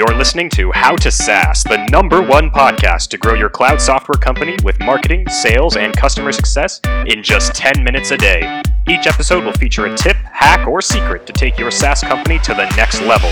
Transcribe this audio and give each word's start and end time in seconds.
You're 0.00 0.16
listening 0.16 0.48
to 0.52 0.72
How 0.72 0.96
to 0.96 1.10
SaaS, 1.10 1.62
the 1.62 1.86
number 1.92 2.22
one 2.22 2.50
podcast 2.50 3.08
to 3.08 3.18
grow 3.18 3.34
your 3.34 3.50
cloud 3.50 3.82
software 3.82 4.16
company 4.16 4.56
with 4.64 4.80
marketing, 4.80 5.28
sales, 5.28 5.76
and 5.76 5.94
customer 5.94 6.32
success 6.32 6.80
in 7.06 7.22
just 7.22 7.54
10 7.54 7.84
minutes 7.84 8.10
a 8.10 8.16
day. 8.16 8.62
Each 8.88 9.06
episode 9.06 9.44
will 9.44 9.52
feature 9.52 9.84
a 9.84 9.94
tip, 9.94 10.16
hack, 10.16 10.66
or 10.66 10.80
secret 10.80 11.26
to 11.26 11.34
take 11.34 11.58
your 11.58 11.70
SaaS 11.70 12.00
company 12.00 12.38
to 12.38 12.54
the 12.54 12.64
next 12.76 13.02
level. 13.02 13.30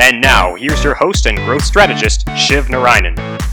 And 0.00 0.20
now, 0.20 0.56
here's 0.56 0.82
your 0.82 0.94
host 0.94 1.26
and 1.26 1.38
growth 1.38 1.62
strategist, 1.62 2.28
Shiv 2.36 2.66
Narayanan. 2.66 3.47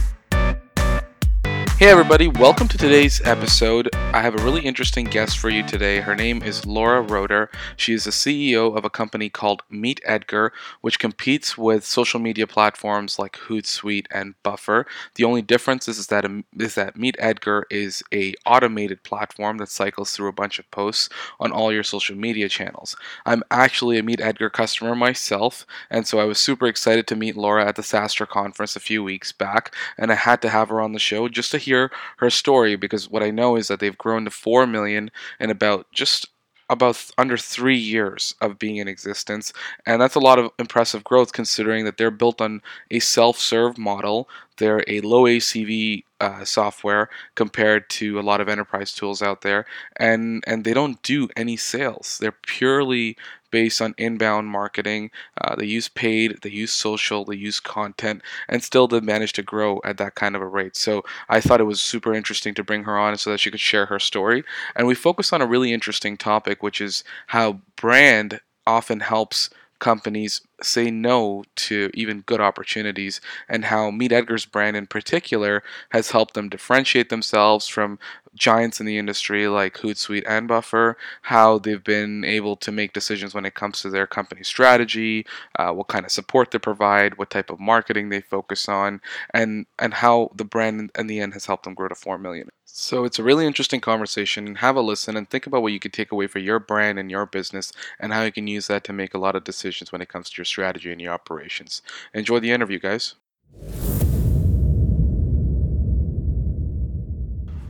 Hey, 1.78 1.90
everybody, 1.90 2.30
welcome 2.30 2.70
to 2.70 2.78
today's 2.78 3.22
episode. 3.26 3.90
I 3.94 4.22
have 4.22 4.40
a 4.40 4.44
really 4.46 4.62
interesting 4.62 5.08
guest 5.08 5.38
for 5.38 5.50
you 5.50 5.62
today. 5.62 6.00
Her 6.00 6.16
name 6.16 6.42
is 6.42 6.66
Laura 6.66 7.02
Roeder. 7.02 7.52
She 7.76 7.92
is 7.92 8.06
the 8.06 8.12
CEO 8.12 8.78
of 8.78 8.86
a 8.86 8.90
company 8.90 9.30
called 9.30 9.62
Meet 9.70 10.00
Edgar, 10.06 10.54
which 10.80 11.00
competes 11.00 11.58
with 11.58 11.86
social 11.86 12.18
media 12.18 12.48
platforms 12.48 13.20
like 13.20 13.34
Hootsuite 13.34 14.06
and 14.10 14.42
Buffer. 14.42 14.88
The 15.16 15.26
only 15.26 15.42
difference 15.42 15.90
is, 15.90 15.98
is, 15.98 16.08
that, 16.08 16.24
um, 16.24 16.46
is 16.58 16.76
that 16.76 16.96
Meet 16.96 17.18
Edgar 17.20 17.68
is 17.70 18.02
a 18.14 18.36
automated 18.46 19.04
platform 19.04 19.58
that 19.58 19.68
cycles 19.68 20.14
through 20.14 20.30
a 20.30 20.32
bunch 20.34 20.60
of 20.60 20.72
posts 20.72 21.10
on 21.42 21.52
all 21.52 21.74
your 21.74 21.84
social 21.84 22.16
media 22.16 22.48
channels. 22.48 22.96
I'm 23.26 23.44
actually 23.52 23.98
a 23.98 24.04
Meet 24.04 24.22
Edgar 24.22 24.50
customer 24.50 24.96
myself, 24.96 25.66
and 25.90 26.08
so 26.08 26.20
I 26.20 26.24
was 26.24 26.40
super 26.40 26.68
excited 26.68 27.06
to 27.08 27.18
meet 27.18 27.36
Laura 27.36 27.68
at 27.68 27.76
the 27.76 27.82
SaaStr 27.82 28.26
conference 28.30 28.78
a 28.78 28.80
few 28.80 29.04
weeks 29.04 29.34
back, 29.34 29.76
and 29.98 30.10
I 30.10 30.16
had 30.16 30.42
to 30.44 30.50
have 30.50 30.70
her 30.70 30.80
on 30.80 30.94
the 30.94 31.00
show 31.00 31.28
just 31.28 31.52
to 31.52 31.65
hear 31.66 31.92
her 32.18 32.30
story 32.30 32.76
because 32.76 33.10
what 33.10 33.24
I 33.24 33.32
know 33.32 33.56
is 33.56 33.68
that 33.68 33.80
they've 33.80 33.98
grown 33.98 34.26
to 34.26 34.32
4 34.32 34.68
million 34.68 35.12
in 35.40 35.50
about 35.50 35.88
just 35.92 36.28
about 36.70 37.12
under 37.18 37.38
three 37.38 37.78
years 37.78 38.34
of 38.42 38.58
being 38.58 38.78
in 38.78 38.88
existence. 38.88 39.54
And 39.86 40.02
that's 40.02 40.16
a 40.16 40.20
lot 40.20 40.40
of 40.40 40.52
impressive 40.58 41.04
growth 41.04 41.32
considering 41.32 41.86
that 41.86 41.98
they're 41.98 42.12
built 42.12 42.42
on 42.42 42.62
a 42.90 43.00
self 43.00 43.38
serve 43.40 43.78
model. 43.78 44.28
They're 44.58 44.84
a 44.88 45.02
low 45.02 45.24
ACV 45.26 46.04
uh, 46.22 46.44
software 46.46 47.10
compared 47.36 47.90
to 47.92 48.20
a 48.20 48.24
lot 48.24 48.42
of 48.42 48.50
enterprise 48.50 48.94
tools 48.94 49.22
out 49.22 49.42
there. 49.42 49.66
And, 49.98 50.44
and 50.48 50.64
they 50.64 50.74
don't 50.74 51.02
do 51.04 51.30
any 51.36 51.58
sales, 51.58 52.18
they're 52.20 52.32
purely 52.32 53.18
based 53.56 53.82
on 53.82 53.96
inbound 53.98 54.50
marketing. 54.50 55.10
Uh, 55.40 55.56
they 55.56 55.66
use 55.66 55.88
paid, 55.88 56.42
they 56.42 56.50
use 56.50 56.74
social, 56.74 57.24
they 57.24 57.38
use 57.38 57.62
content, 57.62 58.22
and 58.50 58.62
still 58.62 58.86
they 58.86 59.00
manage 59.00 59.32
to 59.32 59.42
grow 59.42 59.80
at 59.86 59.96
that 59.98 60.14
kind 60.14 60.36
of 60.36 60.42
a 60.42 60.46
rate. 60.46 60.76
So 60.76 61.06
I 61.30 61.40
thought 61.40 61.62
it 61.62 61.64
was 61.64 61.82
super 61.82 62.14
interesting 62.14 62.54
to 62.56 62.66
bring 62.66 62.84
her 62.84 62.98
on 62.98 63.18
so 63.18 63.32
that 63.32 63.40
she 63.40 63.50
could 63.50 63.62
share 63.62 63.86
her 63.86 63.98
story. 63.98 64.44
And 64.76 64.88
we 64.88 64.94
focused 64.94 65.32
on 65.32 65.42
a 65.42 65.46
really 65.46 65.72
interesting 65.72 66.18
topic, 66.18 66.62
which 66.62 66.82
is 66.82 67.06
how 67.28 67.62
brand 67.78 68.42
often 68.68 69.00
helps 69.00 69.50
companies 69.86 70.42
say 70.64 70.90
no 70.90 71.44
to 71.56 71.92
even 71.94 72.22
good 72.22 72.42
opportunities, 72.42 73.22
and 73.48 73.66
how 73.66 73.92
Meet 73.92 74.12
Edgar's 74.12 74.48
brand 74.48 74.76
in 74.76 74.88
particular 74.88 75.62
has 75.92 76.10
helped 76.10 76.34
them 76.34 76.50
differentiate 76.50 77.10
themselves 77.10 77.68
from 77.68 78.00
giants 78.34 78.80
in 78.80 78.88
the 78.88 78.98
industry 78.98 79.48
like 79.48 79.76
Hootsuite 79.78 80.26
and 80.28 80.48
Buffer, 80.48 80.98
how 81.22 81.60
they've 81.60 81.84
been 81.84 82.26
able 82.26 82.56
to 82.56 82.72
make 82.72 82.94
decisions 82.94 83.36
when 83.36 83.46
it 83.46 83.54
comes 83.54 83.80
to 83.82 83.92
their 83.92 84.08
company 84.08 84.42
strategy, 84.44 85.24
uh, 85.60 85.72
what 85.72 85.88
kind 85.88 86.04
of 86.04 86.12
support 86.12 86.50
they 86.50 86.58
provide, 86.58 87.20
what 87.20 87.30
type 87.30 87.52
of 87.52 87.60
marketing 87.60 88.10
they 88.10 88.22
focus 88.22 88.68
on, 88.68 89.02
and 89.36 89.68
and 89.78 89.94
how 89.94 90.32
the 90.36 90.46
brand 90.46 90.90
in 90.98 91.06
the 91.06 91.20
end 91.20 91.34
has 91.34 91.46
helped 91.46 91.66
them 91.66 91.76
grow 91.76 91.90
to 91.90 91.96
four 91.96 92.18
million. 92.18 92.50
So 92.78 93.06
it's 93.06 93.20
a 93.20 93.24
really 93.24 93.48
interesting 93.48 93.80
conversation. 93.80 94.56
Have 94.56 94.76
a 94.76 94.82
listen 94.82 95.16
and 95.16 95.30
think 95.30 95.48
about 95.48 95.62
what 95.62 95.72
you 95.72 95.80
could 95.80 95.94
take 95.94 96.12
away 96.12 96.28
for 96.28 96.40
your 96.40 96.60
brand 96.60 97.00
and 97.00 97.10
your 97.10 97.26
business, 97.26 97.72
and 98.02 98.12
how 98.12 98.24
you 98.24 98.34
can 98.34 98.48
use 98.48 98.68
that 98.68 98.84
to 98.84 98.92
make 98.92 99.14
a 99.14 99.18
lot 99.18 99.34
of 99.34 99.46
decisions 99.46 99.94
when 99.94 100.02
it 100.02 100.10
comes 100.10 100.30
to 100.30 100.38
your 100.40 100.44
strategy 100.44 100.92
and 100.92 101.00
your 101.00 101.14
operations. 101.14 101.82
Enjoy 102.14 102.38
the 102.42 102.52
interview, 102.52 102.78
guys. 102.78 103.16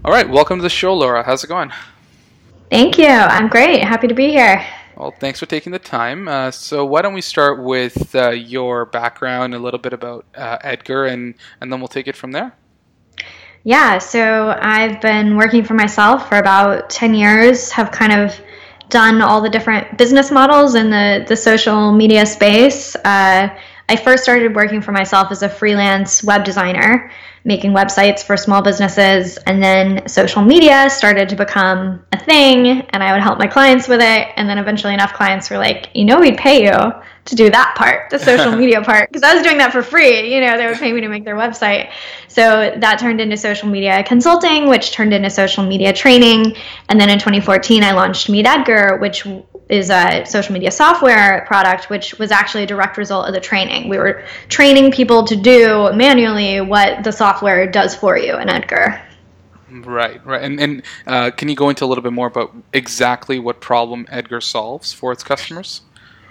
All 0.04 0.12
right, 0.12 0.28
welcome 0.28 0.58
to 0.58 0.64
the 0.64 0.72
show, 0.72 0.96
Laura. 0.96 1.22
How's 1.22 1.44
it 1.44 1.50
going? 1.50 1.72
Thank 2.72 2.98
you. 2.98 3.06
I'm 3.06 3.48
great. 3.48 3.84
Happy 3.84 4.08
to 4.08 4.16
be 4.16 4.32
here. 4.32 4.66
Well, 4.98 5.14
thanks 5.20 5.40
for 5.40 5.46
taking 5.46 5.72
the 5.72 5.78
time. 5.78 6.28
Uh, 6.28 6.50
so, 6.50 6.84
why 6.84 7.04
don't 7.04 7.14
we 7.14 7.22
start 7.22 7.62
with 7.62 8.16
uh, 8.16 8.32
your 8.32 8.88
background, 8.88 9.54
a 9.54 9.60
little 9.60 9.80
bit 9.80 9.94
about 9.94 10.26
uh, 10.34 10.58
Edgar, 10.62 11.06
and, 11.06 11.36
and 11.62 11.72
then 11.72 11.80
we'll 11.80 11.90
take 11.90 12.08
it 12.08 12.16
from 12.16 12.32
there? 12.32 12.56
Yeah, 13.68 13.98
so 13.98 14.56
I've 14.62 15.02
been 15.02 15.38
working 15.38 15.64
for 15.64 15.74
myself 15.74 16.30
for 16.30 16.38
about 16.38 16.88
10 16.92 17.16
years, 17.16 17.72
have 17.72 17.90
kind 17.92 18.14
of 18.14 18.40
done 18.90 19.24
all 19.24 19.42
the 19.42 19.50
different 19.50 19.98
business 19.98 20.30
models 20.30 20.76
in 20.76 20.92
the, 20.92 21.26
the 21.28 21.36
social 21.36 21.92
media 21.92 22.28
space. 22.28 22.96
Uh, 22.98 23.50
I 23.88 23.96
first 23.96 24.24
started 24.24 24.56
working 24.56 24.82
for 24.82 24.92
myself 24.92 25.32
as 25.32 25.44
a 25.44 25.50
freelance 25.50 26.24
web 26.24 26.44
designer 26.44 27.12
making 27.46 27.72
websites 27.72 28.24
for 28.24 28.36
small 28.36 28.62
businesses. 28.62 29.38
And 29.46 29.64
then 29.64 30.08
social 30.08 30.42
media 30.42 30.90
started 30.90 31.30
to 31.30 31.36
become 31.36 32.04
a 32.12 32.20
thing, 32.20 32.82
and 32.90 33.04
I 33.04 33.14
would 33.14 33.22
help 33.22 33.38
my 33.38 33.48
clients 33.48 33.88
with 33.88 34.02
it. 34.02 34.28
And 34.36 34.50
then 34.50 34.58
eventually, 34.58 34.94
enough 34.94 35.14
clients 35.14 35.50
were 35.50 35.60
like, 35.60 35.90
you 35.94 36.06
know, 36.06 36.20
we'd 36.20 36.38
pay 36.38 36.66
you 36.66 36.74
to 36.74 37.36
do 37.36 37.50
that 37.52 37.76
part, 37.78 38.10
the 38.10 38.20
social 38.20 38.52
media 38.58 38.82
part, 38.82 39.10
because 39.10 39.24
I 39.24 39.34
was 39.36 39.44
doing 39.44 39.60
that 39.60 39.72
for 39.72 39.84
free. 39.84 40.34
You 40.34 40.42
know, 40.42 40.58
they 40.58 40.66
would 40.66 40.78
pay 40.78 40.92
me 40.92 41.02
to 41.02 41.08
make 41.08 41.24
their 41.24 41.36
website. 41.36 41.92
So 42.28 42.74
that 42.78 43.00
turned 43.00 43.22
into 43.22 43.38
social 43.38 43.70
media 43.70 44.04
consulting, 44.04 44.68
which 44.68 44.92
turned 44.92 45.14
into 45.14 45.30
social 45.30 45.66
media 45.66 45.94
training. 45.94 46.56
And 46.90 47.00
then 47.00 47.10
in 47.10 47.20
2014, 47.20 47.84
I 47.84 47.92
launched 47.92 48.28
Meet 48.28 48.48
Edgar, 48.48 48.98
which 48.98 49.26
is 49.70 49.90
a 49.90 50.24
social 50.26 50.54
media 50.54 50.72
software 50.72 51.44
product, 51.48 51.90
which 51.90 52.18
was 52.20 52.32
actually 52.32 52.64
a 52.64 52.68
direct 52.68 52.98
result 52.98 53.28
of 53.28 53.34
the 53.34 53.40
training. 53.40 53.90
We 53.90 53.98
were 53.98 54.24
training 54.48 54.92
people 54.92 55.24
to 55.26 55.36
do 55.36 55.92
manually 55.94 56.62
what 56.62 57.04
the 57.04 57.12
software 57.12 57.66
does 57.70 57.96
for 57.96 58.18
you 58.18 58.38
in 58.38 58.50
Edgar. 58.50 59.02
Right, 59.70 60.24
right. 60.26 60.44
And, 60.44 60.60
and 60.60 60.84
uh, 61.08 61.32
can 61.32 61.50
you 61.50 61.56
go 61.56 61.70
into 61.70 61.84
a 61.84 61.88
little 61.88 62.04
bit 62.04 62.14
more 62.14 62.28
about 62.28 62.56
exactly 62.74 63.40
what 63.40 63.60
problem 63.60 64.06
Edgar 64.10 64.40
solves 64.40 64.94
for 64.94 65.12
its 65.12 65.24
customers? 65.24 65.82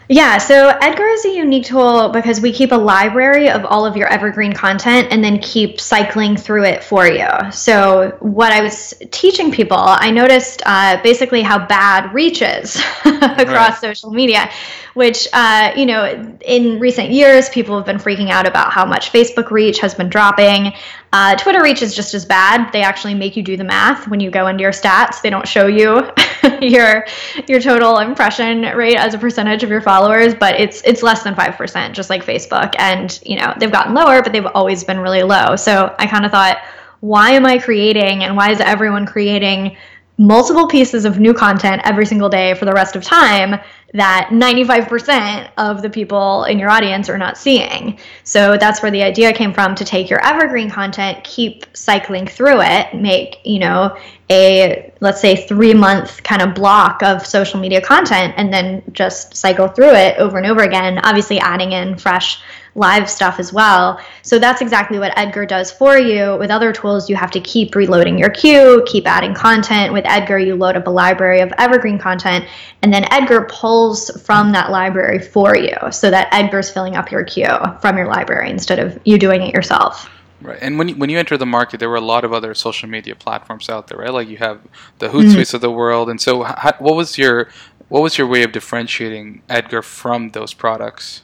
Yeah, 0.08 0.36
so 0.36 0.68
Edgar 0.68 1.06
is 1.06 1.24
a 1.24 1.34
unique 1.34 1.64
tool 1.64 2.10
because 2.10 2.40
we 2.40 2.52
keep 2.52 2.72
a 2.72 2.76
library 2.76 3.48
of 3.48 3.64
all 3.64 3.86
of 3.86 3.96
your 3.96 4.06
evergreen 4.08 4.52
content 4.52 5.08
and 5.10 5.24
then 5.24 5.38
keep 5.38 5.80
cycling 5.80 6.36
through 6.36 6.64
it 6.64 6.84
for 6.84 7.06
you. 7.06 7.28
So, 7.50 8.16
what 8.20 8.52
I 8.52 8.60
was 8.60 8.92
teaching 9.10 9.50
people, 9.50 9.78
I 9.78 10.10
noticed 10.10 10.62
uh, 10.66 11.02
basically 11.02 11.42
how 11.42 11.66
bad 11.66 12.12
reach 12.12 12.42
is 12.42 12.76
across 13.04 13.48
right. 13.48 13.78
social 13.80 14.10
media 14.10 14.50
which, 14.94 15.26
uh, 15.32 15.72
you 15.76 15.86
know, 15.86 16.38
in 16.40 16.78
recent 16.78 17.10
years, 17.10 17.48
people 17.48 17.76
have 17.76 17.84
been 17.84 17.98
freaking 17.98 18.30
out 18.30 18.46
about 18.46 18.72
how 18.72 18.86
much 18.86 19.12
Facebook 19.12 19.50
reach 19.50 19.80
has 19.80 19.94
been 19.94 20.08
dropping. 20.08 20.72
Uh, 21.12 21.36
Twitter 21.36 21.62
reach 21.62 21.82
is 21.82 21.94
just 21.94 22.14
as 22.14 22.24
bad. 22.24 22.72
They 22.72 22.82
actually 22.82 23.14
make 23.14 23.36
you 23.36 23.42
do 23.42 23.56
the 23.56 23.64
math 23.64 24.08
when 24.08 24.20
you 24.20 24.30
go 24.30 24.46
into 24.46 24.62
your 24.62 24.72
stats. 24.72 25.20
They 25.20 25.30
don't 25.30 25.46
show 25.46 25.66
you 25.66 26.10
your 26.60 27.04
your 27.46 27.60
total 27.60 27.98
impression 27.98 28.62
rate 28.76 28.96
as 28.96 29.14
a 29.14 29.18
percentage 29.18 29.62
of 29.62 29.70
your 29.70 29.80
followers, 29.80 30.34
but 30.34 30.58
it's 30.58 30.82
it's 30.82 31.02
less 31.02 31.22
than 31.22 31.34
five 31.34 31.56
percent, 31.56 31.94
just 31.94 32.10
like 32.10 32.24
Facebook. 32.24 32.74
And 32.78 33.18
you 33.24 33.36
know, 33.36 33.54
they've 33.58 33.72
gotten 33.72 33.94
lower, 33.94 34.22
but 34.22 34.32
they've 34.32 34.46
always 34.46 34.84
been 34.84 34.98
really 34.98 35.22
low. 35.22 35.56
So 35.56 35.94
I 35.98 36.06
kind 36.06 36.24
of 36.24 36.30
thought, 36.30 36.58
why 37.00 37.30
am 37.30 37.46
I 37.46 37.58
creating, 37.58 38.24
and 38.24 38.36
why 38.36 38.50
is 38.50 38.60
everyone 38.60 39.06
creating? 39.06 39.76
Multiple 40.16 40.68
pieces 40.68 41.04
of 41.04 41.18
new 41.18 41.34
content 41.34 41.82
every 41.84 42.06
single 42.06 42.28
day 42.28 42.54
for 42.54 42.64
the 42.64 42.72
rest 42.72 42.94
of 42.94 43.02
time 43.02 43.60
that 43.94 44.30
95% 44.32 45.50
of 45.56 45.82
the 45.82 45.90
people 45.90 46.44
in 46.44 46.58
your 46.58 46.68
audience 46.68 47.08
are 47.08 47.18
not 47.18 47.38
seeing. 47.38 47.98
So 48.24 48.56
that's 48.56 48.82
where 48.82 48.90
the 48.90 49.02
idea 49.02 49.32
came 49.32 49.52
from 49.52 49.74
to 49.76 49.84
take 49.84 50.10
your 50.10 50.24
evergreen 50.24 50.68
content, 50.68 51.22
keep 51.22 51.64
cycling 51.76 52.26
through 52.26 52.60
it, 52.60 52.94
make, 52.94 53.38
you 53.44 53.60
know, 53.60 53.96
a 54.30 54.92
let's 55.00 55.20
say 55.20 55.46
3 55.46 55.74
month 55.74 56.22
kind 56.22 56.42
of 56.42 56.54
block 56.54 57.02
of 57.02 57.24
social 57.24 57.60
media 57.60 57.80
content 57.80 58.34
and 58.36 58.52
then 58.52 58.82
just 58.92 59.36
cycle 59.36 59.68
through 59.68 59.94
it 59.94 60.16
over 60.18 60.38
and 60.38 60.46
over 60.46 60.62
again, 60.62 60.98
obviously 61.04 61.38
adding 61.38 61.72
in 61.72 61.96
fresh 61.96 62.40
live 62.74 63.08
stuff 63.08 63.38
as 63.38 63.52
well. 63.52 64.00
So 64.22 64.38
that's 64.38 64.60
exactly 64.60 64.98
what 64.98 65.16
Edgar 65.16 65.46
does 65.46 65.70
for 65.70 65.96
you. 65.96 66.36
With 66.38 66.50
other 66.50 66.72
tools, 66.72 67.08
you 67.08 67.16
have 67.16 67.30
to 67.32 67.40
keep 67.40 67.74
reloading 67.74 68.18
your 68.18 68.30
queue, 68.30 68.82
keep 68.86 69.06
adding 69.06 69.34
content. 69.34 69.92
With 69.92 70.04
Edgar, 70.06 70.38
you 70.38 70.56
load 70.56 70.76
up 70.76 70.86
a 70.86 70.90
library 70.90 71.40
of 71.40 71.52
evergreen 71.58 71.98
content, 71.98 72.46
and 72.82 72.92
then 72.92 73.06
Edgar 73.12 73.46
pulls 73.50 74.10
from 74.22 74.52
that 74.52 74.70
library 74.70 75.20
for 75.20 75.56
you 75.56 75.76
so 75.90 76.10
that 76.10 76.28
Edgar's 76.32 76.70
filling 76.70 76.96
up 76.96 77.10
your 77.10 77.24
queue 77.24 77.56
from 77.80 77.96
your 77.96 78.08
library 78.08 78.50
instead 78.50 78.78
of 78.78 78.98
you 79.04 79.18
doing 79.18 79.42
it 79.42 79.54
yourself. 79.54 80.10
Right, 80.40 80.58
and 80.60 80.78
when 80.78 80.88
you, 80.88 80.96
when 80.96 81.08
you 81.08 81.18
enter 81.18 81.38
the 81.38 81.46
market, 81.46 81.80
there 81.80 81.88
were 81.88 81.96
a 81.96 82.02
lot 82.02 82.24
of 82.24 82.32
other 82.32 82.52
social 82.54 82.88
media 82.88 83.14
platforms 83.14 83.70
out 83.70 83.86
there, 83.86 83.98
right? 83.98 84.12
Like 84.12 84.28
you 84.28 84.36
have 84.38 84.60
the 84.98 85.08
Hootsuite 85.08 85.36
mm-hmm. 85.36 85.56
of 85.56 85.62
the 85.62 85.70
world, 85.70 86.10
and 86.10 86.20
so 86.20 86.42
how, 86.42 86.74
what 86.80 86.96
was 86.96 87.16
your 87.16 87.48
what 87.88 88.02
was 88.02 88.18
your 88.18 88.26
way 88.26 88.42
of 88.42 88.52
differentiating 88.52 89.42
Edgar 89.48 89.80
from 89.80 90.30
those 90.30 90.52
products? 90.52 91.22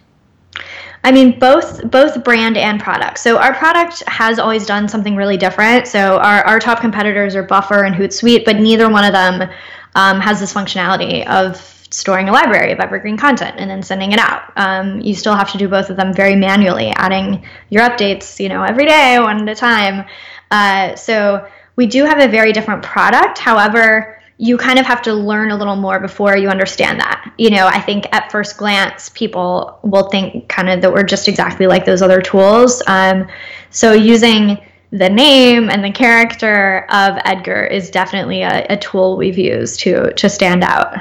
I 1.03 1.13
mean, 1.13 1.39
both 1.39 1.91
both 1.91 2.23
brand 2.25 2.57
and 2.57 2.81
product. 2.81 3.19
So 3.19 3.39
our 3.39 3.55
product 3.55 4.03
has 4.07 4.39
always 4.39 4.67
done 4.67 4.89
something 4.89 5.17
really 5.17 5.37
different. 5.37 5.87
So 5.87 6.19
our, 6.19 6.45
our 6.45 6.59
top 6.61 6.81
competitors 6.81 7.35
are 7.35 7.43
Buffer 7.43 7.85
and 7.85 7.95
Hootsuite, 7.95 8.45
but 8.45 8.57
neither 8.57 8.91
one 8.91 9.05
of 9.05 9.13
them 9.13 9.51
um, 9.95 10.21
has 10.21 10.41
this 10.41 10.53
functionality 10.53 11.27
of 11.27 11.57
storing 11.91 12.29
a 12.29 12.33
library 12.33 12.71
of 12.71 12.79
evergreen 12.79 13.17
content 13.17 13.57
and 13.59 13.69
then 13.69 13.83
sending 13.83 14.13
it 14.13 14.19
out. 14.19 14.53
Um, 14.57 15.01
you 15.01 15.15
still 15.15 15.35
have 15.35 15.51
to 15.53 15.59
do 15.59 15.69
both 15.69 15.91
of 15.91 15.97
them 15.97 16.13
very 16.15 16.37
manually, 16.37 16.93
adding 16.97 17.45
your 17.71 17.83
updates, 17.83 18.39
you 18.39 18.49
know, 18.49 18.63
every 18.63 18.87
day, 18.87 19.19
one 19.19 19.49
at 19.49 19.57
a 19.57 19.59
time. 19.59 20.07
Uh, 20.51 20.95
so 20.95 21.49
we 21.77 21.87
do 21.87 22.05
have 22.05 22.21
a 22.21 22.29
very 22.29 22.53
different 22.53 22.83
product. 22.83 23.39
However, 23.39 24.20
you 24.41 24.57
kind 24.57 24.79
of 24.79 24.87
have 24.87 25.03
to 25.03 25.13
learn 25.13 25.51
a 25.51 25.57
little 25.57 25.77
more 25.77 26.01
before 26.01 26.35
you 26.35 26.49
understand 26.49 26.99
that. 26.99 27.31
You 27.37 27.51
know, 27.51 27.67
I 27.67 27.79
think 27.79 28.07
at 28.11 28.33
first 28.33 28.57
glance, 28.57 29.11
people 29.11 29.79
will 29.83 30.09
think 30.09 30.49
kind 30.49 30.71
of 30.71 30.81
that 30.81 30.91
we're 30.91 31.03
just 31.03 31.29
exactly 31.29 31.67
like 31.67 31.85
those 31.85 32.01
other 32.01 32.23
tools. 32.23 32.83
Um, 32.87 33.29
so 33.69 33.93
using 33.93 34.59
the 34.93 35.11
name 35.11 35.69
and 35.69 35.85
the 35.85 35.93
character 35.93 36.87
of 36.89 37.19
Edgar 37.27 37.67
is 37.67 37.91
definitely 37.91 38.41
a, 38.41 38.65
a 38.71 38.79
tool 38.79 39.19
we've 39.19 39.37
used 39.37 39.81
to 39.81 40.11
to 40.15 40.31
stand 40.31 40.65
out. 40.65 40.97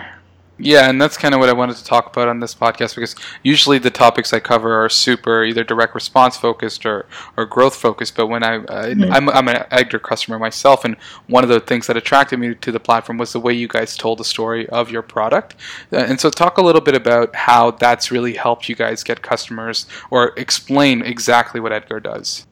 Yeah, 0.61 0.89
and 0.89 1.01
that's 1.01 1.17
kind 1.17 1.33
of 1.33 1.39
what 1.39 1.47
I 1.47 1.53
wanted 1.53 1.77
to 1.77 1.85
talk 1.85 2.07
about 2.07 2.27
on 2.27 2.41
this 2.41 2.53
podcast 2.53 2.95
because 2.95 3.15
usually 3.43 3.79
the 3.79 3.89
topics 3.89 4.33
I 4.33 4.41
cover 4.41 4.83
are 4.83 4.89
super 4.89 5.45
either 5.45 5.63
direct 5.63 5.95
response 5.95 6.35
focused 6.35 6.85
or, 6.85 7.05
or 7.37 7.45
growth 7.45 7.75
focused. 7.75 8.17
But 8.17 8.27
when 8.27 8.43
I, 8.43 8.55
I 8.55 8.59
mm-hmm. 8.59 9.11
I'm, 9.11 9.29
I'm 9.29 9.47
an 9.47 9.65
Edgar 9.71 9.99
customer 9.99 10.37
myself, 10.37 10.83
and 10.83 10.97
one 11.27 11.43
of 11.43 11.49
the 11.49 11.61
things 11.61 11.87
that 11.87 11.95
attracted 11.95 12.39
me 12.39 12.55
to 12.55 12.71
the 12.73 12.79
platform 12.79 13.17
was 13.17 13.31
the 13.31 13.39
way 13.39 13.53
you 13.53 13.69
guys 13.69 13.95
told 13.95 14.19
the 14.19 14.25
story 14.25 14.67
of 14.67 14.91
your 14.91 15.01
product. 15.01 15.55
Uh, 15.93 15.97
and 15.97 16.19
so, 16.19 16.29
talk 16.29 16.57
a 16.57 16.61
little 16.61 16.81
bit 16.81 16.95
about 16.95 17.33
how 17.35 17.71
that's 17.71 18.11
really 18.11 18.33
helped 18.33 18.67
you 18.67 18.75
guys 18.75 19.01
get 19.01 19.21
customers 19.21 19.87
or 20.11 20.33
explain 20.37 21.01
exactly 21.01 21.61
what 21.61 21.71
Edgar 21.71 22.01
does. 22.01 22.45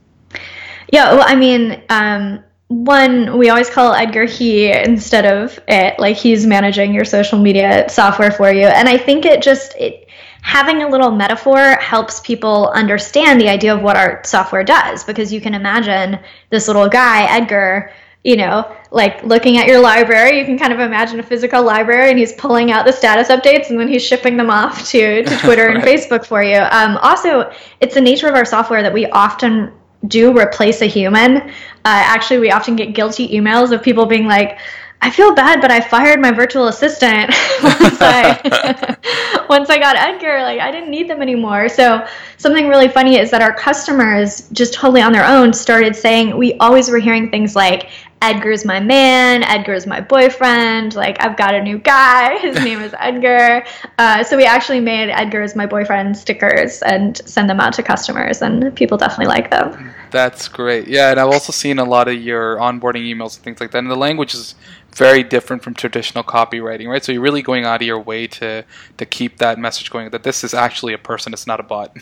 Yeah, 0.94 1.14
well, 1.14 1.26
I 1.28 1.36
mean, 1.36 1.84
um, 1.90 2.42
one, 2.68 3.38
we 3.38 3.50
always 3.50 3.70
call 3.70 3.94
Edgar 3.94 4.26
he 4.26 4.72
instead 4.72 5.26
of 5.26 5.60
it. 5.68 5.98
Like 6.00 6.18
he's 6.18 6.46
managing 6.46 6.94
your 6.94 7.06
social 7.06 7.40
media 7.40 7.90
software 7.90 8.32
for 8.32 8.52
you. 8.52 8.66
And 8.66 8.90
I 8.90 8.98
think 8.98 9.26
it 9.26 9.42
just, 9.42 9.76
it, 9.78 10.08
having 10.42 10.84
a 10.84 10.90
little 10.90 11.12
metaphor 11.12 11.76
helps 11.76 12.20
people 12.20 12.70
understand 12.70 13.40
the 13.40 13.50
idea 13.50 13.74
of 13.74 13.82
what 13.82 13.96
our 13.96 14.22
software 14.26 14.64
does 14.64 15.04
because 15.04 15.32
you 15.32 15.40
can 15.40 15.54
imagine 15.54 16.20
this 16.50 16.68
little 16.68 16.90
guy, 16.90 17.24
Edgar, 17.34 17.92
you 18.24 18.36
know, 18.36 18.76
like 18.92 19.24
looking 19.24 19.58
at 19.58 19.68
your 19.68 19.80
library, 19.80 20.38
you 20.38 20.44
can 20.44 20.60
kind 20.60 20.74
of 20.74 20.80
imagine 20.80 21.20
a 21.22 21.24
physical 21.24 21.64
library 21.64 22.10
and 22.10 22.20
he's 22.20 22.34
pulling 22.34 22.72
out 22.72 22.86
the 22.86 22.92
status 22.92 23.30
updates 23.30 23.70
and 23.70 23.80
then 23.80 23.88
he's 23.88 24.06
shipping 24.06 24.36
them 24.36 24.50
off 24.50 24.86
to, 24.90 25.24
to 25.24 25.38
Twitter 25.40 25.68
right. 25.68 25.78
and 25.78 25.84
Facebook 25.86 26.26
for 26.26 26.44
you. 26.44 26.58
Um, 26.58 26.98
also, 26.98 27.50
it's 27.80 27.94
the 27.94 28.02
nature 28.02 28.28
of 28.28 28.36
our 28.36 28.44
software 28.44 28.84
that 28.84 28.94
we 28.94 29.06
often 29.08 29.72
do 30.08 30.38
replace 30.38 30.82
a 30.82 30.86
human. 30.86 31.38
Uh, 31.38 31.52
actually, 31.86 32.40
we 32.40 32.52
often 32.52 32.76
get 32.76 32.94
guilty 32.94 33.28
emails 33.30 33.72
of 33.72 33.82
people 33.82 34.06
being 34.06 34.28
like, 34.28 34.60
I 35.00 35.12
feel 35.12 35.36
bad, 35.36 35.62
but 35.62 35.70
I 35.70 35.80
fired 35.80 36.20
my 36.20 36.32
virtual 36.32 36.68
assistant 36.70 37.30
once 37.64 37.98
I 38.02 38.98
once 39.50 39.70
I 39.70 39.78
got 39.78 39.96
Edgar. 39.96 40.42
Like 40.42 40.60
I 40.60 40.72
didn't 40.72 40.90
need 40.90 41.08
them 41.08 41.22
anymore. 41.22 41.70
So 41.70 42.06
something 42.38 42.68
really 42.68 42.88
funny 42.88 43.18
is 43.18 43.30
that 43.32 43.42
our 43.42 43.54
customers, 43.54 44.50
just 44.50 44.74
totally 44.74 45.02
on 45.02 45.12
their 45.12 45.26
own, 45.26 45.54
started 45.54 45.96
saying 45.96 46.36
we 46.36 46.56
always 46.56 46.90
were 46.90 46.98
hearing 46.98 47.30
things 47.30 47.56
like, 47.56 47.90
Edgar's 48.22 48.66
my 48.66 48.80
man, 48.80 49.44
Edgar's 49.44 49.86
my 49.86 50.02
boyfriend, 50.02 50.96
like 50.96 51.24
I've 51.24 51.38
got 51.38 51.54
a 51.54 51.62
new 51.62 51.78
guy, 51.78 52.38
his 52.42 52.56
name 52.56 52.82
is 52.82 52.96
Edgar. 52.98 53.64
Uh, 54.00 54.24
so 54.24 54.36
we 54.36 54.46
actually 54.46 54.80
made 54.80 55.10
Edgar's 55.10 55.56
my 55.56 55.66
boyfriend 55.66 56.18
stickers 56.18 56.82
and 56.82 57.18
send 57.18 57.50
them 57.50 57.60
out 57.60 57.74
to 57.74 57.84
customers, 57.84 58.42
and 58.42 58.76
people 58.76 58.98
definitely 58.98 59.28
like 59.28 59.52
them. 59.52 59.94
That's 60.10 60.48
great. 60.48 60.88
Yeah, 60.88 61.12
and 61.12 61.20
I've 61.20 61.32
also 61.32 61.52
seen 61.52 61.78
a 61.78 61.86
lot 61.86 62.08
of 62.08 62.16
your 62.16 62.58
onboarding 62.58 63.06
emails 63.08 63.36
and 63.36 63.44
things 63.44 63.60
like 63.60 63.72
that, 63.72 63.80
and 63.80 63.92
the 63.92 63.96
language 63.96 64.34
is 64.34 64.56
very 64.96 65.22
different 65.22 65.62
from 65.62 65.76
traditional 65.76 66.24
copywriting, 66.24 66.88
right? 66.88 67.04
So 67.04 67.12
you're 67.12 67.22
really 67.22 67.44
going 67.44 67.66
out 67.66 67.82
of 67.82 67.88
your 67.88 68.00
way 68.00 68.26
to 68.28 68.66
to 68.98 69.06
keep 69.06 69.38
that 69.38 69.60
message 69.60 69.92
going 69.92 70.10
that 70.10 70.24
this 70.24 70.44
is 70.44 70.56
actually 70.56 70.94
a 70.94 70.98
person, 70.98 71.34
it's 71.34 71.46
not 71.46 71.60
a 71.60 71.64
bot. 71.64 71.96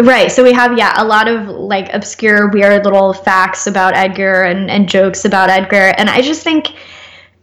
Right. 0.00 0.30
So 0.30 0.44
we 0.44 0.52
have, 0.52 0.78
yeah, 0.78 0.94
a 0.96 1.04
lot 1.04 1.26
of 1.26 1.48
like 1.48 1.92
obscure, 1.92 2.48
weird 2.50 2.84
little 2.84 3.12
facts 3.12 3.66
about 3.66 3.96
Edgar 3.96 4.42
and, 4.42 4.70
and 4.70 4.88
jokes 4.88 5.24
about 5.24 5.50
Edgar. 5.50 5.92
And 5.98 6.08
I 6.08 6.20
just 6.20 6.42
think, 6.42 6.68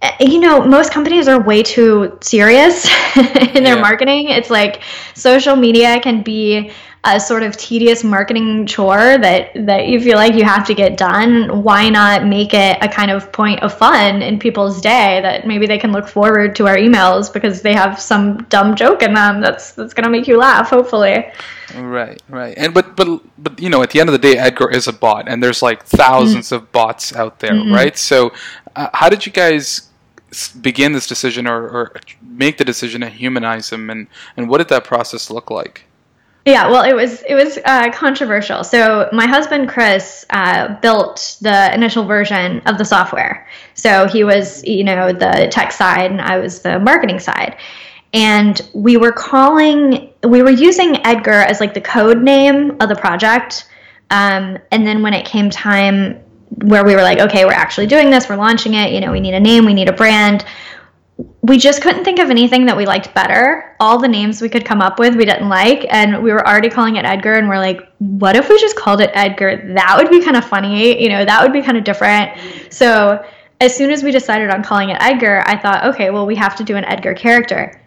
eh, 0.01 0.15
you 0.21 0.39
know, 0.39 0.65
most 0.65 0.91
companies 0.93 1.27
are 1.27 1.41
way 1.41 1.63
too 1.63 2.17
serious 2.21 2.85
in 3.17 3.63
their 3.63 3.75
yeah. 3.75 3.81
marketing. 3.81 4.29
It's 4.29 4.49
like 4.49 4.81
social 5.15 5.57
media 5.57 5.99
can 5.99 6.23
be 6.23 6.71
a 7.05 7.19
sort 7.19 7.43
of 7.43 7.55
tedious 7.55 8.03
marketing 8.03 8.65
chore 8.65 9.17
that 9.19 9.51
that 9.65 9.87
you 9.87 9.99
feel 9.99 10.15
like 10.15 10.33
you 10.33 10.43
have 10.43 10.65
to 10.65 10.73
get 10.73 10.97
done 10.97 11.61
why 11.61 11.87
not 11.89 12.25
make 12.25 12.53
it 12.53 12.77
a 12.81 12.87
kind 12.87 13.11
of 13.11 13.31
point 13.31 13.61
of 13.61 13.71
fun 13.73 14.21
in 14.21 14.39
people's 14.39 14.81
day 14.81 15.21
that 15.21 15.45
maybe 15.45 15.67
they 15.67 15.77
can 15.77 15.91
look 15.91 16.07
forward 16.07 16.55
to 16.55 16.67
our 16.67 16.75
emails 16.75 17.31
because 17.31 17.61
they 17.61 17.73
have 17.73 17.99
some 17.99 18.43
dumb 18.45 18.75
joke 18.75 19.03
in 19.03 19.13
them 19.13 19.39
that's 19.39 19.73
that's 19.73 19.93
going 19.93 20.03
to 20.03 20.09
make 20.09 20.27
you 20.27 20.37
laugh 20.37 20.69
hopefully 20.69 21.25
right 21.75 22.21
right 22.29 22.55
and 22.57 22.73
but 22.73 22.95
but 22.95 23.21
but 23.37 23.59
you 23.59 23.69
know 23.69 23.83
at 23.83 23.91
the 23.91 23.99
end 23.99 24.09
of 24.09 24.13
the 24.13 24.19
day 24.19 24.37
edgar 24.37 24.69
is 24.69 24.87
a 24.87 24.93
bot 24.93 25.27
and 25.27 25.41
there's 25.41 25.61
like 25.61 25.87
1000s 25.87 26.33
mm-hmm. 26.33 26.55
of 26.55 26.71
bots 26.71 27.15
out 27.15 27.39
there 27.39 27.51
mm-hmm. 27.51 27.73
right 27.73 27.97
so 27.97 28.33
uh, 28.75 28.89
how 28.93 29.09
did 29.09 29.25
you 29.25 29.31
guys 29.31 29.89
begin 30.61 30.91
this 30.91 31.07
decision 31.07 31.47
or, 31.47 31.67
or 31.69 31.95
make 32.21 32.57
the 32.57 32.65
decision 32.65 33.01
to 33.01 33.09
humanize 33.09 33.69
him 33.71 33.89
and 33.89 34.07
and 34.35 34.49
what 34.49 34.57
did 34.57 34.67
that 34.69 34.83
process 34.83 35.29
look 35.29 35.49
like 35.49 35.85
yeah, 36.45 36.67
well, 36.69 36.83
it 36.83 36.93
was 36.93 37.23
it 37.23 37.33
was 37.33 37.57
uh, 37.65 37.91
controversial. 37.91 38.63
So 38.63 39.09
my 39.11 39.25
husband 39.25 39.67
Chris 39.67 40.25
uh, 40.29 40.79
built 40.79 41.37
the 41.41 41.73
initial 41.73 42.05
version 42.05 42.61
of 42.67 42.77
the 42.77 42.85
software. 42.85 43.47
So 43.73 44.07
he 44.07 44.23
was, 44.23 44.63
you 44.63 44.83
know, 44.83 45.11
the 45.11 45.47
tech 45.51 45.71
side, 45.71 46.11
and 46.11 46.21
I 46.21 46.37
was 46.37 46.61
the 46.61 46.79
marketing 46.79 47.19
side. 47.19 47.57
And 48.13 48.61
we 48.73 48.95
were 48.95 49.11
calling, 49.11 50.13
we 50.23 50.41
were 50.41 50.51
using 50.51 51.05
Edgar 51.05 51.31
as 51.31 51.59
like 51.59 51.73
the 51.73 51.81
code 51.81 52.21
name 52.21 52.77
of 52.79 52.89
the 52.89 52.95
project. 52.95 53.67
Um, 54.11 54.57
and 54.71 54.87
then 54.87 55.01
when 55.01 55.13
it 55.13 55.25
came 55.25 55.49
time 55.49 56.21
where 56.61 56.85
we 56.85 56.95
were 56.95 57.01
like, 57.01 57.19
okay, 57.19 57.43
we're 57.43 57.51
actually 57.51 57.87
doing 57.87 58.09
this, 58.11 58.29
we're 58.29 58.37
launching 58.37 58.75
it, 58.75 58.93
you 58.93 59.01
know, 59.01 59.11
we 59.11 59.19
need 59.19 59.33
a 59.33 59.39
name, 59.39 59.65
we 59.65 59.73
need 59.73 59.89
a 59.89 59.93
brand 59.93 60.45
we 61.17 61.57
just 61.57 61.81
couldn't 61.81 62.03
think 62.03 62.19
of 62.19 62.29
anything 62.29 62.65
that 62.65 62.75
we 62.75 62.85
liked 62.85 63.13
better. 63.13 63.75
All 63.79 63.97
the 63.97 64.07
names 64.07 64.41
we 64.41 64.49
could 64.49 64.65
come 64.65 64.81
up 64.81 64.99
with, 64.99 65.15
we 65.15 65.25
didn't 65.25 65.47
like, 65.47 65.85
and 65.89 66.21
we 66.21 66.31
were 66.31 66.45
already 66.45 66.69
calling 66.69 66.97
it 66.97 67.05
Edgar. 67.05 67.33
And 67.33 67.47
we're 67.47 67.59
like, 67.59 67.87
what 67.99 68.35
if 68.35 68.49
we 68.49 68.59
just 68.59 68.75
called 68.75 68.99
it 68.99 69.11
Edgar? 69.13 69.73
That 69.75 69.95
would 69.97 70.09
be 70.09 70.21
kind 70.21 70.35
of 70.35 70.43
funny, 70.43 71.01
you 71.01 71.07
know. 71.07 71.23
That 71.23 71.41
would 71.41 71.53
be 71.53 71.61
kind 71.61 71.77
of 71.77 71.83
different. 71.83 72.37
So 72.69 73.23
as 73.61 73.75
soon 73.75 73.91
as 73.91 74.03
we 74.03 74.11
decided 74.11 74.49
on 74.49 74.63
calling 74.63 74.89
it 74.89 74.97
Edgar, 74.99 75.43
I 75.45 75.57
thought, 75.57 75.85
okay, 75.85 76.09
well, 76.09 76.25
we 76.25 76.35
have 76.35 76.55
to 76.57 76.63
do 76.63 76.75
an 76.75 76.83
Edgar 76.85 77.13
character. 77.13 77.81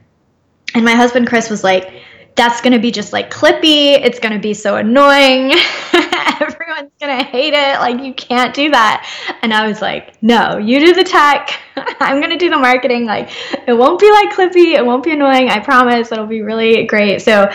And 0.74 0.84
my 0.84 0.94
husband 0.94 1.26
Chris 1.26 1.50
was 1.50 1.62
like, 1.62 2.02
that's 2.38 2.62
going 2.62 2.72
to 2.72 2.78
be 2.78 2.90
just 2.90 3.12
like 3.12 3.30
clippy. 3.30 3.92
It's 3.92 4.18
going 4.18 4.32
to 4.32 4.38
be 4.38 4.54
so 4.54 4.76
annoying. 4.76 5.52
Everyone's 6.40 6.92
going 7.00 7.18
to 7.18 7.24
hate 7.24 7.52
it. 7.52 7.80
Like, 7.80 8.02
you 8.02 8.14
can't 8.14 8.54
do 8.54 8.70
that. 8.70 9.06
And 9.42 9.52
I 9.52 9.66
was 9.66 9.82
like, 9.82 10.22
no, 10.22 10.56
you 10.56 10.78
do 10.78 10.94
the 10.94 11.04
tech. 11.04 11.60
I'm 12.00 12.20
going 12.20 12.30
to 12.30 12.38
do 12.38 12.48
the 12.48 12.56
marketing. 12.56 13.04
Like, 13.04 13.30
it 13.66 13.72
won't 13.72 14.00
be 14.00 14.10
like 14.10 14.30
clippy. 14.30 14.76
It 14.76 14.86
won't 14.86 15.02
be 15.02 15.10
annoying. 15.10 15.50
I 15.50 15.58
promise. 15.58 16.12
It'll 16.12 16.26
be 16.26 16.42
really 16.42 16.84
great. 16.84 17.20
So, 17.20 17.50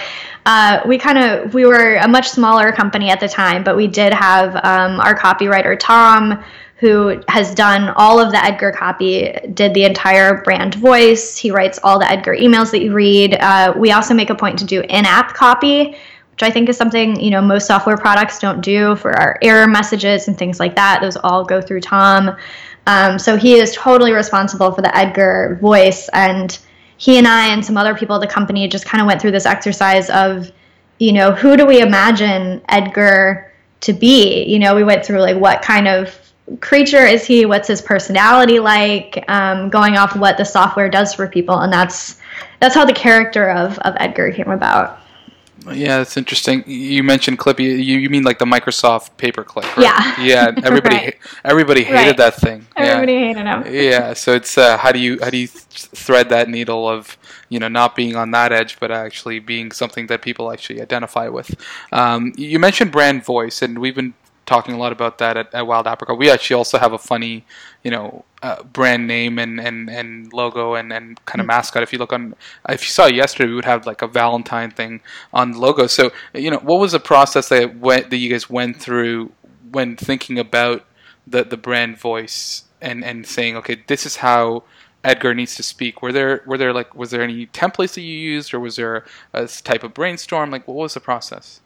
uh, 0.45 0.81
we 0.85 0.97
kind 0.97 1.17
of, 1.17 1.53
we 1.53 1.65
were 1.65 1.95
a 1.95 2.07
much 2.07 2.29
smaller 2.29 2.73
company 2.73 3.09
at 3.09 3.21
the 3.21 3.29
time, 3.29 3.63
but 3.63 3.77
we 3.77 3.87
did 3.87 4.13
have 4.13 4.53
um, 4.57 4.99
our 4.99 5.17
copywriter, 5.17 5.79
Tom 5.79 6.43
who 6.83 7.23
has 7.29 7.55
done 7.55 7.93
all 7.95 8.19
of 8.19 8.33
the 8.33 8.43
Edgar 8.43 8.73
copy, 8.73 9.31
did 9.53 9.73
the 9.73 9.85
entire 9.85 10.41
brand 10.41 10.75
voice. 10.75 11.37
He 11.37 11.49
writes 11.49 11.79
all 11.81 11.97
the 11.97 12.11
Edgar 12.11 12.35
emails 12.35 12.71
that 12.71 12.81
you 12.81 12.91
read. 12.91 13.37
Uh, 13.39 13.73
we 13.77 13.93
also 13.93 14.13
make 14.13 14.29
a 14.29 14.35
point 14.35 14.59
to 14.59 14.65
do 14.65 14.81
in-app 14.81 15.33
copy, 15.33 15.95
which 16.31 16.43
I 16.43 16.49
think 16.49 16.67
is 16.67 16.75
something 16.75 17.17
you 17.21 17.29
know 17.29 17.41
most 17.41 17.67
software 17.67 17.95
products 17.95 18.37
don't 18.37 18.59
do 18.59 18.97
for 18.97 19.17
our 19.17 19.39
error 19.41 19.65
messages 19.65 20.27
and 20.27 20.37
things 20.37 20.59
like 20.59 20.75
that. 20.75 20.99
Those 21.01 21.15
all 21.15 21.45
go 21.45 21.61
through 21.61 21.79
Tom. 21.79 22.35
Um, 22.85 23.17
so 23.17 23.37
he 23.37 23.53
is 23.53 23.73
totally 23.73 24.11
responsible 24.11 24.73
for 24.73 24.81
the 24.81 24.93
Edgar 24.93 25.57
voice, 25.61 26.09
and 26.09 26.59
he 26.97 27.17
and 27.17 27.25
I 27.25 27.53
and 27.53 27.63
some 27.63 27.77
other 27.77 27.95
people 27.95 28.17
at 28.17 28.19
the 28.19 28.27
company 28.27 28.67
just 28.67 28.85
kind 28.85 29.01
of 29.01 29.07
went 29.07 29.21
through 29.21 29.31
this 29.31 29.45
exercise 29.45 30.09
of, 30.09 30.51
you 30.99 31.13
know, 31.13 31.31
who 31.31 31.55
do 31.55 31.65
we 31.65 31.79
imagine 31.79 32.61
Edgar 32.67 33.53
to 33.79 33.93
be? 33.93 34.43
You 34.43 34.59
know, 34.59 34.75
we 34.75 34.83
went 34.83 35.05
through 35.05 35.21
like 35.21 35.37
what 35.37 35.61
kind 35.61 35.87
of 35.87 36.19
creature 36.59 37.05
is 37.05 37.25
he? 37.25 37.45
What's 37.45 37.67
his 37.67 37.81
personality 37.81 38.59
like? 38.59 39.23
Um, 39.27 39.69
going 39.69 39.97
off 39.97 40.15
what 40.15 40.37
the 40.37 40.45
software 40.45 40.89
does 40.89 41.13
for 41.13 41.27
people, 41.27 41.59
and 41.59 41.71
that's 41.71 42.19
that's 42.59 42.75
how 42.75 42.85
the 42.85 42.93
character 42.93 43.49
of 43.49 43.77
of 43.79 43.95
Edgar 43.99 44.31
came 44.31 44.49
about. 44.49 44.99
Yeah, 45.71 46.01
it's 46.01 46.17
interesting. 46.17 46.63
You 46.67 47.03
mentioned 47.03 47.39
Clippy. 47.39 47.63
You, 47.63 47.97
you 47.97 48.09
mean 48.09 48.23
like 48.23 48.39
the 48.39 48.45
Microsoft 48.45 49.11
paperclip? 49.17 49.63
Right? 49.77 49.77
Yeah. 49.77 50.21
Yeah. 50.21 50.51
Everybody 50.63 50.95
right. 50.95 51.15
everybody 51.45 51.83
hated 51.83 51.95
right. 51.95 52.17
that 52.17 52.35
thing. 52.35 52.67
Everybody 52.75 53.13
yeah. 53.13 53.19
hated 53.19 53.45
him. 53.45 53.73
Yeah. 53.73 54.13
So 54.13 54.33
it's 54.33 54.57
uh, 54.57 54.77
how 54.77 54.91
do 54.91 54.99
you 54.99 55.19
how 55.21 55.29
do 55.29 55.37
you 55.37 55.47
thread 55.47 56.29
that 56.29 56.49
needle 56.49 56.87
of 56.87 57.17
you 57.49 57.59
know 57.59 57.69
not 57.69 57.95
being 57.95 58.15
on 58.15 58.31
that 58.31 58.51
edge, 58.51 58.79
but 58.79 58.91
actually 58.91 59.39
being 59.39 59.71
something 59.71 60.07
that 60.07 60.21
people 60.21 60.51
actually 60.51 60.81
identify 60.81 61.29
with. 61.29 61.55
Um, 61.91 62.33
you 62.35 62.59
mentioned 62.59 62.91
brand 62.91 63.23
voice, 63.23 63.61
and 63.61 63.79
we've 63.79 63.95
been 63.95 64.13
talking 64.45 64.73
a 64.73 64.77
lot 64.77 64.91
about 64.91 65.17
that 65.19 65.37
at, 65.37 65.53
at 65.53 65.67
Wild 65.67 65.87
Apricot. 65.87 66.17
We 66.17 66.29
actually 66.29 66.55
also 66.55 66.77
have 66.77 66.93
a 66.93 66.97
funny, 66.97 67.45
you 67.83 67.91
know, 67.91 68.25
uh, 68.41 68.63
brand 68.63 69.07
name 69.07 69.39
and, 69.39 69.59
and, 69.59 69.89
and 69.89 70.33
logo 70.33 70.75
and, 70.75 70.91
and 70.91 71.23
kind 71.25 71.39
of 71.39 71.47
mascot. 71.47 71.83
If 71.83 71.93
you 71.93 71.99
look 71.99 72.11
on, 72.11 72.35
if 72.67 72.83
you 72.83 72.89
saw 72.89 73.05
yesterday, 73.05 73.49
we 73.49 73.55
would 73.55 73.65
have 73.65 73.85
like 73.85 74.01
a 74.01 74.07
Valentine 74.07 74.71
thing 74.71 75.01
on 75.33 75.51
the 75.51 75.59
logo. 75.59 75.87
So, 75.87 76.11
you 76.33 76.51
know, 76.51 76.59
what 76.59 76.79
was 76.79 76.91
the 76.91 76.99
process 76.99 77.49
that 77.49 77.77
went 77.77 78.09
that 78.09 78.17
you 78.17 78.29
guys 78.29 78.49
went 78.49 78.77
through 78.77 79.31
when 79.71 79.95
thinking 79.95 80.37
about 80.37 80.85
the 81.25 81.43
the 81.43 81.57
brand 81.57 81.97
voice 81.97 82.63
and 82.81 83.03
and 83.03 83.25
saying, 83.25 83.55
okay, 83.57 83.83
this 83.87 84.05
is 84.05 84.17
how 84.17 84.63
Edgar 85.03 85.33
needs 85.33 85.55
to 85.55 85.63
speak. 85.63 86.01
Were 86.01 86.11
there 86.11 86.43
were 86.45 86.57
there 86.57 86.73
like 86.73 86.95
was 86.95 87.11
there 87.11 87.21
any 87.21 87.47
templates 87.47 87.95
that 87.95 88.01
you 88.01 88.17
used, 88.17 88.53
or 88.53 88.59
was 88.59 88.75
there 88.75 89.05
a 89.33 89.47
type 89.47 89.83
of 89.83 89.93
brainstorm? 89.93 90.51
Like, 90.51 90.67
what 90.67 90.75
was 90.75 90.93
the 90.93 90.99
process? 90.99 91.61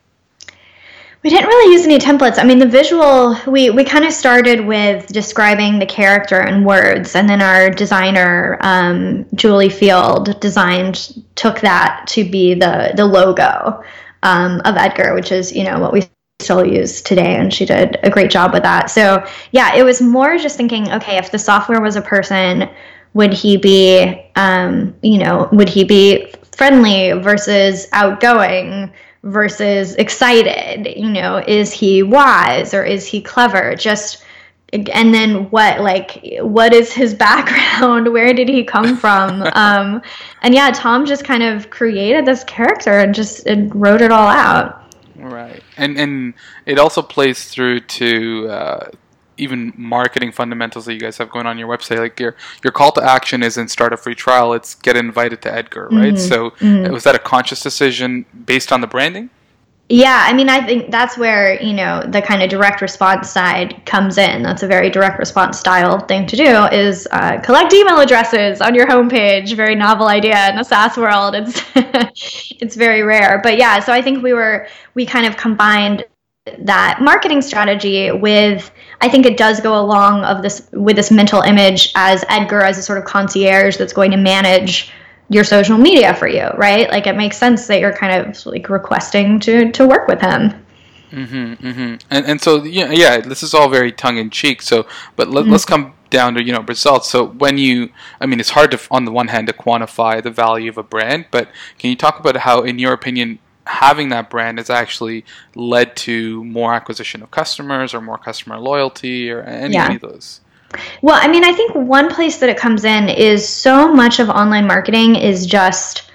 We 1.23 1.31
didn't 1.31 1.47
really 1.47 1.73
use 1.73 1.83
any 1.83 1.97
templates. 1.97 2.37
I 2.37 2.43
mean, 2.43 2.59
the 2.59 2.67
visual, 2.67 3.35
we, 3.47 3.69
we 3.71 3.83
kind 3.83 4.05
of 4.05 4.13
started 4.13 4.65
with 4.65 5.07
describing 5.07 5.79
the 5.79 5.85
character 5.85 6.41
in 6.41 6.63
words, 6.63 7.15
and 7.15 7.27
then 7.27 7.41
our 7.41 7.69
designer, 7.69 8.57
um, 8.61 9.25
Julie 9.33 9.69
Field, 9.69 10.39
designed, 10.39 11.23
took 11.35 11.59
that 11.61 12.05
to 12.09 12.23
be 12.23 12.53
the, 12.53 12.93
the 12.95 13.05
logo 13.05 13.83
um, 14.23 14.61
of 14.63 14.77
Edgar, 14.77 15.15
which 15.15 15.31
is, 15.31 15.51
you 15.51 15.63
know, 15.63 15.79
what 15.79 15.91
we 15.91 16.07
still 16.39 16.65
use 16.65 17.01
today. 17.01 17.35
And 17.35 17.51
she 17.51 17.65
did 17.65 17.97
a 18.03 18.11
great 18.11 18.29
job 18.29 18.53
with 18.53 18.63
that. 18.63 18.91
So, 18.91 19.25
yeah, 19.51 19.75
it 19.75 19.83
was 19.83 20.01
more 20.01 20.37
just 20.37 20.55
thinking, 20.55 20.91
okay, 20.93 21.17
if 21.17 21.31
the 21.31 21.39
software 21.39 21.81
was 21.81 21.95
a 21.95 22.01
person, 22.01 22.69
would 23.15 23.33
he 23.33 23.57
be, 23.57 24.23
um, 24.35 24.95
you 25.01 25.17
know, 25.17 25.49
would 25.51 25.67
he 25.67 25.83
be 25.83 26.31
friendly 26.51 27.13
versus 27.13 27.87
outgoing? 27.91 28.93
Versus 29.23 29.95
excited 29.95 30.95
you 30.95 31.09
know 31.09 31.43
is 31.47 31.71
he 31.71 32.03
wise 32.03 32.73
or 32.73 32.83
is 32.83 33.05
he 33.05 33.21
clever? 33.21 33.75
Just 33.75 34.23
and 34.73 35.13
then 35.13 35.49
what 35.49 35.79
like 35.79 36.21
what 36.41 36.73
is 36.73 36.91
his 36.91 37.13
background? 37.27 38.11
Where 38.11 38.33
did 38.33 38.49
he 38.49 38.63
come 38.63 38.97
from? 38.97 39.43
Um 39.53 40.01
and 40.41 40.53
yeah 40.53 40.71
tom 40.71 41.05
just 41.05 41.23
kind 41.23 41.43
of 41.43 41.69
created 41.69 42.25
this 42.25 42.43
character 42.43 42.99
and 42.99 43.13
just 43.13 43.47
and 43.47 43.73
wrote 43.75 44.01
it 44.01 44.11
all 44.11 44.27
out. 44.27 44.83
Right. 45.15 45.63
And 45.77 45.97
and 45.97 46.33
it 46.65 46.79
also 46.79 47.01
plays 47.01 47.45
through 47.45 47.81
to 47.81 48.47
uh 48.49 48.89
even 49.37 49.73
marketing 49.77 50.31
fundamentals 50.31 50.85
that 50.85 50.93
you 50.93 50.99
guys 50.99 51.17
have 51.17 51.29
going 51.29 51.45
on 51.45 51.57
your 51.57 51.67
website 51.67 51.99
like 51.99 52.19
your 52.19 52.35
your 52.63 52.71
call 52.71 52.91
to 52.91 53.03
action 53.03 53.43
isn't 53.43 53.69
start 53.69 53.93
a 53.93 53.97
free 53.97 54.15
trial 54.15 54.53
it's 54.53 54.75
get 54.75 54.97
invited 54.97 55.41
to 55.41 55.53
edgar 55.53 55.87
right? 55.91 56.13
Mm-hmm. 56.13 56.17
so 56.17 56.51
mm-hmm. 56.51 56.91
was 56.91 57.03
that 57.03 57.15
a 57.15 57.19
conscious 57.19 57.61
decision 57.61 58.25
based 58.45 58.71
on 58.71 58.81
the 58.81 58.87
branding? 58.87 59.29
Yeah 59.89 60.25
i 60.25 60.33
mean 60.33 60.49
i 60.49 60.59
think 60.65 60.91
that's 60.91 61.17
where 61.17 61.61
you 61.61 61.73
know 61.73 62.03
the 62.05 62.21
kind 62.21 62.43
of 62.43 62.49
direct 62.49 62.81
response 62.81 63.29
side 63.29 63.85
comes 63.85 64.17
in. 64.17 64.43
That's 64.43 64.61
a 64.61 64.67
very 64.67 64.89
direct 64.89 65.17
response 65.17 65.57
style 65.57 65.99
thing 65.99 66.27
to 66.27 66.35
do 66.35 66.65
is 66.65 67.07
uh, 67.11 67.39
collect 67.39 67.73
email 67.73 67.99
addresses 67.99 68.59
on 68.59 68.75
your 68.75 68.85
homepage 68.85 69.55
very 69.55 69.75
novel 69.75 70.07
idea 70.07 70.49
in 70.49 70.57
the 70.57 70.63
saas 70.63 70.97
world. 70.97 71.35
It's 71.35 71.63
it's 72.61 72.75
very 72.75 73.03
rare. 73.03 73.39
But 73.41 73.57
yeah 73.57 73.79
so 73.79 73.93
i 73.93 74.01
think 74.01 74.21
we 74.23 74.33
were 74.33 74.67
we 74.93 75.05
kind 75.05 75.25
of 75.25 75.37
combined 75.37 76.03
that 76.59 76.99
marketing 77.01 77.41
strategy 77.41 78.11
with 78.11 78.71
I 78.99 79.09
think 79.09 79.25
it 79.25 79.37
does 79.37 79.59
go 79.59 79.79
along 79.79 80.23
of 80.23 80.41
this 80.41 80.67
with 80.71 80.95
this 80.95 81.11
mental 81.11 81.41
image 81.41 81.91
as 81.95 82.23
Edgar 82.29 82.61
as 82.61 82.77
a 82.77 82.81
sort 82.81 82.97
of 82.97 83.05
concierge 83.05 83.77
that's 83.77 83.93
going 83.93 84.11
to 84.11 84.17
manage 84.17 84.91
your 85.29 85.43
social 85.43 85.77
media 85.77 86.13
for 86.13 86.27
you, 86.27 86.47
right? 86.57 86.89
Like 86.89 87.05
it 87.05 87.15
makes 87.15 87.37
sense 87.37 87.67
that 87.67 87.79
you're 87.79 87.93
kind 87.93 88.27
of 88.27 88.45
like 88.45 88.69
requesting 88.69 89.39
to 89.41 89.71
to 89.71 89.87
work 89.87 90.07
with 90.07 90.21
him. 90.21 90.65
Mm-hmm, 91.11 91.53
mm-hmm. 91.53 91.95
And 92.09 92.25
and 92.25 92.41
so 92.41 92.63
yeah, 92.63 92.91
yeah, 92.91 93.19
this 93.19 93.43
is 93.43 93.53
all 93.53 93.69
very 93.69 93.91
tongue 93.91 94.17
in 94.17 94.29
cheek. 94.29 94.61
So, 94.61 94.87
but 95.15 95.29
let, 95.29 95.43
mm-hmm. 95.43 95.51
let's 95.51 95.65
come 95.65 95.93
down 96.09 96.33
to 96.35 96.43
you 96.43 96.53
know 96.53 96.61
results. 96.61 97.09
So 97.09 97.27
when 97.27 97.57
you, 97.57 97.89
I 98.19 98.25
mean, 98.25 98.39
it's 98.39 98.49
hard 98.49 98.71
to 98.71 98.79
on 98.91 99.05
the 99.05 99.11
one 99.11 99.27
hand 99.27 99.47
to 99.47 99.53
quantify 99.53 100.21
the 100.21 100.31
value 100.31 100.69
of 100.69 100.77
a 100.77 100.83
brand, 100.83 101.27
but 101.31 101.49
can 101.77 101.89
you 101.89 101.95
talk 101.95 102.19
about 102.19 102.37
how, 102.37 102.61
in 102.61 102.79
your 102.79 102.93
opinion, 102.93 103.39
having 103.67 104.09
that 104.09 104.29
brand 104.29 104.57
has 104.57 104.69
actually 104.69 105.25
led 105.55 105.95
to 105.97 106.43
more 106.43 106.73
acquisition 106.73 107.21
of 107.21 107.31
customers 107.31 107.93
or 107.93 108.01
more 108.01 108.17
customer 108.17 108.57
loyalty 108.57 109.29
or 109.29 109.41
any, 109.41 109.73
yeah. 109.73 109.93
of 109.93 110.01
those? 110.01 110.41
Well, 111.01 111.17
I 111.19 111.27
mean, 111.27 111.43
I 111.45 111.53
think 111.53 111.75
one 111.75 112.09
place 112.09 112.37
that 112.39 112.49
it 112.49 112.57
comes 112.57 112.83
in 112.83 113.09
is 113.09 113.47
so 113.47 113.93
much 113.93 114.19
of 114.19 114.29
online 114.29 114.67
marketing 114.67 115.15
is 115.15 115.45
just 115.45 116.09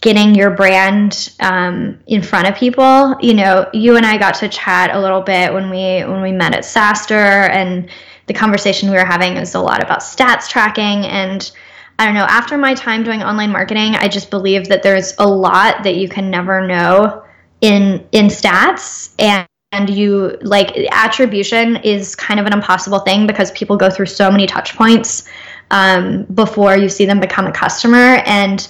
getting 0.00 0.34
your 0.34 0.50
brand 0.50 1.34
um, 1.40 1.98
in 2.06 2.22
front 2.22 2.48
of 2.48 2.54
people. 2.54 3.16
You 3.20 3.34
know, 3.34 3.68
you 3.72 3.96
and 3.96 4.06
I 4.06 4.16
got 4.16 4.34
to 4.36 4.48
chat 4.48 4.94
a 4.94 5.00
little 5.00 5.20
bit 5.20 5.52
when 5.52 5.70
we 5.70 6.04
when 6.04 6.22
we 6.22 6.32
met 6.32 6.54
at 6.54 6.62
SaaStr, 6.62 7.50
and 7.50 7.88
the 8.26 8.34
conversation 8.34 8.90
we 8.90 8.96
were 8.96 9.04
having 9.04 9.36
is 9.36 9.54
a 9.54 9.60
lot 9.60 9.82
about 9.82 10.00
stats 10.00 10.48
tracking 10.48 11.06
and 11.06 11.50
I 11.98 12.04
don't 12.04 12.14
know, 12.14 12.26
after 12.28 12.56
my 12.56 12.74
time 12.74 13.02
doing 13.02 13.22
online 13.22 13.50
marketing, 13.50 13.94
I 13.96 14.08
just 14.08 14.30
believe 14.30 14.68
that 14.68 14.82
there's 14.82 15.14
a 15.18 15.26
lot 15.26 15.82
that 15.82 15.96
you 15.96 16.08
can 16.08 16.30
never 16.30 16.66
know 16.66 17.24
in 17.60 18.06
in 18.12 18.26
stats. 18.26 19.14
And 19.18 19.46
and 19.72 19.90
you 19.90 20.38
like 20.40 20.74
attribution 20.92 21.76
is 21.76 22.14
kind 22.14 22.40
of 22.40 22.46
an 22.46 22.54
impossible 22.54 23.00
thing 23.00 23.26
because 23.26 23.50
people 23.52 23.76
go 23.76 23.90
through 23.90 24.06
so 24.06 24.30
many 24.30 24.46
touch 24.46 24.74
points 24.74 25.28
um, 25.70 26.24
before 26.34 26.74
you 26.74 26.88
see 26.88 27.04
them 27.04 27.20
become 27.20 27.46
a 27.46 27.52
customer. 27.52 28.22
And 28.24 28.66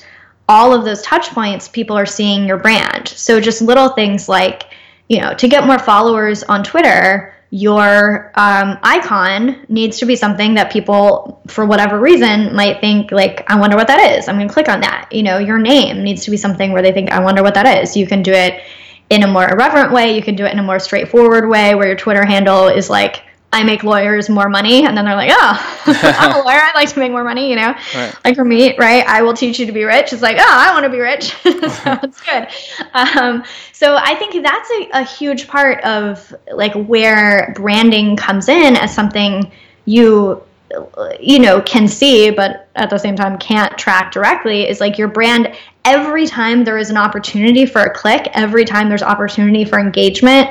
all 0.48 0.74
of 0.74 0.84
those 0.84 1.02
touch 1.02 1.28
points 1.28 1.68
people 1.68 1.96
are 1.96 2.06
seeing 2.06 2.48
your 2.48 2.56
brand. 2.56 3.06
So 3.06 3.40
just 3.40 3.62
little 3.62 3.90
things 3.90 4.28
like 4.28 4.64
you 5.08 5.20
know 5.20 5.34
to 5.34 5.48
get 5.48 5.66
more 5.66 5.78
followers 5.78 6.42
on 6.44 6.62
twitter 6.62 7.34
your 7.50 8.30
um, 8.34 8.78
icon 8.82 9.64
needs 9.68 9.98
to 9.98 10.06
be 10.06 10.16
something 10.16 10.54
that 10.54 10.70
people 10.70 11.40
for 11.46 11.64
whatever 11.64 11.98
reason 11.98 12.54
might 12.54 12.80
think 12.80 13.10
like 13.10 13.50
i 13.50 13.58
wonder 13.58 13.76
what 13.76 13.88
that 13.88 14.12
is. 14.12 14.28
I'm 14.28 14.36
going 14.36 14.48
to 14.48 14.52
click 14.52 14.68
on 14.68 14.82
that. 14.82 15.08
You 15.12 15.22
know 15.22 15.38
your 15.38 15.58
name 15.58 16.02
needs 16.02 16.24
to 16.24 16.30
be 16.30 16.36
something 16.36 16.72
where 16.72 16.82
they 16.82 16.92
think 16.92 17.10
i 17.10 17.20
wonder 17.20 17.42
what 17.42 17.54
that 17.54 17.82
is. 17.82 17.96
You 17.96 18.06
can 18.06 18.22
do 18.22 18.32
it 18.32 18.62
in 19.08 19.22
a 19.22 19.26
more 19.26 19.48
irreverent 19.48 19.92
way. 19.92 20.14
You 20.14 20.22
can 20.22 20.36
do 20.36 20.44
it 20.44 20.52
in 20.52 20.58
a 20.58 20.62
more 20.62 20.78
straightforward 20.78 21.48
way 21.48 21.74
where 21.74 21.86
your 21.86 21.96
twitter 21.96 22.24
handle 22.24 22.68
is 22.68 22.90
like 22.90 23.24
I 23.50 23.64
make 23.64 23.82
lawyers 23.82 24.28
more 24.28 24.50
money, 24.50 24.84
and 24.84 24.96
then 24.96 25.06
they're 25.06 25.16
like, 25.16 25.30
oh, 25.32 25.82
I'm 25.86 26.32
a 26.32 26.38
lawyer. 26.44 26.60
I'd 26.60 26.74
like 26.74 26.90
to 26.90 26.98
make 26.98 27.10
more 27.10 27.24
money, 27.24 27.48
you 27.48 27.56
know. 27.56 27.74
Right. 27.94 28.14
Like 28.24 28.36
for 28.36 28.44
me, 28.44 28.76
right? 28.76 29.06
I 29.06 29.22
will 29.22 29.32
teach 29.32 29.58
you 29.58 29.64
to 29.66 29.72
be 29.72 29.84
rich. 29.84 30.12
It's 30.12 30.20
like, 30.20 30.36
oh, 30.38 30.46
I 30.46 30.72
want 30.72 30.84
to 30.84 30.90
be 30.90 31.00
rich, 31.00 31.30
so 31.42 31.98
it's 32.02 32.20
good. 32.20 32.48
Um, 32.92 33.42
so 33.72 33.96
I 33.96 34.14
think 34.16 34.42
that's 34.42 34.70
a, 34.70 35.00
a 35.00 35.02
huge 35.02 35.48
part 35.48 35.82
of 35.84 36.34
like 36.52 36.74
where 36.74 37.54
branding 37.56 38.16
comes 38.16 38.48
in 38.48 38.76
as 38.76 38.94
something 38.94 39.50
you 39.86 40.42
you 41.18 41.38
know 41.38 41.62
can 41.62 41.88
see 41.88 42.30
but 42.30 42.68
at 42.76 42.90
the 42.90 42.98
same 42.98 43.16
time 43.16 43.38
can't 43.38 43.78
track 43.78 44.12
directly 44.12 44.68
is 44.68 44.80
like 44.80 44.98
your 44.98 45.08
brand 45.08 45.56
every 45.86 46.26
time 46.26 46.62
there 46.62 46.76
is 46.76 46.90
an 46.90 46.96
opportunity 46.98 47.64
for 47.64 47.80
a 47.80 47.94
click 47.94 48.28
every 48.34 48.66
time 48.66 48.90
there's 48.90 49.02
opportunity 49.02 49.64
for 49.64 49.78
engagement 49.78 50.50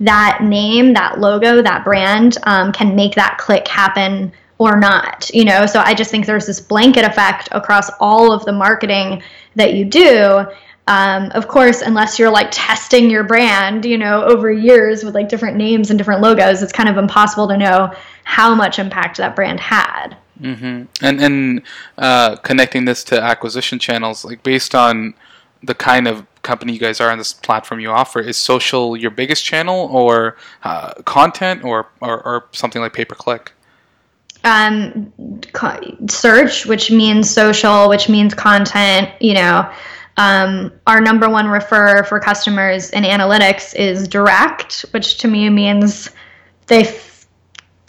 that 0.00 0.42
name, 0.42 0.94
that 0.94 1.20
logo, 1.20 1.62
that 1.62 1.84
brand 1.84 2.38
um, 2.44 2.72
can 2.72 2.96
make 2.96 3.14
that 3.14 3.38
click 3.38 3.68
happen 3.68 4.32
or 4.58 4.78
not. 4.78 5.30
You 5.32 5.44
know, 5.44 5.66
so 5.66 5.80
I 5.80 5.94
just 5.94 6.10
think 6.10 6.26
there's 6.26 6.46
this 6.46 6.60
blanket 6.60 7.04
effect 7.04 7.48
across 7.52 7.90
all 8.00 8.32
of 8.32 8.44
the 8.44 8.52
marketing 8.52 9.22
that 9.56 9.74
you 9.74 9.84
do. 9.84 10.46
Um, 10.86 11.30
of 11.32 11.46
course, 11.46 11.82
unless 11.82 12.18
you're 12.18 12.30
like 12.30 12.48
testing 12.50 13.10
your 13.10 13.22
brand, 13.22 13.84
you 13.84 13.96
know, 13.96 14.24
over 14.24 14.50
years 14.50 15.04
with 15.04 15.14
like 15.14 15.28
different 15.28 15.56
names 15.56 15.90
and 15.90 15.98
different 15.98 16.20
logos, 16.20 16.62
it's 16.62 16.72
kind 16.72 16.88
of 16.88 16.96
impossible 16.96 17.46
to 17.48 17.56
know 17.56 17.94
how 18.24 18.54
much 18.54 18.78
impact 18.78 19.18
that 19.18 19.36
brand 19.36 19.60
had. 19.60 20.16
Mm-hmm. 20.40 20.84
And 21.04 21.20
and 21.20 21.62
uh, 21.98 22.36
connecting 22.36 22.86
this 22.86 23.04
to 23.04 23.22
acquisition 23.22 23.78
channels, 23.78 24.24
like 24.24 24.42
based 24.42 24.74
on 24.74 25.14
the 25.62 25.74
kind 25.74 26.08
of 26.08 26.26
company 26.42 26.72
you 26.72 26.78
guys 26.78 27.00
are 27.00 27.10
on 27.10 27.18
this 27.18 27.32
platform 27.32 27.80
you 27.80 27.90
offer 27.90 28.20
is 28.20 28.36
social 28.36 28.96
your 28.96 29.10
biggest 29.10 29.44
channel 29.44 29.88
or 29.92 30.36
uh, 30.64 30.94
content 31.04 31.64
or, 31.64 31.88
or, 32.00 32.22
or 32.26 32.48
something 32.52 32.80
like 32.80 32.92
pay 32.92 33.04
per 33.04 33.14
click 33.14 33.52
um, 34.44 35.12
search 36.08 36.66
which 36.66 36.90
means 36.90 37.30
social 37.30 37.88
which 37.88 38.08
means 38.08 38.34
content 38.34 39.10
you 39.20 39.34
know. 39.34 39.70
Um, 40.16 40.72
our 40.86 41.00
number 41.00 41.30
one 41.30 41.46
refer 41.46 42.02
for 42.04 42.20
customers 42.20 42.90
in 42.90 43.04
analytics 43.04 43.74
is 43.74 44.06
direct 44.08 44.82
which 44.90 45.18
to 45.18 45.28
me 45.28 45.48
means 45.48 46.10
they 46.66 46.84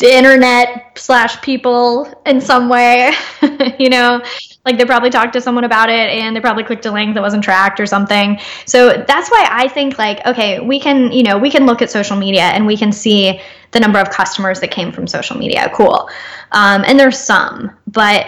the 0.02 0.14
internet 0.14 0.98
slash 0.98 1.42
people 1.42 2.12
in 2.26 2.42
some 2.42 2.68
way 2.68 3.12
you 3.80 3.90
know 3.90 4.22
like 4.66 4.78
they 4.78 4.86
probably 4.86 5.10
talked 5.10 5.34
to 5.34 5.42
someone 5.42 5.64
about 5.64 5.90
it 5.90 6.10
and 6.10 6.36
they 6.36 6.40
probably 6.40 6.64
clicked 6.64 6.86
a 6.86 6.92
link 6.92 7.16
that 7.16 7.22
wasn't 7.22 7.44
tracked 7.44 7.80
or 7.80 7.86
something. 7.86 8.40
So 8.66 9.04
that's 9.08 9.30
why 9.32 9.48
I 9.50 9.68
think 9.68 9.98
like, 9.98 10.26
okay, 10.26 10.60
we 10.60 10.80
can, 10.80 11.12
you 11.12 11.24
know, 11.24 11.38
we 11.38 11.50
can 11.50 11.66
look 11.66 11.82
at 11.82 11.90
social 11.90 12.16
media 12.16 12.44
and 12.44 12.68
we 12.68 12.78
can 12.78 12.92
see 12.92 13.42
the 13.72 13.80
number 13.80 14.00
of 14.00 14.10
customers 14.12 14.60
that 14.60 14.70
came 14.70 14.92
from 14.92 15.08
social 15.08 15.36
media. 15.36 15.72
Cool. 15.74 16.10
Um, 16.52 16.84
and 16.86 17.00
there's 17.00 17.18
some, 17.18 17.72
but 17.88 18.28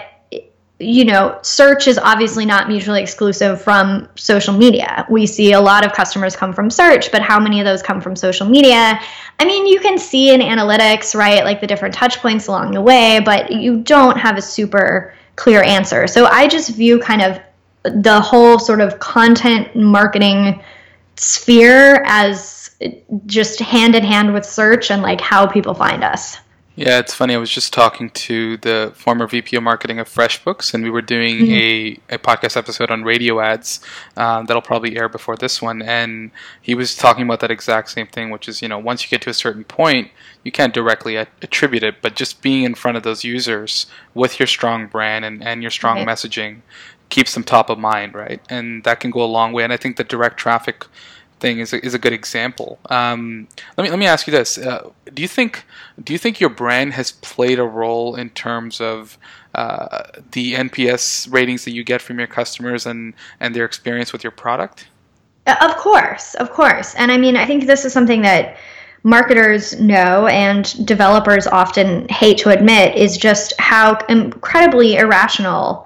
you 0.80 1.06
know, 1.06 1.38
search 1.44 1.88
is 1.88 1.98
obviously 1.98 2.46
not 2.46 2.68
mutually 2.68 3.02
exclusive 3.02 3.62
from 3.62 4.10
social 4.16 4.54
media. 4.54 5.06
We 5.10 5.26
see 5.28 5.54
a 5.54 5.62
lot 5.62 5.86
of 5.86 5.94
customers 5.94 6.36
come 6.36 6.52
from 6.52 6.70
search, 6.70 7.12
but 7.12 7.22
how 7.22 7.40
many 7.40 7.60
of 7.60 7.66
those 7.66 7.82
come 7.84 8.02
from 8.02 8.16
social 8.16 8.48
media? 8.48 9.00
I 9.40 9.46
mean, 9.46 9.66
you 9.66 9.80
can 9.80 9.98
see 9.98 10.34
in 10.34 10.42
analytics, 10.42 11.16
right, 11.16 11.44
like 11.44 11.62
the 11.62 11.68
different 11.68 11.94
touch 11.94 12.20
points 12.20 12.48
along 12.48 12.72
the 12.72 12.82
way, 12.82 13.20
but 13.24 13.52
you 13.52 13.82
don't 13.82 14.18
have 14.18 14.38
a 14.38 14.42
super 14.42 15.14
clear 15.36 15.64
answer. 15.64 16.08
So 16.08 16.26
I 16.26 16.48
just 16.48 16.76
view 16.76 17.00
kind 17.00 17.22
of 17.22 17.40
the 17.84 18.20
whole 18.20 18.60
sort 18.60 18.82
of 18.82 19.00
content 19.00 19.76
marketing 19.76 20.62
sphere 21.16 22.04
as 22.06 22.76
just 23.26 23.60
hand 23.60 23.96
in 23.96 24.04
hand 24.04 24.34
with 24.34 24.46
search 24.46 24.92
and 24.92 25.02
like 25.02 25.22
how 25.22 25.46
people 25.46 25.74
find 25.74 26.04
us. 26.04 26.38
Yeah, 26.76 26.98
it's 26.98 27.14
funny. 27.14 27.36
I 27.36 27.38
was 27.38 27.52
just 27.52 27.72
talking 27.72 28.10
to 28.10 28.58
the 28.58 28.92
former 28.96 29.28
VP 29.28 29.56
of 29.56 29.62
marketing 29.62 30.00
of 30.00 30.10
FreshBooks, 30.10 30.74
and 30.74 30.84
we 30.84 30.90
were 30.90 31.04
doing 31.04 31.36
mm-hmm. 31.36 32.10
a, 32.12 32.16
a 32.16 32.18
podcast 32.18 32.58
episode 32.58 32.90
on 32.90 33.04
radio 33.04 33.40
ads 33.40 33.80
um, 34.18 34.48
that'll 34.48 34.62
probably 34.64 34.98
air 34.98 35.08
before 35.08 35.36
this 35.36 35.62
one. 35.62 35.84
And 35.84 36.32
he 36.64 36.74
was 36.74 36.96
talking 36.96 37.26
about 37.26 37.42
that 37.42 37.52
exact 37.52 37.92
same 37.92 38.08
thing, 38.08 38.32
which 38.32 38.50
is, 38.50 38.64
you 38.64 38.68
know, 38.68 38.80
once 38.80 39.04
you 39.04 39.10
get 39.10 39.22
to 39.22 39.30
a 39.30 39.36
certain 39.36 39.64
point, 39.64 40.10
you 40.44 40.52
can't 40.52 40.74
directly 40.74 41.16
attribute 41.16 41.84
it, 41.84 42.02
but 42.02 42.16
just 42.16 42.42
being 42.42 42.64
in 42.64 42.74
front 42.74 42.98
of 42.98 43.04
those 43.04 43.24
users 43.24 43.86
with 44.16 44.40
your 44.40 44.48
strong 44.48 44.88
brand 44.88 45.26
and, 45.26 45.44
and 45.44 45.62
your 45.62 45.72
strong 45.72 45.98
right. 45.98 46.08
messaging 46.08 46.62
keeps 47.10 47.36
them 47.36 47.44
top 47.44 47.70
of 47.70 47.78
mind, 47.78 48.16
right? 48.16 48.42
And 48.50 48.84
that 48.84 49.00
can 49.00 49.12
go 49.12 49.24
a 49.24 49.26
long 49.26 49.54
way. 49.54 49.64
And 49.64 49.72
I 49.72 49.78
think 49.78 49.98
the 49.98 50.04
direct 50.04 50.38
traffic 50.38 50.88
thing 51.44 51.60
is 51.60 51.74
a, 51.74 51.86
is 51.86 51.94
a 51.94 52.00
good 52.00 52.14
example. 52.14 52.80
Um, 52.90 53.48
let 53.78 53.84
me 53.84 53.90
let 53.90 54.00
me 54.00 54.08
ask 54.08 54.26
you 54.26 54.32
this: 54.32 54.58
uh, 54.58 54.90
Do 55.14 55.22
you 55.22 55.28
think 55.28 55.66
do 56.04 56.14
you 56.14 56.18
think 56.18 56.40
your 56.40 56.50
brand 56.50 56.94
has 56.94 57.12
played 57.12 57.60
a 57.60 57.66
role 57.66 58.16
in 58.16 58.30
terms 58.30 58.82
of 58.82 59.18
uh, 59.54 60.04
the 60.32 60.54
NPS 60.54 61.32
ratings 61.32 61.66
that 61.66 61.72
you 61.72 61.84
get 61.84 62.02
from 62.02 62.18
your 62.18 62.28
customers 62.28 62.86
and 62.86 63.14
and 63.40 63.54
their 63.54 63.66
experience 63.66 64.14
with 64.14 64.24
your 64.24 64.32
product? 64.32 64.88
Uh, 65.46 65.56
of 65.62 65.76
course, 65.76 66.34
of 66.36 66.50
course, 66.50 66.96
and 66.96 67.12
I 67.12 67.18
mean 67.18 67.36
I 67.36 67.46
think 67.46 67.68
this 67.68 67.84
is 67.86 67.94
something 67.94 68.22
that 68.22 68.58
marketers 69.04 69.78
know 69.82 70.28
and 70.28 70.88
developers 70.88 71.46
often 71.46 72.08
hate 72.08 72.38
to 72.38 72.50
admit 72.50 72.96
is 72.96 73.18
just 73.18 73.54
how 73.60 73.98
incredibly 74.08 74.96
irrational 74.96 75.86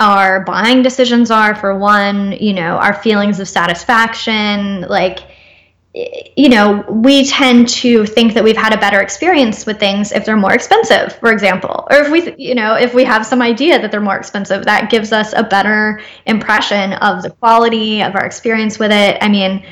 our 0.00 0.44
buying 0.44 0.82
decisions 0.82 1.30
are 1.30 1.54
for 1.54 1.76
one 1.76 2.32
you 2.32 2.52
know 2.52 2.76
our 2.76 2.94
feelings 2.94 3.40
of 3.40 3.48
satisfaction 3.48 4.82
like 4.82 5.20
you 5.94 6.48
know 6.48 6.84
we 6.88 7.26
tend 7.26 7.68
to 7.68 8.04
think 8.06 8.34
that 8.34 8.44
we've 8.44 8.56
had 8.56 8.72
a 8.72 8.78
better 8.78 9.00
experience 9.00 9.66
with 9.66 9.80
things 9.80 10.12
if 10.12 10.24
they're 10.24 10.36
more 10.36 10.52
expensive 10.52 11.14
for 11.16 11.32
example. 11.32 11.88
Or 11.90 11.98
if 11.98 12.10
we 12.10 12.34
you 12.36 12.54
know 12.54 12.74
if 12.74 12.94
we 12.94 13.04
have 13.04 13.26
some 13.26 13.42
idea 13.42 13.80
that 13.80 13.90
they're 13.90 14.00
more 14.00 14.16
expensive 14.16 14.64
that 14.66 14.90
gives 14.90 15.12
us 15.12 15.32
a 15.32 15.42
better 15.42 16.00
impression 16.26 16.92
of 16.94 17.22
the 17.22 17.30
quality 17.30 18.02
of 18.02 18.14
our 18.14 18.24
experience 18.24 18.78
with 18.78 18.92
it. 18.92 19.18
I 19.20 19.28
mean 19.28 19.64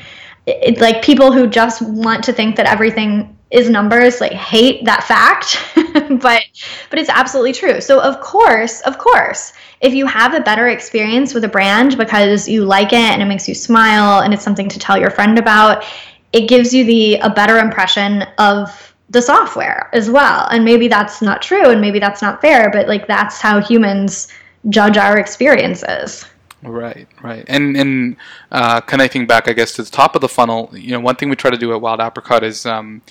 like 0.79 1.03
people 1.03 1.31
who 1.31 1.47
just 1.47 1.81
want 1.81 2.23
to 2.25 2.33
think 2.33 2.55
that 2.55 2.65
everything 2.65 3.36
is 3.49 3.69
numbers 3.69 4.19
like 4.19 4.33
hate 4.33 4.83
that 4.85 5.03
fact 5.03 5.57
but 6.21 6.41
but 6.89 6.99
it's 6.99 7.09
absolutely 7.09 7.53
true. 7.53 7.79
So 7.79 8.01
of 8.01 8.19
course 8.19 8.81
of 8.81 8.97
course 8.97 9.53
if 9.81 9.93
you 9.93 10.05
have 10.05 10.33
a 10.33 10.41
better 10.41 10.67
experience 10.67 11.33
with 11.33 11.43
a 11.43 11.47
brand 11.47 11.97
because 11.97 12.47
you 12.47 12.65
like 12.65 12.93
it 12.93 12.99
and 12.99 13.21
it 13.21 13.25
makes 13.25 13.47
you 13.47 13.55
smile 13.55 14.21
and 14.21 14.33
it's 14.33 14.43
something 14.43 14.69
to 14.69 14.79
tell 14.79 14.97
your 14.97 15.11
friend 15.11 15.39
about 15.39 15.85
it 16.33 16.49
gives 16.49 16.73
you 16.73 16.83
the 16.83 17.15
a 17.15 17.29
better 17.29 17.57
impression 17.57 18.23
of 18.37 18.93
the 19.09 19.21
software 19.21 19.89
as 19.93 20.09
well. 20.09 20.47
And 20.51 20.65
maybe 20.65 20.89
that's 20.89 21.21
not 21.21 21.41
true 21.41 21.69
and 21.69 21.79
maybe 21.79 21.99
that's 21.99 22.21
not 22.21 22.41
fair 22.41 22.69
but 22.69 22.87
like 22.87 23.07
that's 23.07 23.39
how 23.39 23.61
humans 23.61 24.27
judge 24.69 24.97
our 24.97 25.17
experiences 25.17 26.25
Right, 26.63 27.07
right, 27.21 27.45
and 27.47 27.77
and 27.77 28.17
uh, 28.51 28.81
connecting 28.81 29.27
back, 29.27 29.47
I 29.47 29.53
guess, 29.53 29.73
to 29.73 29.83
the 29.83 29.91
top 29.91 30.15
of 30.15 30.21
the 30.21 30.27
funnel. 30.27 30.71
You 30.73 30.91
know, 30.91 30.99
one 30.99 31.15
thing 31.15 31.29
we 31.29 31.35
try 31.35 31.51
to 31.51 31.57
do 31.57 31.71
at 31.71 31.81
Wild 31.81 31.99
Apricot 31.99 32.43
is 32.43 32.65
um, 32.65 33.03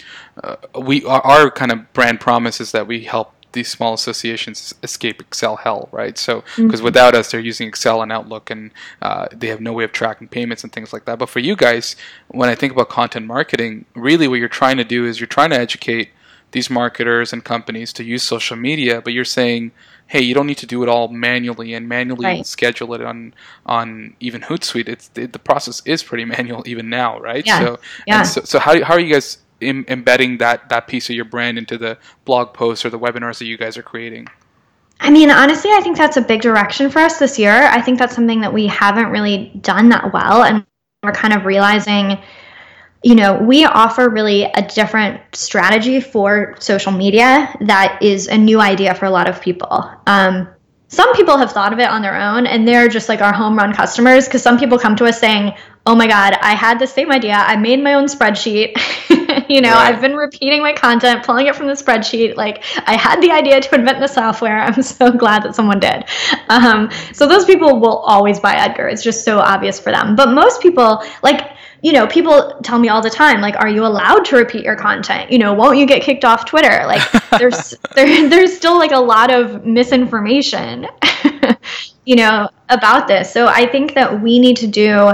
uh, 0.42 0.56
we 0.80 1.04
our, 1.04 1.20
our, 1.20 1.50
kind 1.52 1.70
of 1.70 1.92
brand 1.92 2.18
promise 2.20 2.60
is 2.60 2.72
that 2.72 2.88
we 2.88 3.04
help 3.04 3.32
these 3.52 3.68
small 3.68 3.94
associations 3.94 4.74
escape 4.82 5.20
Excel 5.20 5.56
hell, 5.56 5.88
right? 5.92 6.18
So 6.18 6.42
because 6.56 6.80
mm-hmm. 6.80 6.84
without 6.84 7.14
us, 7.14 7.30
they're 7.30 7.40
using 7.40 7.68
Excel 7.68 8.02
and 8.02 8.10
Outlook, 8.10 8.50
and 8.50 8.72
uh, 9.00 9.28
they 9.32 9.46
have 9.46 9.60
no 9.60 9.72
way 9.72 9.84
of 9.84 9.92
tracking 9.92 10.26
payments 10.26 10.64
and 10.64 10.72
things 10.72 10.92
like 10.92 11.04
that. 11.04 11.18
But 11.18 11.28
for 11.28 11.38
you 11.38 11.54
guys, 11.54 11.94
when 12.26 12.48
I 12.48 12.56
think 12.56 12.72
about 12.72 12.88
content 12.88 13.26
marketing, 13.26 13.84
really 13.94 14.26
what 14.26 14.40
you're 14.40 14.48
trying 14.48 14.76
to 14.78 14.84
do 14.84 15.06
is 15.06 15.20
you're 15.20 15.28
trying 15.28 15.50
to 15.50 15.58
educate 15.58 16.10
these 16.52 16.70
marketers 16.70 17.32
and 17.32 17.44
companies 17.44 17.92
to 17.94 18.04
use 18.04 18.22
social 18.22 18.56
media, 18.56 19.00
but 19.00 19.12
you're 19.12 19.24
saying 19.24 19.72
hey, 20.06 20.20
you 20.20 20.34
don't 20.34 20.46
need 20.46 20.58
to 20.58 20.66
do 20.66 20.82
it 20.82 20.88
all 20.88 21.08
manually 21.08 21.74
and 21.74 21.88
manually 21.88 22.24
right. 22.24 22.46
schedule 22.46 22.94
it 22.94 23.02
on 23.02 23.34
on 23.66 24.14
even 24.20 24.40
Hootsuite. 24.40 24.88
It's 24.88 25.08
the, 25.08 25.26
the, 25.26 25.38
process 25.38 25.82
is 25.84 26.02
pretty 26.02 26.24
manual 26.36 26.62
even 26.66 26.88
now, 26.88 27.18
right? 27.20 27.44
Yeah. 27.44 27.58
So, 27.58 27.78
yeah. 28.06 28.22
so, 28.22 28.42
so 28.42 28.58
how, 28.58 28.82
how 28.84 28.94
are 28.94 29.00
you 29.00 29.12
guys 29.12 29.38
Im- 29.60 29.86
embedding 29.88 30.38
that 30.38 30.68
that 30.68 30.86
piece 30.86 31.08
of 31.08 31.16
your 31.16 31.24
brand 31.24 31.58
into 31.58 31.78
the 31.78 31.98
blog 32.24 32.52
posts 32.52 32.84
or 32.84 32.90
the 32.90 32.98
webinars 32.98 33.38
that 33.38 33.46
you 33.46 33.56
guys 33.56 33.76
are 33.76 33.82
creating? 33.82 34.28
I 35.00 35.10
mean, 35.10 35.30
honestly, 35.30 35.70
I 35.72 35.80
think 35.80 35.96
that's 35.96 36.16
a 36.16 36.22
big 36.22 36.40
direction 36.40 36.90
for 36.90 37.00
us 37.00 37.18
this 37.18 37.38
year. 37.38 37.52
I 37.52 37.82
think 37.82 37.98
that's 37.98 38.14
something 38.14 38.40
that 38.40 38.52
we 38.52 38.66
haven't 38.66 39.10
really 39.10 39.52
done 39.60 39.90
that 39.90 40.12
well, 40.12 40.42
and 40.42 40.64
we're 41.02 41.12
kind 41.12 41.34
of 41.34 41.44
realizing 41.44 42.18
you 43.02 43.14
know, 43.14 43.34
we 43.34 43.64
offer 43.64 44.08
really 44.08 44.44
a 44.44 44.62
different 44.62 45.20
strategy 45.32 46.00
for 46.00 46.56
social 46.58 46.92
media 46.92 47.54
that 47.60 47.98
is 48.02 48.26
a 48.26 48.36
new 48.36 48.60
idea 48.60 48.94
for 48.94 49.04
a 49.06 49.10
lot 49.10 49.28
of 49.28 49.40
people. 49.40 49.90
Um, 50.06 50.48
some 50.88 51.12
people 51.14 51.36
have 51.36 51.52
thought 51.52 51.72
of 51.72 51.78
it 51.78 51.88
on 51.88 52.02
their 52.02 52.20
own 52.20 52.46
and 52.46 52.66
they're 52.66 52.88
just 52.88 53.08
like 53.08 53.20
our 53.20 53.32
home 53.32 53.56
run 53.56 53.72
customers 53.74 54.26
because 54.26 54.42
some 54.42 54.58
people 54.58 54.78
come 54.78 54.96
to 54.96 55.04
us 55.04 55.18
saying, 55.18 55.54
Oh 55.88 55.94
my 55.94 56.08
God, 56.08 56.36
I 56.42 56.54
had 56.54 56.80
the 56.80 56.86
same 56.86 57.12
idea. 57.12 57.34
I 57.34 57.56
made 57.56 57.80
my 57.80 57.94
own 57.94 58.06
spreadsheet. 58.06 58.76
you 59.48 59.60
know, 59.60 59.70
right. 59.70 59.94
I've 59.94 60.00
been 60.00 60.16
repeating 60.16 60.60
my 60.60 60.72
content, 60.72 61.24
pulling 61.24 61.46
it 61.46 61.54
from 61.54 61.68
the 61.68 61.74
spreadsheet. 61.74 62.34
Like, 62.34 62.64
I 62.88 62.96
had 62.96 63.20
the 63.20 63.30
idea 63.30 63.60
to 63.60 63.74
invent 63.74 64.00
the 64.00 64.08
software. 64.08 64.58
I'm 64.62 64.82
so 64.82 65.12
glad 65.12 65.44
that 65.44 65.54
someone 65.54 65.78
did. 65.78 66.04
Um, 66.48 66.90
so, 67.12 67.28
those 67.28 67.44
people 67.44 67.78
will 67.78 67.98
always 67.98 68.40
buy 68.40 68.56
Edgar. 68.56 68.88
It's 68.88 69.02
just 69.02 69.24
so 69.24 69.38
obvious 69.38 69.78
for 69.78 69.92
them. 69.92 70.16
But 70.16 70.32
most 70.32 70.60
people, 70.60 71.04
like, 71.22 71.55
you 71.82 71.92
know, 71.92 72.06
people 72.06 72.58
tell 72.62 72.78
me 72.78 72.88
all 72.88 73.02
the 73.02 73.10
time, 73.10 73.40
like, 73.40 73.56
are 73.56 73.68
you 73.68 73.84
allowed 73.84 74.24
to 74.26 74.36
repeat 74.36 74.64
your 74.64 74.76
content? 74.76 75.30
You 75.30 75.38
know, 75.38 75.52
won't 75.52 75.78
you 75.78 75.86
get 75.86 76.02
kicked 76.02 76.24
off 76.24 76.44
Twitter? 76.44 76.86
Like, 76.86 77.02
there's 77.38 77.74
there, 77.94 78.28
there's 78.28 78.56
still 78.56 78.78
like 78.78 78.92
a 78.92 78.98
lot 78.98 79.32
of 79.32 79.64
misinformation, 79.64 80.86
you 82.04 82.16
know, 82.16 82.48
about 82.68 83.08
this. 83.08 83.32
So 83.32 83.46
I 83.46 83.66
think 83.66 83.94
that 83.94 84.22
we 84.22 84.38
need 84.38 84.56
to 84.58 84.66
do 84.66 85.12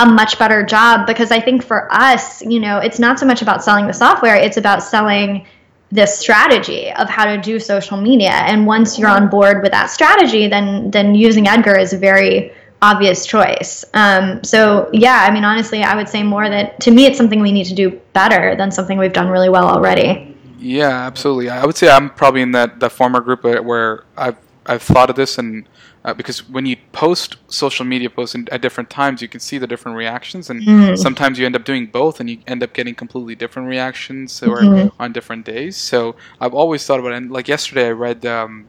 a 0.00 0.06
much 0.06 0.38
better 0.38 0.62
job 0.62 1.06
because 1.06 1.32
I 1.32 1.40
think 1.40 1.64
for 1.64 1.92
us, 1.92 2.42
you 2.42 2.60
know, 2.60 2.78
it's 2.78 2.98
not 2.98 3.18
so 3.18 3.26
much 3.26 3.42
about 3.42 3.64
selling 3.64 3.86
the 3.86 3.94
software; 3.94 4.36
it's 4.36 4.56
about 4.56 4.82
selling 4.82 5.46
this 5.90 6.18
strategy 6.18 6.92
of 6.92 7.08
how 7.08 7.24
to 7.24 7.40
do 7.40 7.58
social 7.58 7.96
media. 7.96 8.30
And 8.30 8.66
once 8.66 8.98
you're 8.98 9.08
on 9.08 9.28
board 9.28 9.62
with 9.62 9.72
that 9.72 9.86
strategy, 9.86 10.46
then 10.46 10.90
then 10.90 11.14
using 11.14 11.48
Edgar 11.48 11.78
is 11.78 11.92
a 11.92 11.98
very 11.98 12.52
obvious 12.82 13.26
choice. 13.26 13.84
Um, 13.94 14.42
so 14.44 14.88
yeah, 14.92 15.26
I 15.28 15.32
mean, 15.32 15.44
honestly, 15.44 15.82
I 15.82 15.96
would 15.96 16.08
say 16.08 16.22
more 16.22 16.48
that 16.48 16.80
to 16.80 16.90
me, 16.90 17.06
it's 17.06 17.16
something 17.16 17.40
we 17.40 17.52
need 17.52 17.66
to 17.66 17.74
do 17.74 17.90
better 18.12 18.54
than 18.56 18.70
something 18.70 18.98
we've 18.98 19.12
done 19.12 19.28
really 19.28 19.48
well 19.48 19.68
already. 19.68 20.36
Yeah, 20.58 21.06
absolutely. 21.06 21.50
I 21.50 21.64
would 21.64 21.76
say 21.76 21.88
I'm 21.88 22.10
probably 22.10 22.42
in 22.42 22.52
that 22.52 22.80
the 22.80 22.90
former 22.90 23.20
group 23.20 23.44
where 23.44 24.04
I've 24.16 24.36
I've 24.66 24.82
thought 24.82 25.10
of 25.10 25.16
this 25.16 25.38
and 25.38 25.66
uh, 26.04 26.14
because 26.14 26.48
when 26.48 26.64
you 26.64 26.76
post 26.92 27.36
social 27.48 27.84
media 27.84 28.08
posts 28.08 28.34
in, 28.34 28.48
at 28.50 28.62
different 28.62 28.88
times, 28.88 29.20
you 29.20 29.28
can 29.28 29.40
see 29.40 29.58
the 29.58 29.66
different 29.66 29.96
reactions, 29.98 30.48
and 30.48 30.62
mm. 30.62 30.96
sometimes 30.96 31.38
you 31.38 31.44
end 31.44 31.56
up 31.56 31.64
doing 31.64 31.86
both, 31.86 32.20
and 32.20 32.30
you 32.30 32.38
end 32.46 32.62
up 32.62 32.72
getting 32.72 32.94
completely 32.94 33.34
different 33.34 33.68
reactions 33.68 34.42
or 34.42 34.60
mm-hmm. 34.60 35.02
on 35.02 35.12
different 35.12 35.44
days. 35.44 35.76
So 35.76 36.14
I've 36.40 36.54
always 36.54 36.86
thought 36.86 37.00
about 37.00 37.12
it. 37.12 37.16
And 37.16 37.30
like 37.30 37.48
yesterday, 37.48 37.88
I 37.88 37.90
read 37.90 38.24
um, 38.24 38.68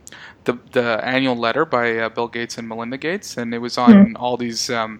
the 0.49 0.57
the 0.71 1.05
annual 1.05 1.35
letter 1.35 1.65
by 1.65 1.97
uh, 1.97 2.09
Bill 2.09 2.27
Gates 2.27 2.57
and 2.57 2.67
Melinda 2.67 2.97
Gates, 2.97 3.37
and 3.37 3.53
it 3.53 3.59
was 3.59 3.77
on 3.77 3.91
mm. 3.91 4.13
all 4.19 4.37
these 4.37 4.69
um, 4.69 4.99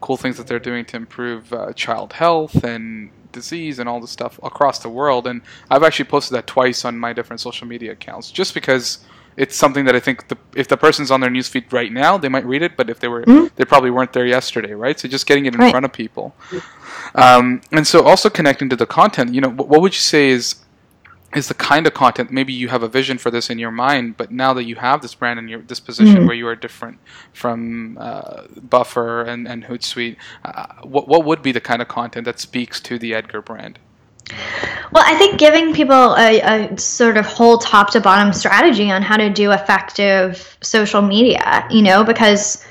cool 0.00 0.16
things 0.16 0.36
that 0.36 0.46
they're 0.46 0.58
doing 0.58 0.84
to 0.86 0.96
improve 0.96 1.52
uh, 1.52 1.72
child 1.72 2.12
health 2.12 2.64
and 2.64 3.10
disease 3.32 3.78
and 3.78 3.88
all 3.88 4.00
this 4.00 4.10
stuff 4.10 4.40
across 4.42 4.80
the 4.80 4.88
world. 4.88 5.26
And 5.26 5.42
I've 5.70 5.82
actually 5.82 6.06
posted 6.06 6.36
that 6.36 6.46
twice 6.46 6.84
on 6.84 6.98
my 6.98 7.12
different 7.12 7.40
social 7.40 7.66
media 7.66 7.92
accounts, 7.92 8.30
just 8.30 8.54
because 8.54 8.98
it's 9.36 9.56
something 9.56 9.84
that 9.84 9.94
I 9.94 10.00
think 10.00 10.28
the, 10.28 10.36
if 10.54 10.68
the 10.68 10.76
person's 10.76 11.10
on 11.10 11.20
their 11.20 11.30
newsfeed 11.30 11.72
right 11.72 11.92
now, 11.92 12.18
they 12.18 12.28
might 12.28 12.44
read 12.44 12.62
it. 12.62 12.76
But 12.76 12.90
if 12.90 13.00
they 13.00 13.08
were, 13.08 13.22
mm-hmm. 13.22 13.54
they 13.56 13.64
probably 13.64 13.90
weren't 13.90 14.12
there 14.12 14.26
yesterday, 14.26 14.74
right? 14.74 14.98
So 14.98 15.08
just 15.08 15.26
getting 15.26 15.46
it 15.46 15.54
in 15.54 15.60
right. 15.60 15.70
front 15.70 15.84
of 15.84 15.92
people, 15.92 16.34
um, 17.14 17.62
and 17.72 17.86
so 17.86 18.04
also 18.04 18.28
connecting 18.28 18.68
to 18.68 18.76
the 18.76 18.86
content. 18.86 19.34
You 19.34 19.40
know, 19.40 19.50
what 19.50 19.80
would 19.80 19.94
you 19.94 20.00
say 20.00 20.28
is 20.28 20.56
is 21.34 21.48
the 21.48 21.54
kind 21.54 21.86
of 21.86 21.94
content 21.94 22.30
maybe 22.30 22.52
you 22.52 22.68
have 22.68 22.82
a 22.82 22.88
vision 22.88 23.18
for 23.18 23.30
this 23.30 23.50
in 23.50 23.58
your 23.58 23.70
mind 23.70 24.16
but 24.16 24.30
now 24.30 24.52
that 24.52 24.64
you 24.64 24.76
have 24.76 25.00
this 25.02 25.14
brand 25.14 25.38
in 25.38 25.48
your 25.48 25.60
this 25.62 25.80
position 25.80 26.16
mm-hmm. 26.16 26.26
where 26.26 26.36
you 26.36 26.46
are 26.46 26.56
different 26.56 26.98
from 27.32 27.96
uh, 28.00 28.42
buffer 28.62 29.22
and, 29.22 29.46
and 29.46 29.64
hootsuite 29.64 30.16
uh, 30.44 30.66
what, 30.82 31.08
what 31.08 31.24
would 31.24 31.42
be 31.42 31.52
the 31.52 31.60
kind 31.60 31.80
of 31.80 31.88
content 31.88 32.24
that 32.24 32.38
speaks 32.38 32.80
to 32.80 32.98
the 32.98 33.14
edgar 33.14 33.40
brand 33.40 33.78
Well, 34.92 35.04
I 35.06 35.16
think 35.16 35.38
giving 35.38 35.72
people 35.74 36.14
a, 36.16 36.40
a, 36.40 36.78
sort 36.78 37.16
of 37.16 37.26
whole 37.26 37.58
top 37.58 37.90
to 37.92 38.00
bottom 38.00 38.32
strategy 38.32 38.90
on 38.90 39.02
how 39.02 39.16
to 39.16 39.30
do 39.30 39.50
effective 39.52 40.56
social 40.60 41.02
media, 41.02 41.66
you 41.70 41.82
know, 41.82 42.04
because 42.04 42.64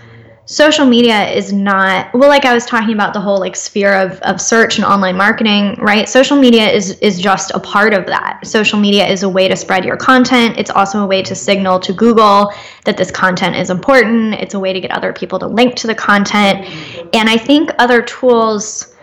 social 0.49 0.85
media 0.85 1.29
is 1.29 1.53
not 1.53 2.11
well 2.13 2.29
like 2.29 2.45
i 2.45 2.53
was 2.53 2.65
talking 2.65 2.93
about 2.93 3.13
the 3.13 3.21
whole 3.21 3.39
like 3.39 3.55
sphere 3.55 3.93
of, 3.93 4.19
of 4.21 4.41
search 4.41 4.77
and 4.77 4.85
online 4.85 5.15
marketing 5.15 5.69
right? 5.79 6.07
Social 6.07 6.37
media 6.39 6.69
is 6.69 6.91
is 6.99 7.19
just 7.19 7.51
a 7.51 7.59
part 7.59 7.93
of 7.93 8.05
that. 8.07 8.45
Social 8.45 8.79
media 8.79 9.07
is 9.07 9.23
a 9.23 9.29
way 9.29 9.47
to 9.47 9.55
spread 9.55 9.85
your 9.85 9.97
content. 9.97 10.57
It's 10.57 10.69
also 10.69 11.03
a 11.03 11.07
way 11.07 11.21
to 11.23 11.35
signal 11.35 11.79
to 11.79 11.93
google 11.93 12.53
that 12.85 12.97
this 12.97 13.11
content 13.11 13.55
is 13.55 13.69
important. 13.69 14.35
It's 14.35 14.53
a 14.53 14.59
way 14.59 14.73
to 14.73 14.79
get 14.79 14.91
other 14.91 15.13
people 15.13 15.39
to 15.39 15.47
link 15.47 15.75
to 15.77 15.87
the 15.87 15.95
content. 15.95 16.65
And 17.13 17.29
i 17.29 17.37
think 17.37 17.71
other 17.79 18.01
tools 18.01 18.95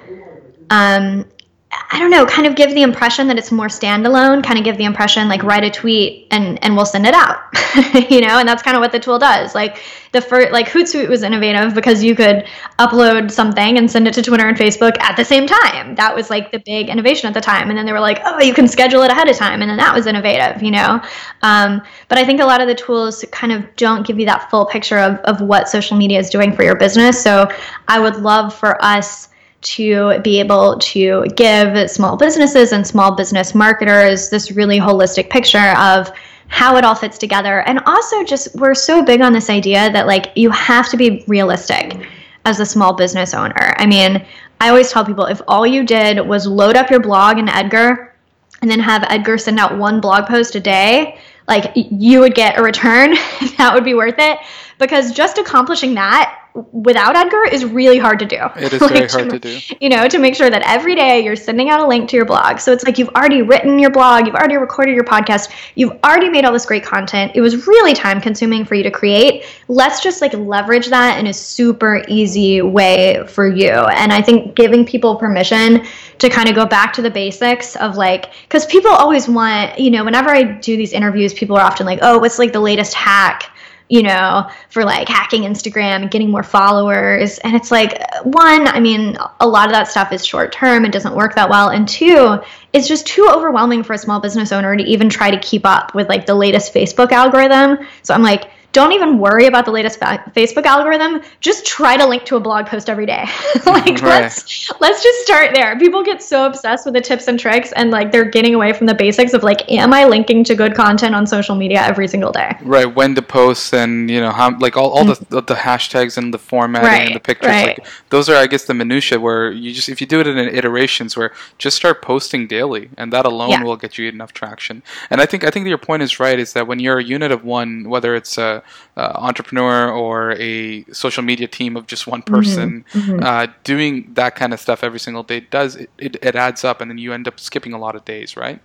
um, 0.71 1.25
I 1.73 1.99
don't 1.99 2.11
know, 2.11 2.25
kind 2.27 2.47
of 2.47 2.55
give 2.55 2.75
the 2.75 2.83
impression 2.83 3.27
that 3.27 3.39
it's 3.39 3.51
more 3.51 3.67
standalone, 3.67 4.45
kind 4.45 4.59
of 4.59 4.65
give 4.65 4.77
the 4.77 4.85
impression 4.85 5.29
like 5.29 5.43
write 5.43 5.65
a 5.65 5.71
tweet 5.71 6.29
and 6.31 6.63
and 6.63 6.77
we'll 6.77 6.87
send 6.87 7.07
it 7.07 7.15
out. 7.15 7.39
you 8.11 8.21
know, 8.21 8.39
and 8.39 8.49
that's 8.49 8.63
kind 8.63 8.77
of 8.77 8.81
what 8.81 8.93
the 8.93 9.01
tool 9.01 9.19
does. 9.19 9.55
Like 9.55 9.83
the 10.13 10.21
first 10.21 10.53
like 10.53 10.69
Hootsuite 10.69 11.09
was 11.09 11.23
innovative 11.23 11.75
because 11.75 12.05
you 12.05 12.15
could 12.15 12.47
upload 12.79 13.33
something 13.33 13.79
and 13.79 13.91
send 13.91 14.07
it 14.07 14.15
to 14.15 14.23
Twitter 14.23 14.47
and 14.47 14.57
Facebook 14.57 14.99
at 15.01 15.17
the 15.17 15.25
same 15.25 15.47
time. 15.47 15.97
That 15.97 16.15
was 16.15 16.31
like 16.31 16.53
the 16.53 16.61
big 16.61 16.89
innovation 16.89 17.27
at 17.29 17.35
the 17.35 17.41
time. 17.41 17.69
And 17.69 17.77
then 17.77 17.85
they 17.85 17.93
were 17.93 18.01
like, 18.01 18.21
oh, 18.25 18.41
you 18.41 18.55
can 18.55 18.69
schedule 18.69 19.03
it 19.03 19.11
ahead 19.11 19.29
of 19.29 19.37
time, 19.37 19.61
and 19.61 19.69
then 19.69 19.79
that 19.79 19.95
was 19.95 20.07
innovative, 20.07 20.63
you 20.63 20.71
know. 20.71 21.03
Um, 21.43 21.83
but 22.09 22.19
I 22.19 22.25
think 22.25 22.41
a 22.41 22.47
lot 22.47 22.61
of 22.61 22.69
the 22.69 22.77
tools 22.77 23.25
kind 23.33 23.53
of 23.53 23.65
don't 23.75 24.07
give 24.07 24.21
you 24.21 24.27
that 24.27 24.51
full 24.51 24.67
picture 24.67 24.99
of 24.99 25.17
of 25.21 25.41
what 25.41 25.69
social 25.69 25.97
media 25.97 26.21
is 26.21 26.31
doing 26.31 26.53
for 26.53 26.63
your 26.63 26.77
business. 26.77 27.21
So 27.21 27.51
I 27.89 27.99
would 27.99 28.17
love 28.17 28.55
for 28.55 28.83
us 28.85 29.29
to 29.63 30.21
be 30.21 30.39
able 30.39 30.79
to 30.79 31.27
give 31.35 31.91
small 31.91 32.17
businesses 32.17 32.73
and 32.73 32.87
small 32.87 33.15
business 33.15 33.55
marketers 33.55 34.31
this 34.31 34.53
really 34.53 34.79
holistic 34.79 35.31
picture 35.31 35.75
of 35.79 36.11
how 36.49 36.77
it 36.77 36.85
all 36.85 36.95
fits 36.95 37.19
together. 37.19 37.61
And 37.63 37.81
also, 37.87 38.23
just 38.23 38.55
we're 38.55 38.75
so 38.75 39.03
big 39.03 39.21
on 39.21 39.33
this 39.33 39.51
idea 39.51 39.91
that 39.93 40.07
like 40.07 40.33
you 40.37 40.51
have 40.51 40.89
to 40.91 40.97
be 40.97 41.25
realistic 41.27 41.97
as 42.45 42.61
a 42.61 42.67
small 42.67 42.93
business 42.93 43.35
owner. 43.35 43.75
I 43.79 43.87
mean, 43.87 44.25
I 44.61 44.69
always 44.69 44.91
tell 44.91 45.05
people 45.05 45.27
if 45.27 45.43
all 45.49 45.67
you 45.67 45.85
did 45.85 46.21
was 46.27 46.47
load 46.47 46.77
up 46.77 46.91
your 46.91 47.01
blog 47.01 47.39
in 47.39 47.49
Edgar 47.49 48.15
and 48.63 48.71
then 48.71 48.81
have 48.81 49.05
Edgar 49.11 49.37
send 49.37 49.59
out 49.59 49.77
one 49.77 50.01
blog 50.01 50.27
post 50.27 50.55
a 50.55 50.61
day, 50.61 51.19
like 51.49 51.73
you 51.75 52.21
would 52.21 52.35
get 52.35 52.59
a 52.59 52.63
return. 52.63 53.11
that 53.59 53.73
would 53.75 53.85
be 53.85 53.95
worth 53.95 54.19
it 54.19 54.39
because 54.79 55.13
just 55.13 55.39
accomplishing 55.39 55.95
that 55.95 56.46
without 56.73 57.17
Edgar 57.17 57.45
is 57.45 57.65
really 57.65 57.99
hard 57.99 58.19
to 58.21 58.27
do. 58.27 58.39
It 58.57 58.73
is 58.73 58.81
like, 58.81 58.93
very 58.93 59.09
hard 59.09 59.31
to, 59.31 59.39
to, 59.39 59.61
do. 59.61 59.77
You 59.81 59.89
know, 59.89 60.09
to 60.09 60.19
make 60.19 60.35
sure 60.35 60.51
that 60.51 60.63
every 60.63 60.95
day 60.95 61.23
you're 61.23 61.37
sending 61.37 61.69
out 61.69 61.81
a 61.81 61.87
link 61.87 62.09
to 62.11 62.17
your 62.17 62.25
blog. 62.25 62.59
So 62.59 62.73
it's 62.73 62.85
like 62.85 62.99
you've 62.99 63.11
already 63.11 63.43
written 63.43 63.79
your 63.79 63.91
blog, 63.91 64.27
you've 64.27 64.35
already 64.35 64.57
recorded 64.57 64.95
your 64.95 65.05
podcast, 65.05 65.51
you've 65.75 65.93
already 66.05 66.29
made 66.29 66.45
all 66.45 66.53
this 66.53 66.67
great 66.67 66.85
content. 66.85 67.33
It 67.35 67.41
was 67.41 67.67
really 67.67 67.95
time 67.95 68.21
consuming 68.21 68.65
for 68.65 68.75
you 68.75 68.83
to 68.83 68.91
create. 68.91 69.45
Let's 69.69 70.03
just 70.03 70.21
like 70.21 70.33
leverage 70.35 70.89
that 70.89 71.19
in 71.19 71.27
a 71.27 71.33
super 71.33 72.03
easy 72.09 72.63
way 72.63 73.25
for 73.29 73.49
you. 73.49 73.71
And 73.71 74.13
I 74.13 74.23
think 74.23 74.55
giving 74.55 74.85
people 74.85 75.17
permission 75.17 75.87
to 76.19 76.31
kind 76.31 76.49
of 76.49 76.55
go 76.55 76.65
back 76.65 76.93
to 76.95 77.03
the 77.03 77.11
basics 77.11 77.77
of 77.77 77.97
like 77.97 78.33
cuz 78.49 78.65
people 78.67 78.91
always 78.91 79.29
want, 79.29 79.79
you 79.79 79.91
know, 79.91 80.05
whenever 80.05 80.31
I 80.31 80.43
do 80.43 80.77
these 80.77 80.93
interviews, 80.93 81.35
people 81.35 81.57
are 81.57 81.65
often 81.65 81.87
like, 81.87 81.99
"Oh, 82.03 82.19
what's 82.19 82.39
like 82.39 82.53
the 82.53 82.61
latest 82.61 82.95
hack?" 82.95 83.51
You 83.89 84.03
know, 84.03 84.51
for 84.69 84.85
like 84.85 85.09
hacking 85.09 85.43
Instagram 85.43 86.03
and 86.03 86.11
getting 86.11 86.31
more 86.31 86.43
followers. 86.43 87.39
And 87.39 87.55
it's 87.55 87.71
like, 87.71 87.99
one, 88.25 88.67
I 88.67 88.81
mean, 88.81 89.17
a 89.41 89.47
lot 89.47 89.67
of 89.67 89.73
that 89.73 89.89
stuff 89.89 90.13
is 90.13 90.27
short 90.27 90.53
term 90.53 90.85
and 90.85 90.93
doesn't 90.93 91.15
work 91.15 91.35
that 91.37 91.49
well. 91.49 91.69
And 91.69 91.89
two, 91.89 92.41
it's 92.73 92.89
just 92.89 93.07
too 93.07 93.29
overwhelming 93.31 93.85
for 93.85 93.93
a 93.93 93.99
small 93.99 94.21
business 94.21 94.51
owner 94.51 94.77
to 94.77 94.83
even 94.83 95.09
try 95.09 95.31
to 95.31 95.39
keep 95.39 95.65
up 95.65 95.95
with 95.95 96.09
like 96.09 96.27
the 96.27 96.35
latest 96.35 96.75
Facebook 96.75 97.13
algorithm. 97.13 97.87
So 98.03 98.13
I'm 98.13 98.23
like, 98.23 98.51
don't 98.77 98.93
even 98.93 99.19
worry 99.19 99.47
about 99.47 99.65
the 99.65 99.71
latest 99.71 99.99
fa- 99.99 100.23
Facebook 100.37 100.67
algorithm. 100.67 101.23
Just 101.41 101.65
try 101.65 101.97
to 101.97 102.07
link 102.07 102.27
to 102.27 102.37
a 102.37 102.41
blog 102.41 102.67
post 102.67 102.91
every 102.91 103.07
day. 103.07 103.25
like 103.67 103.87
right. 103.87 104.03
let's 104.03 104.71
let's 104.81 105.03
just 105.03 105.21
start 105.25 105.55
there. 105.55 105.79
People 105.79 106.05
get 106.05 106.23
so 106.23 106.45
obsessed 106.45 106.85
with 106.85 106.93
the 106.93 107.01
tips 107.01 107.27
and 107.27 107.41
tricks 107.41 107.73
and 107.73 107.91
like 107.91 108.13
they're 108.13 108.31
getting 108.31 108.55
away 108.55 108.75
from 108.75 108.87
the 108.87 108.93
basics 108.95 109.33
of 109.33 109.43
like 109.43 109.63
am 109.73 109.95
I 109.95 110.05
linking 110.05 110.45
to 110.45 110.55
good 110.55 110.75
content 110.75 111.15
on 111.15 111.27
social 111.27 111.55
media 111.55 111.81
every 111.87 112.07
single 112.07 112.33
day? 112.33 112.55
Right, 112.61 112.85
when 112.85 113.15
to 113.15 113.23
post 113.23 113.73
and 113.73 114.11
you 114.11 114.21
know 114.21 114.31
how 114.31 114.55
like 114.59 114.77
all, 114.77 114.91
all 114.91 115.07
the 115.07 115.15
mm. 115.15 115.47
the 115.47 115.55
hashtags 115.55 116.19
and 116.19 116.35
the 116.35 116.39
formatting 116.39 116.87
right. 116.87 117.07
and 117.07 117.15
the 117.15 117.21
pictures 117.21 117.49
right. 117.49 117.79
like 117.79 117.87
those 118.11 118.29
are 118.29 118.37
I 118.37 118.47
guess 118.47 118.67
the 118.67 118.75
minutia 118.75 119.19
where 119.19 119.51
you 119.51 119.73
just 119.73 119.89
if 119.89 120.03
you 120.03 120.07
do 120.07 120.21
it 120.21 120.27
in 120.27 120.37
iterations 120.37 121.17
where 121.17 121.33
just 121.57 121.79
start 121.79 122.03
posting 122.03 122.47
daily 122.47 122.91
and 122.99 123.11
that 123.15 123.25
alone 123.25 123.53
yeah. 123.53 123.63
will 123.63 123.79
get 123.79 123.97
you 123.97 124.07
enough 124.07 124.35
traction. 124.35 124.83
And 125.09 125.23
I 125.23 125.25
think 125.25 125.45
I 125.45 125.51
think 125.51 125.67
your 125.67 125.79
point 125.79 126.03
is 126.03 126.21
right 126.21 126.39
is 126.39 126.53
that 126.53 126.67
when 126.67 126.79
you're 126.79 126.99
a 126.99 127.05
unit 127.05 127.33
of 127.33 127.43
one 127.43 127.89
whether 127.89 128.15
it's 128.15 128.37
a 128.37 128.45
uh, 128.45 128.61
entrepreneur 128.97 129.91
or 129.91 130.33
a 130.33 130.85
social 130.93 131.23
media 131.23 131.47
team 131.47 131.77
of 131.77 131.87
just 131.87 132.07
one 132.07 132.23
mm-hmm. 132.23 132.35
person 132.35 132.85
mm-hmm. 132.93 133.23
uh, 133.23 133.47
doing 133.65 134.11
that 134.15 134.35
kind 134.35 134.53
of 134.53 134.61
stuff 134.61 134.83
every 134.83 135.01
single 135.01 135.23
day 135.23 135.41
does 135.41 135.77
it, 135.77 135.91
it, 135.99 136.17
it, 136.23 136.37
adds 136.37 136.65
up 136.65 136.81
and 136.81 136.91
then 136.91 136.99
you 136.99 137.13
end 137.13 137.27
up 137.29 137.39
skipping 137.39 137.73
a 137.73 137.79
lot 137.79 137.95
of 137.95 138.05
days 138.05 138.37
right 138.37 138.61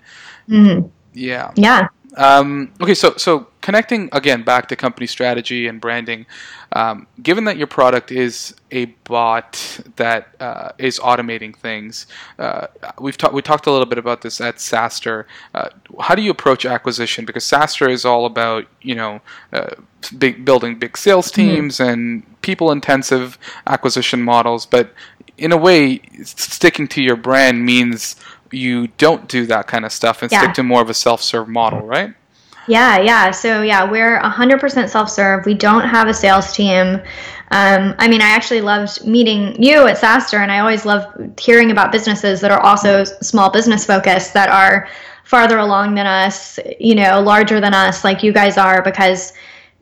mm-hmm. 0.48 0.88
yeah 1.14 1.52
yeah 1.56 1.88
um, 2.18 2.72
okay 2.82 2.94
so 2.94 3.14
so 3.18 3.48
connecting 3.62 4.10
again 4.12 4.44
back 4.44 4.68
to 4.68 4.76
company 4.76 5.08
strategy 5.08 5.68
and 5.68 5.80
branding 5.80 6.26
um, 6.74 7.08
given 7.22 7.44
that 7.46 7.58
your 7.58 7.68
product 7.68 8.12
is 8.12 8.56
a 8.72 8.86
bot 9.04 9.82
that 9.98 10.36
uh, 10.40 10.70
is 10.78 11.00
automating 11.00 11.56
things, 11.56 12.08
uh, 12.40 12.68
we've 13.00 13.18
talked 13.18 13.34
we 13.34 13.42
talked 13.42 13.68
a 13.68 13.72
little 13.72 13.86
bit 13.86 13.98
about 13.98 14.22
this 14.22 14.40
at 14.40 14.56
SaaStr. 14.56 15.26
Uh, 15.54 15.70
how 16.00 16.16
do 16.16 16.22
you 16.22 16.32
approach 16.32 16.66
acquisition? 16.66 17.26
Because 17.26 17.44
SaaStr 17.44 17.92
is 17.92 18.06
all 18.06 18.26
about 18.26 18.66
you 18.82 18.96
know 18.96 19.22
uh, 19.52 19.76
big, 20.18 20.46
building 20.46 20.80
big 20.80 20.98
sales 20.98 21.30
mm-hmm. 21.32 21.56
teams 21.56 21.78
mm-hmm. 21.78 21.90
and 21.90 22.42
people 22.42 22.72
intensive 22.72 23.38
acquisition 23.68 24.22
models, 24.22 24.66
but 24.66 24.94
in 25.38 25.52
a 25.52 25.58
way, 25.58 26.02
sticking 26.24 26.88
to 26.90 27.02
your 27.02 27.16
brand 27.16 27.66
means 27.66 28.16
you 28.52 28.88
don't 28.98 29.28
do 29.28 29.46
that 29.48 29.68
kind 29.68 29.86
of 29.86 29.92
stuff 29.92 30.22
and 30.22 30.32
yeah. 30.32 30.42
stick 30.42 30.54
to 30.56 30.64
more 30.64 30.82
of 30.82 30.90
a 30.90 30.94
self 30.94 31.22
serve 31.22 31.48
model, 31.48 31.82
right? 31.82 32.14
Yeah, 32.68 33.00
yeah. 33.00 33.32
So 33.32 33.64
yeah, 33.64 33.90
we're 33.90 34.20
100% 34.20 34.90
self-serve. 34.90 35.46
We 35.46 35.56
don't 35.56 35.88
have 35.88 36.08
a 36.08 36.14
sales 36.14 36.54
team. 36.54 37.02
Um, 37.50 37.96
I 37.98 38.08
mean, 38.08 38.22
I 38.22 38.30
actually 38.30 38.62
loved 38.62 39.06
meeting 39.06 39.62
you 39.62 39.88
at 39.88 39.98
SaaStr, 39.98 40.40
and 40.40 40.52
I 40.52 40.60
always 40.60 40.86
love 40.86 41.06
hearing 41.40 41.72
about 41.72 41.92
businesses 41.92 42.40
that 42.42 42.52
are 42.52 42.62
also 42.62 43.04
small 43.04 43.50
business 43.50 43.86
focused 43.86 44.34
that 44.34 44.50
are 44.50 44.88
farther 45.26 45.58
along 45.58 45.96
than 45.96 46.06
us, 46.06 46.60
you 46.80 46.96
know, 46.96 47.20
larger 47.22 47.60
than 47.60 47.74
us, 47.74 48.04
like 48.04 48.24
you 48.24 48.32
guys 48.32 48.58
are, 48.58 48.82
because 48.82 49.34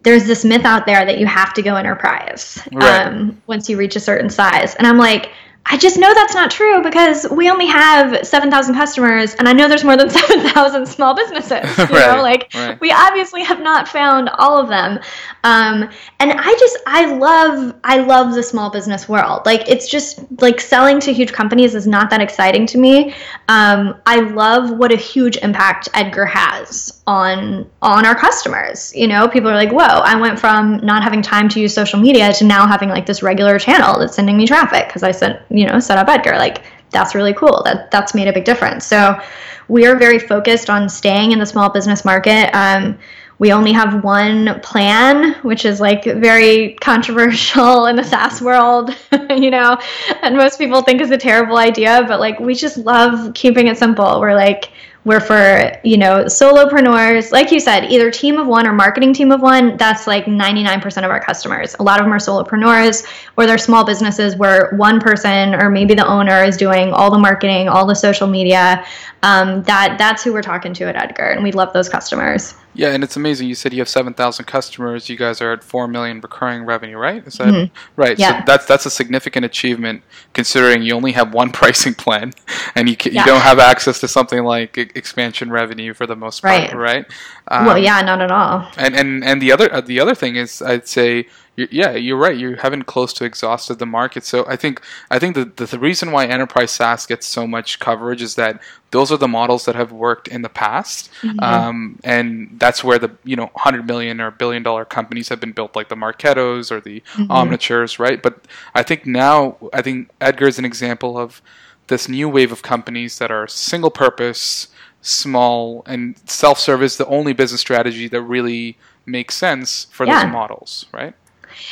there's 0.03 0.25
this 0.25 0.45
myth 0.45 0.65
out 0.65 0.85
there 0.85 1.05
that 1.05 1.19
you 1.19 1.25
have 1.25 1.53
to 1.53 1.61
go 1.61 1.75
enterprise 1.75 2.65
right. 2.71 3.07
um, 3.07 3.41
once 3.47 3.69
you 3.69 3.77
reach 3.77 3.95
a 3.95 3.99
certain 3.99 4.29
size. 4.29 4.75
And 4.75 4.87
I'm 4.87 4.97
like, 4.97 5.31
I 5.71 5.77
just 5.77 5.99
know 5.99 6.11
that's 6.15 6.33
not 6.33 6.49
true 6.49 6.81
because 6.81 7.27
we 7.29 7.49
only 7.49 7.67
have 7.67 8.25
7,000 8.25 8.73
customers 8.73 9.35
and 9.35 9.47
I 9.47 9.53
know 9.53 9.67
there's 9.67 9.83
more 9.83 9.95
than 9.95 10.09
7,000 10.09 10.87
small 10.87 11.13
businesses. 11.13 11.49
You 11.89 11.95
right, 11.95 12.15
know, 12.17 12.21
like 12.21 12.51
right. 12.53 12.79
we 12.81 12.91
obviously 12.91 13.43
have 13.43 13.61
not 13.61 13.87
found 13.87 14.29
all 14.29 14.59
of 14.59 14.67
them. 14.67 14.99
Um, 15.43 15.89
and 16.19 16.31
I 16.33 16.55
just, 16.59 16.77
I 16.85 17.05
love, 17.15 17.75
I 17.83 17.99
love 17.99 18.35
the 18.35 18.43
small 18.43 18.69
business 18.69 19.09
world. 19.09 19.43
Like 19.45 19.67
it's 19.67 19.89
just 19.89 20.19
like 20.41 20.59
selling 20.59 20.99
to 21.01 21.13
huge 21.13 21.31
companies 21.31 21.73
is 21.73 21.87
not 21.87 22.09
that 22.11 22.21
exciting 22.21 22.67
to 22.67 22.77
me. 22.77 23.15
Um, 23.47 23.99
I 24.05 24.19
love 24.19 24.71
what 24.71 24.91
a 24.91 24.95
huge 24.95 25.37
impact 25.37 25.89
Edgar 25.93 26.25
has 26.25 27.01
on, 27.07 27.69
on 27.81 28.05
our 28.05 28.15
customers. 28.15 28.93
You 28.95 29.07
know, 29.07 29.27
people 29.27 29.49
are 29.49 29.55
like, 29.55 29.71
whoa, 29.71 29.79
I 29.79 30.19
went 30.19 30.39
from 30.39 30.77
not 30.77 31.01
having 31.01 31.21
time 31.21 31.49
to 31.49 31.59
use 31.59 31.73
social 31.73 31.99
media 31.99 32.31
to 32.33 32.45
now 32.45 32.67
having 32.67 32.89
like 32.89 33.05
this 33.05 33.23
regular 33.23 33.57
channel 33.57 33.99
that's 33.99 34.15
sending 34.15 34.37
me 34.37 34.45
traffic 34.45 34.87
because 34.87 35.01
I 35.01 35.11
sent, 35.11 35.39
you 35.59 35.67
know, 35.67 35.79
set 35.79 35.97
up 35.97 36.07
Edgar. 36.07 36.37
Like 36.37 36.63
that's 36.91 37.13
really 37.13 37.33
cool. 37.33 37.61
That 37.65 37.91
that's 37.91 38.15
made 38.15 38.27
a 38.27 38.33
big 38.33 38.45
difference. 38.45 38.85
So 38.85 39.19
we 39.67 39.85
are 39.85 39.95
very 39.95 40.19
focused 40.19 40.69
on 40.69 40.89
staying 40.89 41.31
in 41.31 41.39
the 41.39 41.45
small 41.45 41.69
business 41.69 42.05
market. 42.05 42.49
Um, 42.55 42.97
we 43.39 43.53
only 43.53 43.71
have 43.71 44.03
one 44.03 44.59
plan, 44.61 45.33
which 45.43 45.65
is 45.65 45.79
like 45.79 46.03
very 46.03 46.73
controversial 46.81 47.85
in 47.85 47.95
the 47.95 48.03
SaaS 48.03 48.41
world, 48.41 48.95
you 49.29 49.49
know, 49.49 49.77
and 50.21 50.35
most 50.35 50.57
people 50.57 50.81
think 50.81 51.01
is 51.01 51.11
a 51.11 51.17
terrible 51.17 51.57
idea, 51.57 52.03
but 52.07 52.19
like 52.19 52.39
we 52.39 52.55
just 52.55 52.77
love 52.77 53.33
keeping 53.33 53.67
it 53.67 53.77
simple. 53.77 54.19
We're 54.19 54.35
like, 54.35 54.71
we're 55.05 55.19
for 55.19 55.71
you 55.83 55.97
know 55.97 56.25
solopreneurs 56.25 57.31
like 57.31 57.51
you 57.51 57.59
said 57.59 57.89
either 57.89 58.11
team 58.11 58.37
of 58.37 58.47
one 58.47 58.67
or 58.67 58.73
marketing 58.73 59.13
team 59.13 59.31
of 59.31 59.41
one 59.41 59.77
that's 59.77 60.07
like 60.07 60.25
99% 60.25 60.97
of 60.97 61.09
our 61.09 61.21
customers 61.21 61.75
a 61.79 61.83
lot 61.83 61.99
of 61.99 62.05
them 62.05 62.13
are 62.13 62.17
solopreneurs 62.17 63.07
or 63.37 63.45
they're 63.45 63.57
small 63.57 63.85
businesses 63.85 64.35
where 64.35 64.73
one 64.75 64.99
person 64.99 65.55
or 65.55 65.69
maybe 65.69 65.93
the 65.93 66.05
owner 66.05 66.43
is 66.43 66.57
doing 66.57 66.91
all 66.91 67.09
the 67.09 67.17
marketing 67.17 67.69
all 67.69 67.85
the 67.85 67.95
social 67.95 68.27
media 68.27 68.85
um, 69.23 69.63
that 69.63 69.97
that's 69.97 70.23
who 70.23 70.33
we're 70.33 70.41
talking 70.41 70.73
to 70.73 70.85
at 70.85 70.95
edgar 70.95 71.29
and 71.29 71.43
we 71.43 71.51
love 71.51 71.71
those 71.71 71.87
customers 71.87 72.55
yeah, 72.75 72.93
and 72.93 73.03
it's 73.03 73.17
amazing. 73.17 73.49
You 73.49 73.55
said 73.55 73.73
you 73.73 73.79
have 73.79 73.89
seven 73.89 74.13
thousand 74.13 74.45
customers. 74.45 75.09
You 75.09 75.17
guys 75.17 75.41
are 75.41 75.51
at 75.51 75.63
four 75.63 75.87
million 75.87 76.21
recurring 76.21 76.63
revenue, 76.63 76.97
right? 76.97 77.25
Is 77.25 77.33
that 77.33 77.47
mm-hmm. 77.47 77.73
right? 78.01 78.17
Yeah. 78.17 78.39
So 78.39 78.43
that's 78.45 78.65
that's 78.67 78.85
a 78.85 78.89
significant 78.89 79.45
achievement 79.45 80.03
considering 80.33 80.83
you 80.83 80.93
only 80.93 81.11
have 81.13 81.33
one 81.33 81.51
pricing 81.51 81.93
plan, 81.93 82.31
and 82.75 82.87
you 82.87 82.95
can, 82.95 83.13
yeah. 83.13 83.21
you 83.21 83.25
don't 83.25 83.41
have 83.41 83.59
access 83.59 83.99
to 84.01 84.07
something 84.07 84.43
like 84.43 84.77
expansion 84.95 85.51
revenue 85.51 85.93
for 85.93 86.05
the 86.07 86.15
most 86.15 86.41
part, 86.41 86.73
right? 86.73 86.75
right? 86.75 87.05
Um, 87.47 87.65
well, 87.65 87.77
yeah, 87.77 88.01
not 88.01 88.21
at 88.21 88.31
all. 88.31 88.67
And 88.77 88.95
and 88.95 89.23
and 89.23 89.41
the 89.41 89.51
other 89.51 89.73
uh, 89.73 89.81
the 89.81 89.99
other 89.99 90.15
thing 90.15 90.35
is, 90.35 90.61
I'd 90.61 90.87
say 90.87 91.27
yeah, 91.71 91.91
you're 91.91 92.17
right. 92.17 92.37
You 92.37 92.55
haven't 92.55 92.83
close 92.83 93.11
to 93.13 93.25
exhausted 93.25 93.79
the 93.79 93.85
market. 93.85 94.23
So 94.23 94.45
I 94.47 94.55
think 94.55 94.81
I 95.09 95.19
think 95.19 95.35
the, 95.35 95.65
the 95.65 95.79
reason 95.79 96.11
why 96.11 96.25
enterprise 96.25 96.71
SaaS 96.71 97.05
gets 97.05 97.27
so 97.27 97.45
much 97.45 97.79
coverage 97.79 98.21
is 98.21 98.35
that 98.35 98.61
those 98.91 99.11
are 99.11 99.17
the 99.17 99.27
models 99.27 99.65
that 99.65 99.75
have 99.75 99.91
worked 99.91 100.27
in 100.27 100.41
the 100.41 100.49
past, 100.49 101.11
mm-hmm. 101.21 101.39
um, 101.41 101.99
and 102.03 102.55
that's 102.59 102.83
where 102.83 102.97
the 102.97 103.11
you 103.23 103.35
know 103.35 103.51
hundred 103.55 103.85
million 103.85 104.21
or 104.21 104.31
billion 104.31 104.63
dollar 104.63 104.85
companies 104.85 105.29
have 105.29 105.39
been 105.39 105.51
built, 105.51 105.75
like 105.75 105.89
the 105.89 105.95
Marketos 105.95 106.71
or 106.71 106.79
the 106.79 107.01
mm-hmm. 107.13 107.31
Omnitures, 107.31 107.99
right? 107.99 108.21
But 108.21 108.45
I 108.73 108.83
think 108.83 109.05
now 109.05 109.57
I 109.73 109.81
think 109.81 110.09
Edgar 110.21 110.47
is 110.47 110.59
an 110.59 110.65
example 110.65 111.17
of 111.17 111.41
this 111.87 112.07
new 112.07 112.29
wave 112.29 112.51
of 112.51 112.61
companies 112.61 113.17
that 113.17 113.31
are 113.31 113.47
single 113.47 113.91
purpose, 113.91 114.67
small, 115.01 115.83
and 115.85 116.17
self 116.25 116.59
service. 116.59 116.97
The 116.97 117.07
only 117.07 117.33
business 117.33 117.61
strategy 117.61 118.07
that 118.07 118.21
really 118.21 118.77
makes 119.05 119.35
sense 119.35 119.87
for 119.91 120.05
yeah. 120.05 120.23
those 120.23 120.33
models, 120.33 120.85
right? 120.93 121.13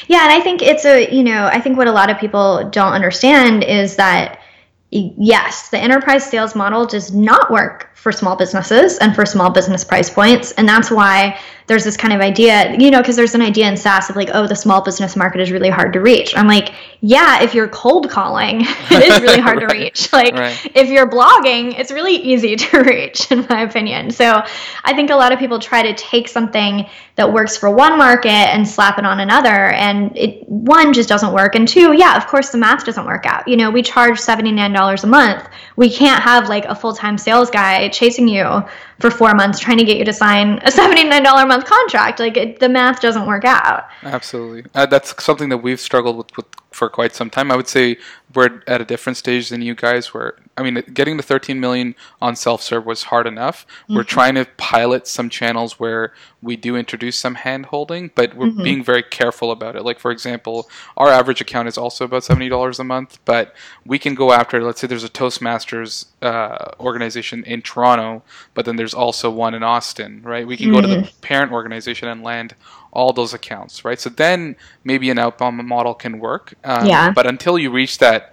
Yeah, 0.08 0.24
and 0.24 0.32
I 0.32 0.42
think 0.42 0.62
it's 0.62 0.86
a, 0.86 1.10
you 1.14 1.24
know, 1.24 1.46
I 1.46 1.62
think 1.62 1.78
what 1.78 1.88
a 1.88 1.92
lot 1.92 2.10
of 2.10 2.18
people 2.18 2.70
don't 2.70 2.94
understand 2.94 3.64
is 3.64 3.96
that 3.96 4.40
yes, 4.92 5.70
the 5.70 5.78
enterprise 5.78 6.26
sales 6.26 6.56
model 6.56 6.86
does 6.86 7.14
not 7.14 7.52
work 7.52 7.90
for 7.94 8.12
small 8.12 8.38
businesses 8.38 8.98
and 9.00 9.14
for 9.14 9.26
small 9.26 9.50
business 9.50 9.84
price 9.84 10.10
points. 10.10 10.54
And 10.54 10.68
that's 10.68 10.90
why 10.90 11.40
there's 11.68 11.84
this 11.84 11.98
kind 11.98 12.14
of 12.14 12.22
idea, 12.22 12.74
you 12.78 12.90
know, 12.90 13.02
because 13.02 13.18
there's 13.18 13.36
an 13.36 13.42
idea 13.42 13.68
in 13.68 13.76
SaaS 13.76 14.10
of 14.10 14.16
like, 14.16 14.30
oh, 14.34 14.48
the 14.48 14.56
small 14.56 14.82
business 14.82 15.16
market 15.18 15.42
is 15.42 15.52
really 15.52 15.70
hard 15.70 15.92
to 15.94 16.00
reach. 16.00 16.36
I'm 16.38 16.48
like, 16.48 16.74
yeah, 17.02 17.44
if 17.44 17.54
you're 17.54 17.68
cold 17.68 18.10
calling, 18.10 18.62
it 18.92 19.12
is 19.12 19.22
really 19.22 19.40
hard 19.40 19.58
right. 19.62 19.70
to 19.70 19.76
reach. 19.78 20.12
Like, 20.14 20.34
right. 20.34 20.72
if 20.76 20.90
you're 20.90 21.10
blogging, 21.10 21.78
it's 21.78 21.92
really 21.92 22.16
easy 22.16 22.56
to 22.68 22.80
reach, 22.80 23.32
in 23.32 23.46
my 23.50 23.62
opinion. 23.62 24.12
So 24.12 24.44
I 24.84 24.94
think 24.96 25.10
a 25.10 25.16
lot 25.16 25.32
of 25.32 25.40
people 25.40 25.60
try 25.60 25.84
to 25.84 25.94
take 25.94 26.28
something 26.28 26.88
that 27.16 27.32
works 27.32 27.58
for 27.58 27.70
one 27.70 27.98
market 27.98 28.30
and 28.30 28.68
slap 28.68 29.00
it 29.00 29.06
on 29.06 29.20
another. 29.20 29.72
And 29.72 30.16
it, 30.16 30.48
one, 30.48 30.94
just 30.94 31.10
doesn't 31.10 31.34
work. 31.34 31.56
And 31.56 31.68
two, 31.68 31.94
yeah, 31.94 32.16
of 32.16 32.28
course, 32.28 32.52
the 32.52 32.58
math 32.58 32.86
doesn't 32.86 33.06
work 33.06 33.26
out. 33.26 33.48
You 33.48 33.58
know, 33.58 33.72
we 33.72 33.82
charge 33.82 34.20
$79 34.20 35.04
a 35.04 35.08
month. 35.08 35.48
We 35.76 35.90
can't 35.90 36.22
have 36.22 36.48
like 36.48 36.66
a 36.66 36.76
full 36.76 36.94
time 36.94 37.18
sales 37.18 37.50
guy 37.50 37.90
chasing 37.90 38.28
you 38.28 38.64
for 39.00 39.12
four 39.12 39.34
months 39.34 39.60
trying 39.60 39.78
to 39.78 39.84
get 39.84 39.98
you 39.98 40.06
to 40.06 40.14
sign 40.14 40.60
a 40.60 40.70
$79 40.70 41.44
a 41.44 41.46
month 41.46 41.66
contract. 41.66 42.20
Like 42.20 42.38
it, 42.38 42.60
the 42.60 42.70
math 42.70 43.02
doesn't 43.02 43.28
work 43.28 43.46
out. 43.46 43.86
Absolutely. 44.04 44.70
Uh, 44.74 44.86
that's 44.86 45.24
something 45.24 45.50
that 45.50 45.58
we've 45.58 45.80
struggled 45.80 46.18
with, 46.18 46.36
with 46.38 46.46
for 46.72 46.90
quite 46.90 47.14
some 47.14 47.30
time. 47.30 47.52
I 47.52 47.56
would 47.56 47.68
say 47.68 47.98
we're 48.34 48.62
at 48.68 48.82
a 48.82 48.86
different 48.86 49.18
stage 49.18 49.50
than 49.50 49.62
you 49.62 49.74
guys 49.74 50.14
where 50.14 50.36
I 50.58 50.64
mean 50.64 50.84
getting 50.94 51.18
to 51.18 51.24
13 51.24 51.60
million 51.60 51.96
on 52.22 52.36
self-serve 52.36 52.86
was 52.86 53.04
hard 53.04 53.26
enough. 53.26 53.66
Mm-hmm. 53.84 53.96
We're 53.96 54.04
trying 54.04 54.36
to 54.36 54.46
pilot 54.58 55.08
some 55.08 55.30
channels 55.30 55.80
where 55.80 56.14
we 56.42 56.56
do 56.56 56.76
introduce 56.76 57.18
some 57.18 57.36
hand 57.36 57.68
holding, 57.68 58.12
but 58.16 58.36
we're 58.36 58.48
mm-hmm. 58.48 58.64
being 58.64 58.84
very 58.84 59.04
careful 59.04 59.52
about 59.52 59.76
it. 59.76 59.84
Like 59.84 60.00
for 60.00 60.12
example, 60.12 60.70
our 60.98 61.08
average 61.10 61.42
account 61.42 61.68
is 61.68 61.78
also 61.78 62.06
about 62.06 62.24
$70 62.24 62.80
a 62.80 62.84
month, 62.84 63.20
but 63.24 63.56
we 63.86 63.98
can 63.98 64.14
go 64.14 64.32
after 64.32 64.62
let's 64.64 64.82
say 64.82 64.88
there's 64.88 65.04
a 65.04 65.10
Toastmasters 65.10 66.08
uh, 66.22 66.72
organization 66.80 67.44
in 67.46 67.62
Toronto, 67.62 68.24
but 68.54 68.66
then 68.66 68.76
there's 68.76 68.94
also 68.94 69.30
one 69.32 69.54
in 69.54 69.64
Austin, 69.64 70.22
right? 70.24 70.46
We 70.46 70.58
can 70.58 70.68
mm-hmm. 70.68 70.76
go 70.76 70.82
to 70.82 70.88
the 70.88 70.96
mm-hmm. 70.96 71.22
parent 71.22 71.52
organization 71.52 72.10
and 72.10 72.24
land 72.24 72.56
all 72.92 73.14
those 73.14 73.34
accounts, 73.34 73.86
right? 73.86 74.00
So 74.00 74.10
then 74.10 74.56
maybe 74.84 75.10
an 75.12 75.20
outbound 75.20 75.58
model 75.58 75.94
can 75.94 76.20
work. 76.20 76.56
Um, 76.64 76.88
yeah. 76.88 77.12
But 77.12 77.28
until 77.28 77.60
you 77.60 77.70
reach 77.70 78.00
that 78.00 78.27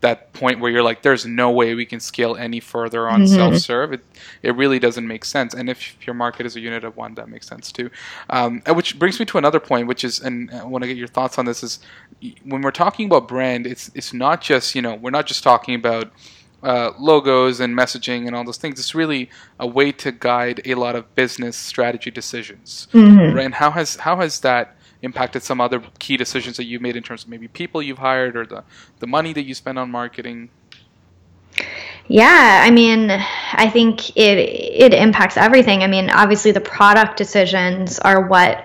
that 0.00 0.32
point 0.32 0.60
where 0.60 0.70
you're 0.70 0.82
like, 0.82 1.02
there's 1.02 1.26
no 1.26 1.50
way 1.50 1.74
we 1.74 1.84
can 1.84 1.98
scale 1.98 2.36
any 2.36 2.60
further 2.60 3.08
on 3.08 3.22
mm-hmm. 3.22 3.34
self-serve, 3.34 3.92
it, 3.94 4.04
it 4.42 4.54
really 4.54 4.78
doesn't 4.78 5.06
make 5.06 5.24
sense. 5.24 5.54
And 5.54 5.68
if 5.68 5.96
your 6.06 6.14
market 6.14 6.46
is 6.46 6.54
a 6.54 6.60
unit 6.60 6.84
of 6.84 6.96
one, 6.96 7.14
that 7.14 7.28
makes 7.28 7.48
sense 7.48 7.72
too. 7.72 7.90
Um, 8.30 8.62
which 8.68 8.98
brings 8.98 9.18
me 9.18 9.26
to 9.26 9.38
another 9.38 9.58
point, 9.58 9.88
which 9.88 10.04
is, 10.04 10.20
and 10.20 10.50
I 10.52 10.64
want 10.64 10.82
to 10.82 10.88
get 10.88 10.96
your 10.96 11.08
thoughts 11.08 11.36
on 11.36 11.46
this, 11.46 11.62
is 11.62 11.80
when 12.44 12.62
we're 12.62 12.70
talking 12.70 13.06
about 13.06 13.26
brand, 13.28 13.66
it's 13.66 13.90
it's 13.94 14.12
not 14.12 14.40
just 14.40 14.74
you 14.74 14.82
know 14.82 14.94
we're 14.94 15.10
not 15.10 15.26
just 15.26 15.42
talking 15.42 15.74
about 15.74 16.12
uh, 16.62 16.92
logos 16.98 17.60
and 17.60 17.76
messaging 17.76 18.26
and 18.26 18.34
all 18.34 18.44
those 18.44 18.56
things. 18.56 18.78
It's 18.78 18.94
really 18.94 19.30
a 19.58 19.66
way 19.66 19.92
to 19.92 20.12
guide 20.12 20.60
a 20.64 20.74
lot 20.74 20.96
of 20.96 21.12
business 21.14 21.56
strategy 21.56 22.10
decisions. 22.10 22.88
Mm-hmm. 22.92 23.36
Right? 23.36 23.44
And 23.44 23.54
how 23.54 23.70
has 23.70 23.96
how 23.96 24.16
has 24.16 24.40
that 24.40 24.76
impacted 25.02 25.42
some 25.42 25.60
other 25.60 25.80
key 25.98 26.16
decisions 26.16 26.56
that 26.56 26.64
you 26.64 26.80
made 26.80 26.96
in 26.96 27.02
terms 27.02 27.24
of 27.24 27.30
maybe 27.30 27.48
people 27.48 27.80
you've 27.82 27.98
hired 27.98 28.36
or 28.36 28.46
the 28.46 28.64
the 28.98 29.06
money 29.06 29.32
that 29.32 29.44
you 29.44 29.54
spend 29.54 29.78
on 29.78 29.90
marketing? 29.90 30.50
Yeah, 32.08 32.62
I 32.64 32.70
mean, 32.70 33.10
I 33.10 33.68
think 33.68 34.16
it 34.16 34.38
it 34.38 34.94
impacts 34.94 35.36
everything. 35.36 35.82
I 35.82 35.86
mean, 35.86 36.10
obviously 36.10 36.52
the 36.52 36.60
product 36.60 37.16
decisions 37.16 37.98
are 38.00 38.26
what 38.26 38.64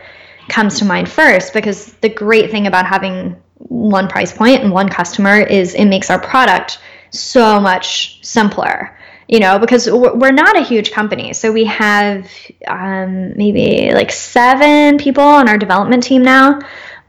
comes 0.49 0.79
to 0.79 0.85
mind 0.85 1.09
first 1.09 1.53
because 1.53 1.93
the 1.95 2.09
great 2.09 2.51
thing 2.51 2.67
about 2.67 2.85
having 2.85 3.35
one 3.57 4.07
price 4.07 4.35
point 4.35 4.61
and 4.61 4.71
one 4.71 4.89
customer 4.89 5.39
is 5.39 5.73
it 5.73 5.85
makes 5.85 6.09
our 6.09 6.19
product 6.19 6.79
so 7.11 7.59
much 7.59 8.19
simpler 8.25 8.97
you 9.27 9.39
know 9.39 9.59
because 9.59 9.89
we're 9.89 10.31
not 10.31 10.57
a 10.57 10.61
huge 10.61 10.91
company. 10.91 11.33
So 11.33 11.51
we 11.51 11.65
have 11.65 12.29
um, 12.67 13.37
maybe 13.37 13.93
like 13.93 14.11
seven 14.11 14.97
people 14.97 15.23
on 15.23 15.49
our 15.49 15.57
development 15.57 16.03
team 16.03 16.23
now. 16.23 16.59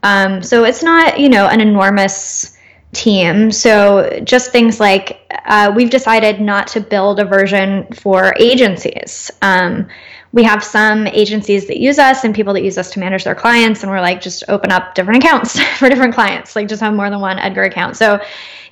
Um, 0.02 0.42
so 0.42 0.64
it's 0.64 0.82
not 0.82 1.18
you 1.18 1.28
know 1.28 1.46
an 1.46 1.60
enormous 1.60 2.56
team. 2.92 3.50
So 3.50 4.20
just 4.24 4.52
things 4.52 4.80
like 4.80 5.20
uh, 5.44 5.72
we've 5.74 5.90
decided 5.90 6.40
not 6.40 6.68
to 6.68 6.80
build 6.80 7.20
a 7.20 7.24
version 7.24 7.86
for 7.92 8.34
agencies. 8.38 9.30
Um, 9.42 9.88
we 10.34 10.42
have 10.42 10.64
some 10.64 11.06
agencies 11.06 11.66
that 11.68 11.78
use 11.78 11.98
us 11.98 12.24
and 12.24 12.34
people 12.34 12.52
that 12.52 12.64
use 12.64 12.76
us 12.76 12.90
to 12.90 12.98
manage 12.98 13.22
their 13.22 13.36
clients 13.36 13.82
and 13.82 13.90
we're 13.90 14.00
like 14.00 14.20
just 14.20 14.42
open 14.48 14.72
up 14.72 14.94
different 14.94 15.22
accounts 15.22 15.60
for 15.78 15.88
different 15.88 16.12
clients 16.12 16.56
like 16.56 16.68
just 16.68 16.82
have 16.82 16.92
more 16.92 17.08
than 17.08 17.20
one 17.20 17.38
edgar 17.38 17.62
account 17.62 17.96
so 17.96 18.20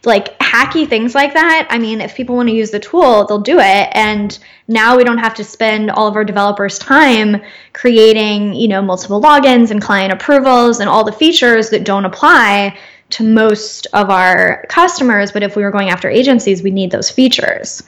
like 0.04 0.36
hacky 0.38 0.88
things 0.88 1.14
like 1.14 1.32
that. 1.34 1.66
I 1.70 1.78
mean, 1.78 2.00
if 2.00 2.14
people 2.14 2.36
want 2.36 2.48
to 2.48 2.54
use 2.54 2.70
the 2.70 2.80
tool, 2.80 3.24
they'll 3.26 3.38
do 3.38 3.58
it. 3.58 3.88
And 3.92 4.36
now 4.68 4.96
we 4.96 5.04
don't 5.04 5.18
have 5.18 5.34
to 5.34 5.44
spend 5.44 5.90
all 5.90 6.08
of 6.08 6.16
our 6.16 6.24
developers' 6.24 6.78
time 6.78 7.40
creating, 7.72 8.54
you 8.54 8.68
know, 8.68 8.82
multiple 8.82 9.20
logins 9.20 9.70
and 9.70 9.80
client 9.80 10.12
approvals 10.12 10.80
and 10.80 10.88
all 10.88 11.04
the 11.04 11.12
features 11.12 11.70
that 11.70 11.84
don't 11.84 12.04
apply 12.04 12.76
to 13.10 13.24
most 13.24 13.86
of 13.92 14.10
our 14.10 14.64
customers. 14.68 15.30
But 15.30 15.42
if 15.42 15.56
we 15.56 15.62
were 15.62 15.70
going 15.70 15.90
after 15.90 16.08
agencies, 16.08 16.62
we 16.62 16.70
need 16.70 16.90
those 16.90 17.10
features. 17.10 17.82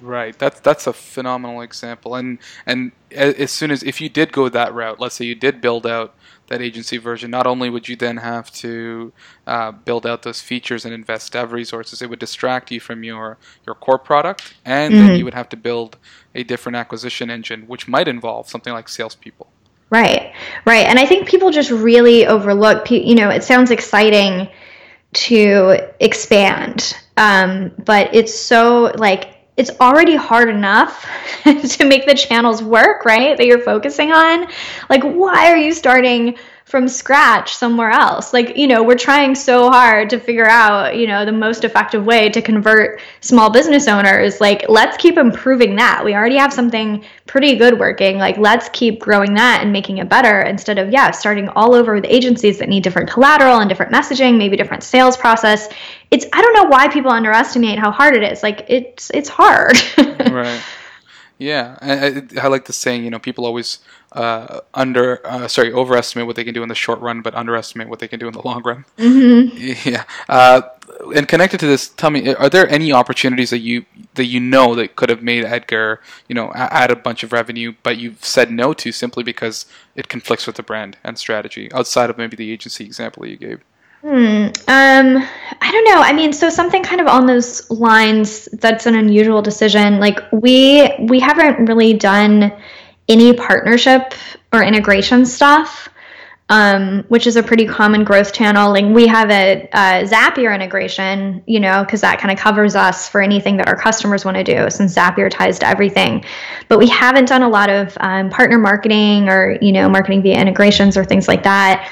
Right. 0.00 0.38
That's 0.38 0.60
that's 0.60 0.86
a 0.86 0.92
phenomenal 0.92 1.60
example. 1.60 2.14
And 2.14 2.38
and 2.66 2.92
as 3.10 3.50
soon 3.50 3.70
as 3.70 3.82
if 3.82 4.00
you 4.00 4.08
did 4.08 4.32
go 4.32 4.48
that 4.48 4.72
route, 4.72 5.00
let's 5.00 5.16
say 5.16 5.24
you 5.24 5.34
did 5.34 5.60
build 5.60 5.86
out 5.86 6.14
that 6.48 6.62
agency 6.62 6.96
version, 6.96 7.30
not 7.30 7.46
only 7.46 7.68
would 7.68 7.88
you 7.88 7.96
then 7.96 8.16
have 8.18 8.50
to 8.50 9.12
uh, 9.46 9.70
build 9.70 10.06
out 10.06 10.22
those 10.22 10.40
features 10.40 10.84
and 10.84 10.94
invest 10.94 11.32
dev 11.32 11.52
resources, 11.52 12.00
it 12.00 12.08
would 12.08 12.18
distract 12.18 12.70
you 12.70 12.80
from 12.80 13.04
your, 13.04 13.36
your 13.66 13.74
core 13.74 13.98
product, 13.98 14.54
and 14.64 14.94
mm-hmm. 14.94 15.06
then 15.08 15.18
you 15.18 15.24
would 15.24 15.34
have 15.34 15.48
to 15.50 15.56
build 15.56 15.98
a 16.34 16.42
different 16.42 16.76
acquisition 16.76 17.28
engine, 17.28 17.64
which 17.66 17.86
might 17.86 18.08
involve 18.08 18.48
something 18.48 18.72
like 18.72 18.88
salespeople. 18.88 19.46
Right, 19.90 20.32
right. 20.64 20.86
And 20.86 20.98
I 20.98 21.04
think 21.04 21.28
people 21.28 21.50
just 21.50 21.70
really 21.70 22.26
overlook, 22.26 22.90
you 22.90 23.14
know, 23.14 23.28
it 23.28 23.44
sounds 23.44 23.70
exciting 23.70 24.48
to 25.12 25.86
expand, 26.00 26.96
um, 27.18 27.72
but 27.78 28.14
it's 28.14 28.34
so 28.34 28.92
like, 28.96 29.34
it's 29.58 29.70
already 29.80 30.14
hard 30.14 30.48
enough 30.48 31.04
to 31.44 31.84
make 31.84 32.06
the 32.06 32.14
channels 32.14 32.62
work, 32.62 33.04
right? 33.04 33.36
That 33.36 33.46
you're 33.46 33.60
focusing 33.60 34.12
on. 34.12 34.46
Like, 34.88 35.02
why 35.02 35.50
are 35.50 35.56
you 35.56 35.72
starting 35.72 36.38
from 36.68 36.86
scratch 36.86 37.54
somewhere 37.54 37.90
else. 37.90 38.34
Like, 38.34 38.58
you 38.58 38.66
know, 38.66 38.82
we're 38.82 38.94
trying 38.94 39.34
so 39.34 39.70
hard 39.70 40.10
to 40.10 40.20
figure 40.20 40.46
out, 40.46 40.96
you 40.96 41.06
know, 41.06 41.24
the 41.24 41.32
most 41.32 41.64
effective 41.64 42.04
way 42.04 42.28
to 42.28 42.42
convert 42.42 43.00
small 43.22 43.48
business 43.48 43.88
owners. 43.88 44.38
Like, 44.38 44.66
let's 44.68 44.98
keep 44.98 45.16
improving 45.16 45.76
that. 45.76 46.04
We 46.04 46.14
already 46.14 46.36
have 46.36 46.52
something 46.52 47.04
pretty 47.26 47.56
good 47.56 47.78
working. 47.78 48.18
Like, 48.18 48.36
let's 48.36 48.68
keep 48.68 49.00
growing 49.00 49.32
that 49.34 49.60
and 49.62 49.72
making 49.72 49.96
it 49.98 50.10
better 50.10 50.42
instead 50.42 50.78
of, 50.78 50.90
yeah, 50.90 51.10
starting 51.10 51.48
all 51.50 51.74
over 51.74 51.94
with 51.94 52.04
agencies 52.06 52.58
that 52.58 52.68
need 52.68 52.82
different 52.82 53.10
collateral 53.10 53.60
and 53.60 53.68
different 53.68 53.90
messaging, 53.90 54.36
maybe 54.36 54.56
different 54.56 54.82
sales 54.82 55.16
process. 55.16 55.70
It's 56.10 56.26
I 56.32 56.42
don't 56.42 56.54
know 56.54 56.64
why 56.64 56.88
people 56.88 57.10
underestimate 57.10 57.78
how 57.78 57.90
hard 57.90 58.14
it 58.14 58.22
is. 58.22 58.42
Like 58.42 58.66
it's 58.68 59.10
it's 59.14 59.30
hard. 59.30 59.76
right. 60.30 60.62
Yeah, 61.38 61.78
I, 61.80 62.22
I, 62.42 62.48
like 62.48 62.64
the 62.64 62.72
saying. 62.72 63.04
You 63.04 63.10
know, 63.10 63.20
people 63.20 63.46
always 63.46 63.78
uh, 64.10 64.60
under 64.74 65.24
uh, 65.24 65.46
sorry 65.46 65.72
overestimate 65.72 66.26
what 66.26 66.34
they 66.34 66.42
can 66.42 66.52
do 66.52 66.64
in 66.64 66.68
the 66.68 66.74
short 66.74 66.98
run, 67.00 67.22
but 67.22 67.32
underestimate 67.34 67.88
what 67.88 68.00
they 68.00 68.08
can 68.08 68.18
do 68.18 68.26
in 68.26 68.32
the 68.32 68.42
long 68.42 68.62
run. 68.62 68.84
Mm-hmm. 68.98 69.88
Yeah. 69.88 70.04
Uh, 70.28 70.62
and 71.14 71.28
connected 71.28 71.60
to 71.60 71.66
this, 71.66 71.88
tell 71.90 72.10
me, 72.10 72.34
are 72.34 72.48
there 72.48 72.68
any 72.68 72.92
opportunities 72.92 73.50
that 73.50 73.60
you 73.60 73.84
that 74.14 74.24
you 74.24 74.40
know 74.40 74.74
that 74.74 74.96
could 74.96 75.10
have 75.10 75.22
made 75.22 75.44
Edgar, 75.44 76.00
you 76.28 76.34
know, 76.34 76.50
add 76.54 76.90
a 76.90 76.96
bunch 76.96 77.22
of 77.22 77.32
revenue, 77.32 77.74
but 77.84 77.98
you've 77.98 78.24
said 78.24 78.50
no 78.50 78.72
to 78.74 78.90
simply 78.90 79.22
because 79.22 79.66
it 79.94 80.08
conflicts 80.08 80.46
with 80.46 80.56
the 80.56 80.62
brand 80.64 80.96
and 81.04 81.18
strategy 81.18 81.70
outside 81.72 82.10
of 82.10 82.18
maybe 82.18 82.36
the 82.36 82.50
agency 82.50 82.84
example 82.84 83.24
you 83.26 83.36
gave? 83.36 83.60
Hmm. 84.00 84.50
Um, 84.68 85.28
I 85.60 85.72
don't 85.72 85.84
know. 85.84 86.00
I 86.00 86.12
mean, 86.12 86.32
so 86.32 86.50
something 86.50 86.84
kind 86.84 87.00
of 87.00 87.08
on 87.08 87.26
those 87.26 87.68
lines 87.68 88.46
that's 88.52 88.86
an 88.86 88.94
unusual 88.94 89.42
decision. 89.42 89.98
Like 89.98 90.20
we 90.30 90.88
we 91.00 91.18
haven't 91.18 91.66
really 91.66 91.94
done 91.94 92.52
any 93.08 93.32
partnership 93.32 94.14
or 94.52 94.62
integration 94.62 95.26
stuff, 95.26 95.88
um, 96.48 97.04
which 97.08 97.26
is 97.26 97.34
a 97.34 97.42
pretty 97.42 97.66
common 97.66 98.04
growth 98.04 98.32
channel. 98.32 98.70
Like 98.70 98.84
we 98.84 99.08
have 99.08 99.30
a, 99.30 99.68
a 99.72 100.04
Zapier 100.04 100.54
integration, 100.54 101.42
you 101.46 101.58
know, 101.58 101.82
because 101.82 102.02
that 102.02 102.20
kind 102.20 102.30
of 102.30 102.38
covers 102.38 102.76
us 102.76 103.08
for 103.08 103.20
anything 103.20 103.56
that 103.56 103.66
our 103.66 103.76
customers 103.76 104.24
want 104.24 104.36
to 104.36 104.44
do, 104.44 104.70
since 104.70 104.94
Zapier 104.94 105.28
ties 105.28 105.58
to 105.58 105.66
everything. 105.66 106.24
But 106.68 106.78
we 106.78 106.86
haven't 106.86 107.26
done 107.26 107.42
a 107.42 107.48
lot 107.48 107.68
of 107.68 107.96
um, 107.98 108.30
partner 108.30 108.58
marketing 108.58 109.28
or 109.28 109.58
you 109.60 109.72
know 109.72 109.88
marketing 109.88 110.22
via 110.22 110.40
integrations 110.40 110.96
or 110.96 111.04
things 111.04 111.26
like 111.26 111.42
that. 111.42 111.90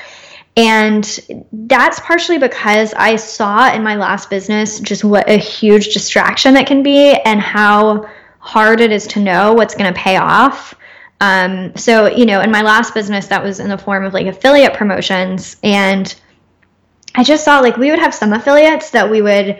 And 0.56 1.04
that's 1.52 2.00
partially 2.00 2.38
because 2.38 2.94
I 2.94 3.16
saw 3.16 3.72
in 3.72 3.82
my 3.82 3.96
last 3.96 4.30
business 4.30 4.80
just 4.80 5.04
what 5.04 5.28
a 5.28 5.36
huge 5.36 5.92
distraction 5.92 6.54
that 6.54 6.66
can 6.66 6.82
be 6.82 7.12
and 7.12 7.40
how 7.40 8.08
hard 8.38 8.80
it 8.80 8.90
is 8.90 9.06
to 9.08 9.20
know 9.20 9.52
what's 9.52 9.74
going 9.74 9.92
to 9.92 10.00
pay 10.00 10.16
off. 10.16 10.74
Um, 11.20 11.76
so, 11.76 12.06
you 12.06 12.24
know, 12.24 12.40
in 12.40 12.50
my 12.50 12.62
last 12.62 12.94
business, 12.94 13.26
that 13.26 13.42
was 13.42 13.60
in 13.60 13.68
the 13.68 13.76
form 13.76 14.04
of 14.04 14.14
like 14.14 14.26
affiliate 14.26 14.74
promotions. 14.74 15.56
And 15.62 16.14
I 17.14 17.22
just 17.22 17.44
saw 17.44 17.60
like 17.60 17.76
we 17.76 17.90
would 17.90 17.98
have 17.98 18.14
some 18.14 18.32
affiliates 18.32 18.90
that 18.90 19.10
we 19.10 19.20
would 19.20 19.58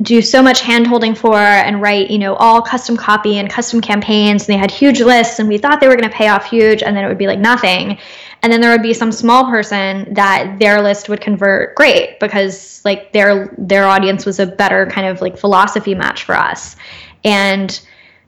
do 0.00 0.22
so 0.22 0.40
much 0.42 0.60
hand 0.60 0.86
holding 0.86 1.14
for 1.14 1.36
and 1.36 1.82
write, 1.82 2.08
you 2.10 2.18
know, 2.18 2.34
all 2.36 2.62
custom 2.62 2.96
copy 2.96 3.38
and 3.38 3.50
custom 3.50 3.80
campaigns. 3.80 4.46
And 4.46 4.54
they 4.54 4.58
had 4.58 4.70
huge 4.70 5.00
lists 5.00 5.40
and 5.40 5.48
we 5.48 5.58
thought 5.58 5.80
they 5.80 5.88
were 5.88 5.96
going 5.96 6.08
to 6.08 6.16
pay 6.16 6.28
off 6.28 6.48
huge 6.48 6.82
and 6.82 6.96
then 6.96 7.04
it 7.04 7.08
would 7.08 7.18
be 7.18 7.26
like 7.26 7.40
nothing. 7.40 7.98
And 8.42 8.52
then 8.52 8.60
there 8.60 8.70
would 8.70 8.82
be 8.82 8.94
some 8.94 9.10
small 9.10 9.46
person 9.46 10.14
that 10.14 10.60
their 10.60 10.80
list 10.80 11.08
would 11.08 11.20
convert 11.20 11.74
great 11.74 12.20
because 12.20 12.80
like 12.84 13.12
their 13.12 13.52
their 13.58 13.86
audience 13.86 14.24
was 14.24 14.38
a 14.38 14.46
better 14.46 14.86
kind 14.86 15.08
of 15.08 15.20
like 15.20 15.36
philosophy 15.36 15.96
match 15.96 16.22
for 16.22 16.36
us. 16.36 16.76
And 17.24 17.80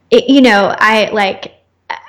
it, 0.09 0.27
you 0.27 0.41
know, 0.41 0.75
I 0.77 1.09
like 1.11 1.55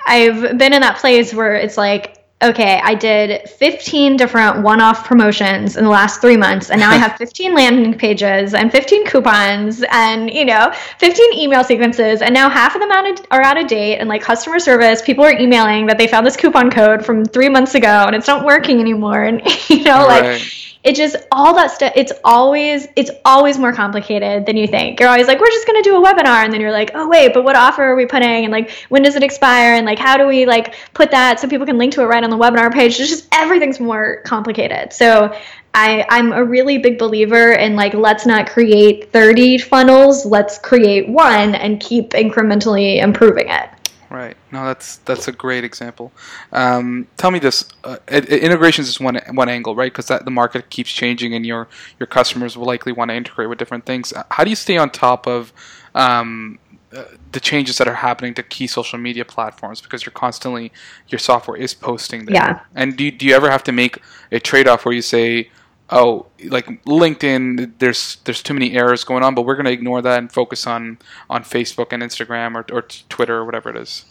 I've 0.07 0.59
been 0.59 0.73
in 0.73 0.81
that 0.81 0.99
place 0.99 1.33
where 1.33 1.55
it's 1.55 1.77
like 1.77 2.22
okay, 2.43 2.81
I 2.83 2.95
did 2.95 3.49
15 3.49 4.17
different 4.17 4.63
one 4.63 4.81
off 4.81 5.07
promotions 5.07 5.77
in 5.77 5.85
the 5.85 5.91
last 5.91 6.21
three 6.21 6.37
months, 6.37 6.71
and 6.71 6.81
now 6.81 6.91
I 6.91 6.97
have 6.97 7.17
15 7.19 7.55
landing 7.55 7.95
pages 7.95 8.55
and 8.55 8.71
15 8.71 9.07
coupons 9.07 9.85
and, 9.91 10.33
you 10.33 10.45
know, 10.45 10.73
15 10.99 11.33
email 11.35 11.65
sequences, 11.65 12.23
and 12.23 12.35
now 12.35 12.49
half 12.49 12.75
of 12.75 12.81
them 12.81 12.91
out 12.91 13.09
of, 13.09 13.27
are 13.31 13.43
out 13.43 13.59
of 13.59 13.67
date. 13.67 13.99
And 13.99 14.09
like 14.09 14.23
customer 14.23 14.59
service, 14.59 15.03
people 15.03 15.25
are 15.25 15.33
emailing 15.39 15.87
that 15.87 15.99
they 15.99 16.07
found 16.09 16.27
this 16.27 16.37
coupon 16.37 16.71
code 16.71 17.05
from 17.05 17.25
three 17.25 17.49
months 17.49 17.75
ago 17.75 18.05
and 18.07 18.15
it's 18.15 18.27
not 18.27 18.45
working 18.45 18.81
anymore. 18.81 19.25
And, 19.25 19.43
you 19.69 19.85
know, 19.85 20.07
right. 20.07 20.33
like, 20.33 20.72
it 20.85 20.97
just 20.97 21.17
all 21.31 21.55
that 21.55 21.71
stuff 21.71 21.93
it's 21.95 22.13
always 22.25 22.89
it's 22.97 23.11
always 23.25 23.59
more 23.59 23.73
complicated 23.73 24.47
than 24.47 24.57
you 24.57 24.67
think. 24.67 24.99
You're 24.99 25.09
always 25.09 25.27
like 25.29 25.41
we're 25.41 25.51
just 25.51 25.67
going 25.67 25.83
to 25.83 25.89
do 25.89 25.97
a 25.97 26.07
webinar 26.07 26.45
and 26.45 26.53
then 26.53 26.61
you're 26.61 26.73
like 26.73 26.91
oh 26.95 27.09
wait 27.09 27.33
but 27.35 27.45
what 27.45 27.57
offer 27.57 27.83
are 27.83 27.95
we 27.95 28.07
putting? 28.07 28.45
And 28.45 28.51
like 28.51 28.71
when 28.89 29.03
does 29.03 29.15
it 29.15 29.23
expire? 29.23 29.75
And 29.75 29.87
like 29.87 29.99
how 29.99 30.17
do 30.17 30.27
we 30.27 30.47
like 30.47 30.75
put 30.95 31.11
that 31.13 31.39
so 31.39 31.49
people 31.49 31.67
can 31.67 31.79
link 31.79 31.95
to 31.95 32.03
it 32.03 32.07
right 32.07 32.23
on 32.23 32.31
the 32.31 32.37
webinar 32.37 32.73
page? 32.73 32.99
It's 32.99 33.09
just 33.09 33.29
everything's 33.33 33.79
more 33.79 34.23
complicated. 34.25 34.93
So 34.93 35.37
I, 35.75 36.05
I'm 36.11 36.33
a 36.33 36.45
really 36.45 36.79
big 36.79 36.99
believer 36.99 37.53
in 37.53 37.77
like 37.77 37.95
let's 37.95 38.27
not 38.27 38.49
create 38.49 39.11
30 39.11 39.59
funnels, 39.59 40.27
let's 40.27 40.59
create 40.59 41.09
one 41.09 41.55
and 41.55 41.81
keep 41.81 42.11
incrementally 42.11 43.03
improving 43.03 43.49
it. 43.49 43.71
Right. 44.13 44.37
No, 44.51 44.67
that's 44.67 44.99
that's 44.99 45.27
a 45.27 45.33
great 45.33 45.65
example. 45.65 46.13
Um, 46.53 47.09
tell 47.17 47.31
me 47.31 47.39
this: 47.39 47.67
uh, 47.83 47.97
integrations 48.09 48.87
is 48.87 49.01
one 49.01 49.19
one 49.31 49.49
angle, 49.49 49.75
right? 49.75 49.91
Because 49.91 50.09
the 50.09 50.31
market 50.31 50.69
keeps 50.69 50.93
changing, 50.93 51.33
and 51.33 51.47
your 51.47 51.67
your 51.99 52.07
customers 52.07 52.55
will 52.55 52.67
likely 52.67 52.93
want 52.93 53.11
to 53.11 53.15
integrate 53.15 53.49
with 53.49 53.59
different 53.59 53.87
things. 53.87 54.13
How 54.31 54.45
do 54.45 54.51
you 54.51 54.57
stay 54.57 54.77
on 54.77 54.91
top 54.91 55.27
of 55.27 55.51
um, 55.95 56.59
uh, 56.95 57.05
the 57.33 57.41
changes 57.41 57.79
that 57.79 57.89
are 57.89 57.95
happening 57.95 58.35
to 58.35 58.43
key 58.43 58.67
social 58.67 58.99
media 58.99 59.25
platforms? 59.25 59.81
Because 59.81 60.05
you're 60.05 60.13
constantly 60.13 60.73
your 61.09 61.19
software 61.19 61.57
is 61.57 61.73
posting 61.73 62.27
there. 62.27 62.35
Yeah. 62.35 62.61
And 62.75 62.99
do 62.99 63.05
you, 63.05 63.13
do 63.13 63.25
you 63.25 63.35
ever 63.35 63.51
have 63.51 63.65
to 63.65 63.73
make 63.73 63.99
a 64.31 64.41
trade 64.41 64.69
off 64.69 64.85
where 64.85 64.95
you 64.95 65.03
say, 65.03 65.51
oh, 65.93 66.27
like 66.45 66.67
LinkedIn, 66.85 67.73
there's 67.79 68.17
there's 68.25 68.43
too 68.43 68.55
many 68.55 68.73
errors 68.73 69.05
going 69.05 69.23
on, 69.23 69.35
but 69.35 69.43
we're 69.43 69.55
going 69.55 69.67
to 69.67 69.73
ignore 69.73 70.03
that 70.03 70.19
and 70.19 70.33
focus 70.33 70.67
on 70.67 70.99
on 71.31 71.45
Facebook 71.45 71.93
and 71.93 72.03
Instagram 72.03 72.55
or, 72.55 72.75
or 72.75 72.83
Twitter 72.83 73.37
or 73.37 73.45
whatever 73.45 73.71
it 73.71 73.77
is. 73.77 74.05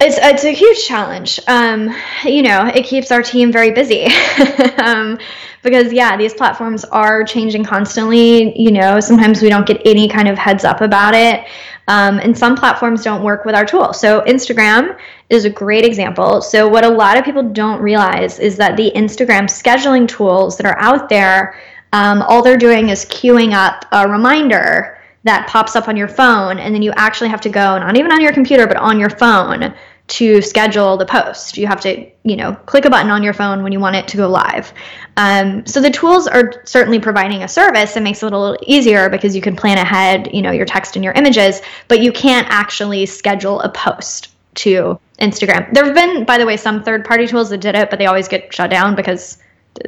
It's 0.00 0.18
it's 0.20 0.44
a 0.44 0.52
huge 0.52 0.84
challenge. 0.86 1.40
Um, 1.48 1.94
you 2.24 2.42
know, 2.42 2.66
it 2.66 2.84
keeps 2.84 3.10
our 3.10 3.22
team 3.22 3.50
very 3.50 3.70
busy 3.70 4.06
um, 4.78 5.18
because 5.62 5.92
yeah, 5.92 6.16
these 6.16 6.34
platforms 6.34 6.84
are 6.84 7.24
changing 7.24 7.64
constantly. 7.64 8.58
You 8.60 8.70
know, 8.70 9.00
sometimes 9.00 9.42
we 9.42 9.48
don't 9.48 9.66
get 9.66 9.80
any 9.84 10.08
kind 10.08 10.28
of 10.28 10.36
heads 10.38 10.64
up 10.64 10.80
about 10.80 11.14
it. 11.14 11.46
Um, 11.88 12.20
and 12.20 12.36
some 12.36 12.54
platforms 12.54 13.02
don't 13.02 13.24
work 13.24 13.44
with 13.44 13.54
our 13.54 13.64
tool. 13.64 13.92
So, 13.92 14.20
Instagram 14.22 14.98
is 15.30 15.44
a 15.44 15.50
great 15.50 15.84
example. 15.84 16.40
So, 16.40 16.68
what 16.68 16.84
a 16.84 16.88
lot 16.88 17.18
of 17.18 17.24
people 17.24 17.42
don't 17.42 17.80
realize 17.80 18.38
is 18.38 18.56
that 18.56 18.76
the 18.76 18.92
Instagram 18.94 19.44
scheduling 19.44 20.06
tools 20.06 20.56
that 20.58 20.66
are 20.66 20.78
out 20.78 21.08
there, 21.08 21.60
um, 21.92 22.22
all 22.22 22.42
they're 22.42 22.56
doing 22.56 22.90
is 22.90 23.04
queuing 23.06 23.52
up 23.52 23.84
a 23.92 24.08
reminder 24.08 24.98
that 25.24 25.48
pops 25.48 25.76
up 25.76 25.88
on 25.88 25.96
your 25.96 26.08
phone, 26.08 26.58
and 26.58 26.74
then 26.74 26.82
you 26.82 26.92
actually 26.96 27.30
have 27.30 27.40
to 27.40 27.48
go, 27.48 27.78
not 27.78 27.96
even 27.96 28.10
on 28.12 28.20
your 28.20 28.32
computer, 28.32 28.66
but 28.66 28.76
on 28.76 28.98
your 28.98 29.10
phone 29.10 29.74
to 30.12 30.42
schedule 30.42 30.98
the 30.98 31.06
post. 31.06 31.56
You 31.56 31.66
have 31.66 31.80
to, 31.80 32.06
you 32.22 32.36
know, 32.36 32.54
click 32.66 32.84
a 32.84 32.90
button 32.90 33.10
on 33.10 33.22
your 33.22 33.32
phone 33.32 33.62
when 33.62 33.72
you 33.72 33.80
want 33.80 33.96
it 33.96 34.06
to 34.08 34.18
go 34.18 34.28
live. 34.28 34.70
Um, 35.16 35.64
so 35.64 35.80
the 35.80 35.90
tools 35.90 36.26
are 36.26 36.62
certainly 36.66 37.00
providing 37.00 37.42
a 37.42 37.48
service 37.48 37.94
that 37.94 38.02
makes 38.02 38.22
it 38.22 38.30
a 38.30 38.38
little 38.38 38.58
easier 38.66 39.08
because 39.08 39.34
you 39.34 39.40
can 39.40 39.56
plan 39.56 39.78
ahead, 39.78 40.28
you 40.34 40.42
know, 40.42 40.50
your 40.50 40.66
text 40.66 40.96
and 40.96 41.04
your 41.04 41.14
images, 41.14 41.62
but 41.88 42.02
you 42.02 42.12
can't 42.12 42.46
actually 42.50 43.06
schedule 43.06 43.62
a 43.62 43.70
post 43.70 44.28
to 44.56 45.00
Instagram. 45.18 45.72
There 45.72 45.86
have 45.86 45.94
been, 45.94 46.26
by 46.26 46.36
the 46.36 46.44
way, 46.44 46.58
some 46.58 46.82
third-party 46.82 47.28
tools 47.28 47.48
that 47.48 47.62
did 47.62 47.74
it, 47.74 47.88
but 47.88 47.98
they 47.98 48.04
always 48.04 48.28
get 48.28 48.52
shut 48.52 48.70
down 48.70 48.94
because 48.94 49.38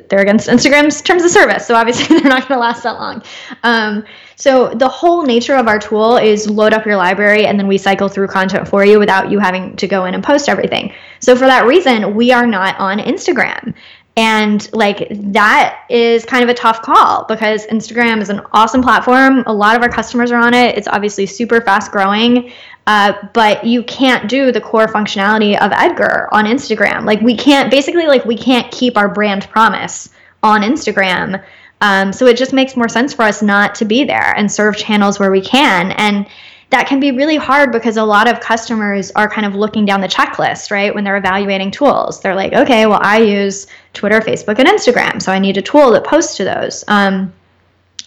they're 0.08 0.20
against 0.20 0.48
Instagram's 0.48 1.02
terms 1.02 1.24
of 1.24 1.30
service. 1.30 1.66
So 1.66 1.74
obviously 1.74 2.06
they're 2.20 2.28
not 2.28 2.48
going 2.48 2.58
to 2.58 2.60
last 2.60 2.82
that 2.82 2.94
long. 2.94 3.22
Um, 3.62 4.04
so 4.36 4.68
the 4.68 4.88
whole 4.88 5.24
nature 5.24 5.54
of 5.54 5.68
our 5.68 5.78
tool 5.78 6.16
is 6.16 6.48
load 6.48 6.72
up 6.72 6.86
your 6.86 6.96
library 6.96 7.46
and 7.46 7.58
then 7.58 7.68
we 7.68 7.78
cycle 7.78 8.08
through 8.08 8.28
content 8.28 8.66
for 8.66 8.84
you 8.84 8.98
without 8.98 9.30
you 9.30 9.38
having 9.38 9.76
to 9.76 9.86
go 9.86 10.06
in 10.06 10.14
and 10.14 10.24
post 10.24 10.48
everything. 10.48 10.92
So 11.20 11.36
for 11.36 11.46
that 11.46 11.66
reason, 11.66 12.14
we 12.14 12.32
are 12.32 12.46
not 12.46 12.78
on 12.78 12.98
Instagram. 12.98 13.74
And 14.16 14.72
like 14.72 15.08
that 15.10 15.84
is 15.90 16.24
kind 16.24 16.44
of 16.44 16.48
a 16.48 16.54
tough 16.54 16.82
call 16.82 17.24
because 17.24 17.66
Instagram 17.66 18.20
is 18.22 18.30
an 18.30 18.42
awesome 18.52 18.80
platform. 18.80 19.42
A 19.46 19.52
lot 19.52 19.74
of 19.74 19.82
our 19.82 19.88
customers 19.88 20.30
are 20.30 20.40
on 20.40 20.54
it. 20.54 20.78
It's 20.78 20.86
obviously 20.86 21.26
super 21.26 21.60
fast 21.60 21.90
growing. 21.90 22.52
Uh, 22.86 23.14
but 23.32 23.64
you 23.64 23.82
can't 23.82 24.28
do 24.28 24.52
the 24.52 24.60
core 24.60 24.86
functionality 24.86 25.58
of 25.58 25.72
Edgar 25.72 26.28
on 26.32 26.44
Instagram. 26.44 27.04
Like 27.04 27.20
we 27.20 27.36
can't 27.36 27.70
basically 27.70 28.06
like 28.06 28.24
we 28.24 28.36
can't 28.36 28.70
keep 28.70 28.98
our 28.98 29.08
brand 29.08 29.48
promise 29.48 30.10
on 30.42 30.60
Instagram. 30.60 31.42
Um, 31.80 32.12
so 32.12 32.26
it 32.26 32.36
just 32.36 32.52
makes 32.52 32.76
more 32.76 32.88
sense 32.88 33.14
for 33.14 33.22
us 33.22 33.42
not 33.42 33.74
to 33.76 33.84
be 33.84 34.04
there 34.04 34.34
and 34.36 34.50
serve 34.50 34.76
channels 34.76 35.18
where 35.18 35.30
we 35.30 35.40
can. 35.40 35.92
And 35.92 36.26
that 36.70 36.86
can 36.86 37.00
be 37.00 37.12
really 37.12 37.36
hard 37.36 37.72
because 37.72 37.96
a 37.96 38.04
lot 38.04 38.28
of 38.28 38.40
customers 38.40 39.10
are 39.12 39.30
kind 39.30 39.46
of 39.46 39.54
looking 39.54 39.86
down 39.86 40.00
the 40.00 40.08
checklist, 40.08 40.70
right? 40.70 40.94
When 40.94 41.04
they're 41.04 41.16
evaluating 41.16 41.70
tools, 41.70 42.20
they're 42.20 42.34
like, 42.34 42.52
okay, 42.52 42.86
well, 42.86 43.00
I 43.02 43.18
use 43.18 43.66
Twitter, 43.92 44.20
Facebook, 44.20 44.58
and 44.58 44.68
Instagram, 44.68 45.22
so 45.22 45.30
I 45.30 45.38
need 45.38 45.56
a 45.56 45.62
tool 45.62 45.92
that 45.92 46.04
posts 46.04 46.36
to 46.38 46.44
those. 46.44 46.84
Um, 46.88 47.32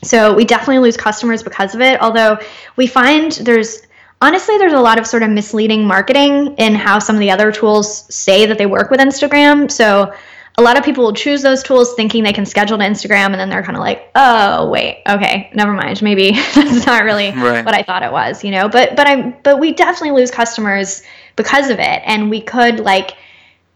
so 0.04 0.34
we 0.34 0.46
definitely 0.46 0.80
lose 0.80 0.98
customers 0.98 1.42
because 1.44 1.76
of 1.76 1.82
it. 1.82 2.02
Although 2.02 2.40
we 2.76 2.88
find 2.88 3.32
there's 3.32 3.87
honestly 4.22 4.58
there's 4.58 4.74
a 4.74 4.80
lot 4.80 5.00
of 5.00 5.08
sort 5.08 5.24
of 5.24 5.30
misleading 5.30 5.86
marketing 5.86 6.56
in 6.58 6.76
how 6.76 7.00
some 7.00 7.16
of 7.16 7.20
the 7.20 7.32
other 7.32 7.52
tools 7.52 8.14
say 8.14 8.46
that 8.46 8.58
they 8.58 8.66
work 8.66 8.90
with 8.90 9.00
Instagram. 9.00 9.70
So 9.70 10.14
a 10.60 10.64
lot 10.64 10.76
of 10.78 10.84
people 10.84 11.04
will 11.04 11.14
choose 11.14 11.44
those 11.44 11.62
tools 11.62 11.94
thinking 11.94 12.24
they 12.24 12.34
can 12.34 12.46
schedule 12.46 12.80
to 12.80 12.84
Instagram 12.84 13.28
and 13.28 13.36
then 13.36 13.50
they're 13.50 13.64
kind 13.64 13.78
of 13.78 13.82
like, 13.82 14.10
"Oh, 14.16 14.70
wait. 14.70 15.04
Okay, 15.08 15.52
never 15.54 15.72
mind. 15.72 16.02
Maybe 16.02 16.32
that's 16.56 16.86
not 16.86 17.04
really 17.04 17.32
right. 17.32 17.64
what 17.64 17.76
I 17.76 17.84
thought 17.84 18.02
it 18.02 18.12
was, 18.12 18.44
you 18.44 18.52
know." 18.52 18.68
But 18.68 18.96
but 18.96 19.08
I 19.08 19.30
but 19.44 19.60
we 19.60 19.74
definitely 19.74 20.20
lose 20.20 20.32
customers 20.32 21.04
because 21.36 21.70
of 21.70 21.80
it 21.80 22.02
and 22.06 22.32
we 22.32 22.42
could 22.42 22.80
like 22.80 23.16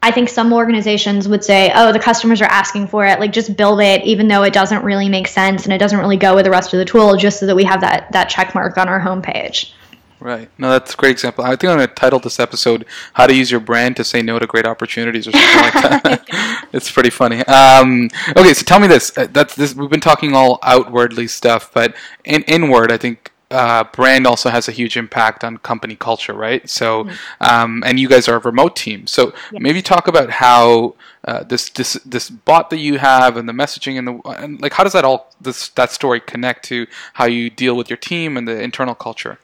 I 0.04 0.10
think 0.10 0.30
some 0.30 0.51
organizations 0.51 1.27
would 1.27 1.43
say, 1.43 1.71
oh, 1.75 1.93
the 1.93 1.99
customers 1.99 2.41
are 2.41 2.45
asking 2.45 2.88
for 2.88 3.06
it. 3.06 3.19
Like, 3.19 3.32
just 3.32 3.56
build 3.56 3.80
it, 3.82 4.04
even 4.04 4.27
though 4.27 4.41
it 4.41 4.51
doesn't 4.51 4.84
really 4.84 5.10
make 5.10 5.27
sense 5.27 5.65
and 5.65 5.73
it 5.73 5.77
doesn't 5.77 5.99
really 5.99 6.17
go 6.17 6.34
with 6.34 6.45
the 6.45 6.49
rest 6.49 6.73
of 6.73 6.80
the 6.80 6.86
tool, 6.86 7.17
just 7.17 7.39
so 7.39 7.45
that 7.45 7.56
we 7.56 7.63
have 7.65 7.82
that 7.82 8.12
that 8.12 8.25
check 8.25 8.56
mark 8.56 8.80
on 8.80 8.89
our 8.89 8.99
homepage. 8.99 9.73
Right. 10.21 10.49
No, 10.60 10.69
that's 10.69 10.93
a 10.93 10.97
great 10.97 11.12
example. 11.12 11.43
I 11.43 11.49
think 11.49 11.63
I'm 11.63 11.77
going 11.77 11.88
to 11.88 11.93
title 11.95 12.19
this 12.19 12.39
episode 12.39 12.86
"How 13.13 13.25
to 13.25 13.36
Use 13.36 13.49
Your 13.49 13.60
Brand 13.60 13.97
to 13.97 14.03
Say 14.03 14.21
No 14.21 14.38
to 14.38 14.45
Great 14.45 14.67
Opportunities" 14.67 15.27
or 15.27 15.31
something 15.31 15.62
like 15.62 16.03
that. 16.03 16.67
it's 16.73 16.91
pretty 16.91 17.10
funny. 17.10 17.43
Um, 17.47 18.07
okay, 18.38 18.54
so 18.54 18.63
tell 18.63 18.79
me 18.79 18.87
this. 18.87 19.17
Uh, 19.17 19.27
that's 19.31 19.56
this. 19.56 19.73
We've 19.73 19.89
been 19.89 20.00
talking 20.00 20.35
all 20.35 20.60
outwardly 20.62 21.27
stuff, 21.27 21.71
but 21.73 21.96
in 22.23 22.43
inward, 22.43 22.91
I 22.91 22.98
think 22.98 23.31
uh, 23.50 23.85
brand 23.85 24.27
also 24.27 24.52
has 24.52 24.67
a 24.67 24.71
huge 24.71 24.96
impact 24.96 25.43
on 25.43 25.58
company 25.58 25.96
culture, 25.96 26.33
right? 26.33 26.69
So, 26.69 27.06
mm-hmm. 27.06 27.43
um, 27.43 27.83
and 27.83 28.00
you 28.00 28.08
guys 28.08 28.27
are 28.27 28.35
a 28.35 28.39
remote 28.39 28.75
team, 28.75 29.08
so 29.08 29.33
maybe 29.52 29.81
talk 29.81 30.08
about 30.08 30.29
how 30.29 30.93
uh, 31.25 31.43
this 31.43 31.69
this 31.69 31.93
this 32.06 32.29
bot 32.29 32.69
that 32.69 32.77
you 32.77 33.00
have 33.00 33.37
and 33.37 33.50
the 33.50 33.54
messaging 33.54 33.98
and 33.98 34.08
the 34.08 34.29
and 34.29 34.62
like 34.62 34.73
how 34.73 34.83
does 34.83 34.93
that 34.93 35.04
all 35.04 35.33
this 35.41 35.69
that 35.69 35.91
story 35.91 36.19
connect 36.19 36.63
to 36.65 36.85
how 37.13 37.25
you 37.25 37.50
deal 37.50 37.75
with 37.75 37.89
your 37.89 37.98
team 37.98 38.37
and 38.37 38.48
the 38.48 38.62
internal 38.62 38.93
culture? 38.93 39.39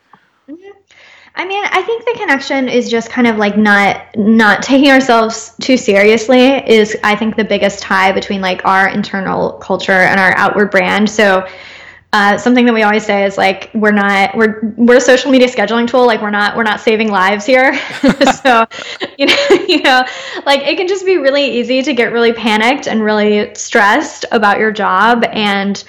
I 1.38 1.46
mean, 1.46 1.64
I 1.70 1.84
think 1.84 2.04
the 2.04 2.16
connection 2.18 2.68
is 2.68 2.90
just 2.90 3.12
kind 3.12 3.28
of 3.28 3.38
like 3.38 3.56
not 3.56 4.18
not 4.18 4.64
taking 4.64 4.90
ourselves 4.90 5.54
too 5.62 5.78
seriously 5.78 6.48
is 6.68 6.98
I 7.04 7.16
think 7.16 7.36
the 7.36 7.44
biggest 7.44 7.80
tie 7.80 8.12
between 8.12 8.42
like 8.42 8.66
our 8.66 8.90
internal 8.90 9.52
culture 9.54 9.92
and 9.92 10.20
our 10.20 10.36
outward 10.36 10.72
brand. 10.72 11.08
So 11.08 11.48
uh, 12.12 12.40
something 12.40 12.66
that 12.66 12.74
we 12.74 12.82
always 12.82 13.06
say 13.06 13.24
is 13.24 13.38
like 13.38 13.70
we're 13.76 13.92
not 13.92 14.36
we're 14.36 14.74
we're 14.78 14.98
a 14.98 15.02
social 15.02 15.30
media 15.30 15.48
scheduling 15.48 15.88
tool 15.88 16.08
like 16.08 16.24
we're 16.24 16.32
not 16.32 16.58
we're 16.58 16.64
not 16.64 16.80
saving 16.80 17.12
lives 17.12 17.46
here 17.46 17.76
so 18.44 18.66
you 19.20 19.28
know 19.28 19.48
you 19.68 19.84
know 19.84 20.04
like 20.44 20.62
it 20.62 20.76
can 20.78 20.88
just 20.88 21.06
be 21.06 21.18
really 21.18 21.60
easy 21.60 21.84
to 21.84 21.94
get 21.94 22.12
really 22.12 22.34
panicked 22.34 22.88
and 22.88 23.04
really 23.04 23.54
stressed 23.54 24.26
about 24.32 24.58
your 24.58 24.72
job 24.72 25.24
and 25.34 25.84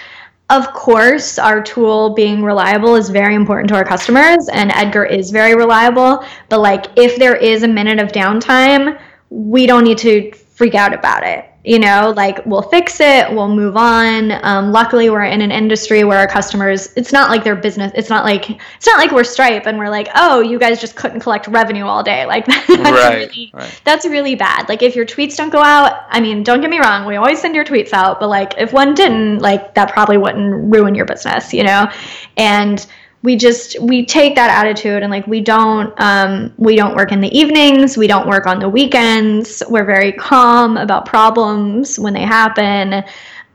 of 0.51 0.73
course 0.73 1.39
our 1.39 1.63
tool 1.63 2.15
being 2.15 2.43
reliable 2.43 2.95
is 2.95 3.11
very 3.11 3.35
important 3.35 3.69
to 3.69 3.75
our 3.75 3.85
customers 3.85 4.49
and 4.53 4.71
edgar 4.73 5.05
is 5.05 5.31
very 5.31 5.55
reliable 5.55 6.25
but 6.49 6.61
like 6.61 6.87
if 6.97 7.17
there 7.17 7.37
is 7.37 7.63
a 7.63 7.69
minute 7.69 7.99
of 7.99 8.09
downtime 8.13 8.99
we 9.31 9.67
don't 9.67 9.85
need 9.85 9.99
to 9.99 10.33
freak 10.33 10.75
out 10.75 10.95
about 10.95 11.23
it 11.23 11.51
you 11.69 11.79
know 11.79 12.15
like 12.17 12.45
we'll 12.47 12.63
fix 12.63 13.01
it 13.01 13.31
we'll 13.33 13.55
move 13.55 13.77
on. 13.77 14.33
Um, 14.45 14.73
luckily 14.73 15.11
we're 15.11 15.25
in 15.25 15.43
an 15.43 15.51
industry 15.51 16.05
where 16.05 16.19
our 16.19 16.27
customers 16.27 16.93
it's 16.97 17.13
not 17.13 17.31
like 17.31 17.45
their 17.45 17.57
business 17.57 17.93
it's 17.95 18.09
not 18.09 18.25
like 18.25 18.51
it's 18.51 18.87
not 18.87 18.99
like 18.99 19.13
we're 19.13 19.25
stripe 19.25 19.67
and 19.67 19.79
we're 19.79 19.91
like 19.91 20.09
oh 20.15 20.41
you 20.41 20.59
guys 20.59 20.81
just 20.81 20.97
couldn't 20.97 21.21
collect 21.21 21.47
revenue 21.49 21.85
all 21.85 22.03
day. 22.03 22.25
Like 22.25 22.47
that's 22.47 22.69
right, 22.69 23.29
really 23.29 23.51
right. 23.53 23.81
that's 23.85 24.07
really 24.07 24.35
bad. 24.35 24.69
Like 24.69 24.83
if 24.83 24.97
your 24.97 25.07
tweets 25.07 25.37
don't 25.37 25.51
go 25.51 25.63
out 25.63 26.07
i 26.11 26.21
mean 26.21 26.43
don't 26.43 26.61
get 26.61 26.71
me 26.71 26.79
wrong 26.79 27.07
we 27.07 27.17
always 27.17 27.41
send 27.41 27.55
your 27.55 27.65
tweets 27.65 27.93
out 27.93 28.21
but 28.21 28.29
like 28.29 28.55
if 28.59 28.73
one 28.73 28.95
didn't 28.95 29.39
like 29.41 29.75
that 29.75 29.93
probably 29.93 30.17
wouldn't 30.17 30.73
ruin 30.73 30.95
your 30.95 31.05
business 31.05 31.53
you 31.53 31.65
know? 31.65 31.91
And 32.37 32.87
we 33.23 33.37
just 33.37 33.81
we 33.81 34.07
take 34.07 34.37
that 34.37 34.51
attitude 34.51 35.03
and 35.03 35.11
like 35.11 35.27
we 35.27 35.41
don't 35.41 35.93
um, 36.01 36.53
we 36.57 36.77
don't 36.77 36.95
work 36.95 37.11
in 37.11 37.21
the 37.21 37.37
evenings 37.37 37.97
we 37.97 38.07
don't 38.07 38.29
work 38.29 38.47
on 38.47 38.61
the 38.61 38.69
weekends. 38.69 39.63
We're 39.69 39.85
very 39.85 40.13
calm 40.13 40.77
about 40.77 41.07
problems 41.07 41.99
when 41.99 42.15
they 42.15 42.23
happen. 42.23 42.95
Uh, 42.95 43.05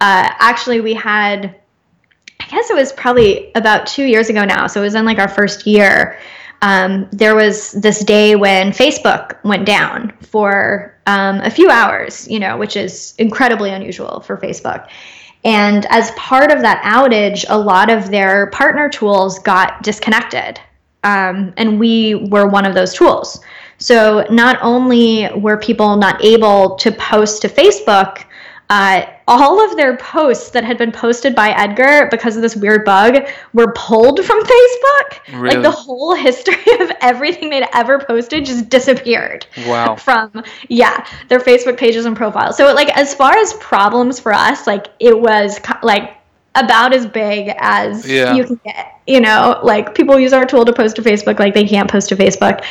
actually 0.02 0.82
we 0.82 0.94
had 0.94 1.56
i 2.42 2.46
guess 2.48 2.70
it 2.70 2.76
was 2.76 2.92
probably 2.92 3.52
about 3.56 3.88
two 3.88 4.04
years 4.04 4.30
ago 4.30 4.44
now 4.44 4.68
so 4.68 4.82
it 4.82 4.84
was 4.84 4.96
in 4.96 5.06
like 5.06 5.20
our 5.20 5.30
first 5.30 5.66
year. 5.66 6.20
Um, 6.62 7.10
there 7.12 7.36
was 7.36 7.72
this 7.74 8.06
day 8.06 8.36
when 8.36 8.72
facebook 8.72 9.44
went 9.44 9.66
down 9.66 10.14
for 10.22 10.98
um, 11.08 11.42
a 11.42 11.50
few 11.50 11.70
hours 11.70 12.26
you 12.30 12.40
know 12.40 12.58
which 12.58 12.78
is 12.78 13.16
incredibly 13.18 13.72
unusual 13.72 14.22
for 14.22 14.38
facebook 14.38 14.88
and 15.44 15.86
as 15.90 16.12
part 16.12 16.52
of 16.52 16.62
that 16.62 16.82
outage, 16.84 17.46
a 17.50 17.58
lot 17.58 17.90
of 17.90 18.10
their 18.10 18.48
partner 18.48 18.90
tools 18.90 19.40
got 19.40 19.84
disconnected. 19.84 20.60
Um, 21.04 21.54
and 21.58 21.80
we 21.80 22.16
were 22.16 22.48
one 22.48 22.66
of 22.66 22.74
those 22.74 22.94
tools. 22.94 23.42
So 23.78 24.26
not 24.30 24.58
only 24.62 25.30
were 25.36 25.58
people 25.58 25.98
not 25.98 26.24
able 26.24 26.76
to 26.78 26.92
post 26.92 27.42
to 27.42 27.50
Facebook, 27.50 28.24
uh, 28.70 29.06
all 29.28 29.64
of 29.64 29.76
their 29.78 29.98
posts 29.98 30.50
that 30.52 30.64
had 30.64 30.78
been 30.78 30.92
posted 30.92 31.36
by 31.36 31.50
Edgar 31.50 32.08
because 32.10 32.36
of 32.36 32.42
this 32.42 32.56
weird 32.56 32.86
bug 32.86 33.28
were 33.54 33.72
pulled 33.74 34.24
from 34.24 34.44
Facebook. 34.44 35.40
Really? 35.40 35.56
Like 35.56 35.64
the 35.64 35.72
whole 35.72 36.16
history 36.16 36.80
of 36.80 36.92
everything 37.02 37.50
they'd 37.50 37.68
ever 37.74 38.00
posted 38.00 38.46
just 38.46 38.70
disappeared. 38.70 39.46
Wow. 39.68 39.96
From 39.96 40.44
yeah, 40.70 41.06
their 41.28 41.40
Facebook 41.40 41.78
pages 41.78 42.06
and 42.06 42.16
profiles. 42.16 42.58
So 42.58 42.74
like 42.74 42.96
as 42.98 43.14
far 43.14 43.38
as 43.38 43.54
problems 43.56 44.20
for 44.20 44.34
us, 44.34 44.66
like 44.66 44.88
it 45.00 45.20
was 45.20 45.60
like 45.82 46.18
about 46.56 46.94
as 46.94 47.06
big 47.06 47.54
as 47.58 48.08
yeah. 48.08 48.34
you 48.34 48.46
can 48.46 48.60
get. 48.64 48.90
You 49.06 49.20
know, 49.20 49.60
like 49.64 49.96
people 49.96 50.18
use 50.18 50.32
our 50.32 50.46
tool 50.46 50.64
to 50.64 50.72
post 50.72 50.96
to 50.96 51.02
Facebook, 51.02 51.38
like 51.38 51.54
they 51.54 51.68
can't 51.68 51.92
post 51.92 52.08
to 52.10 52.16
Facebook, 52.16 52.64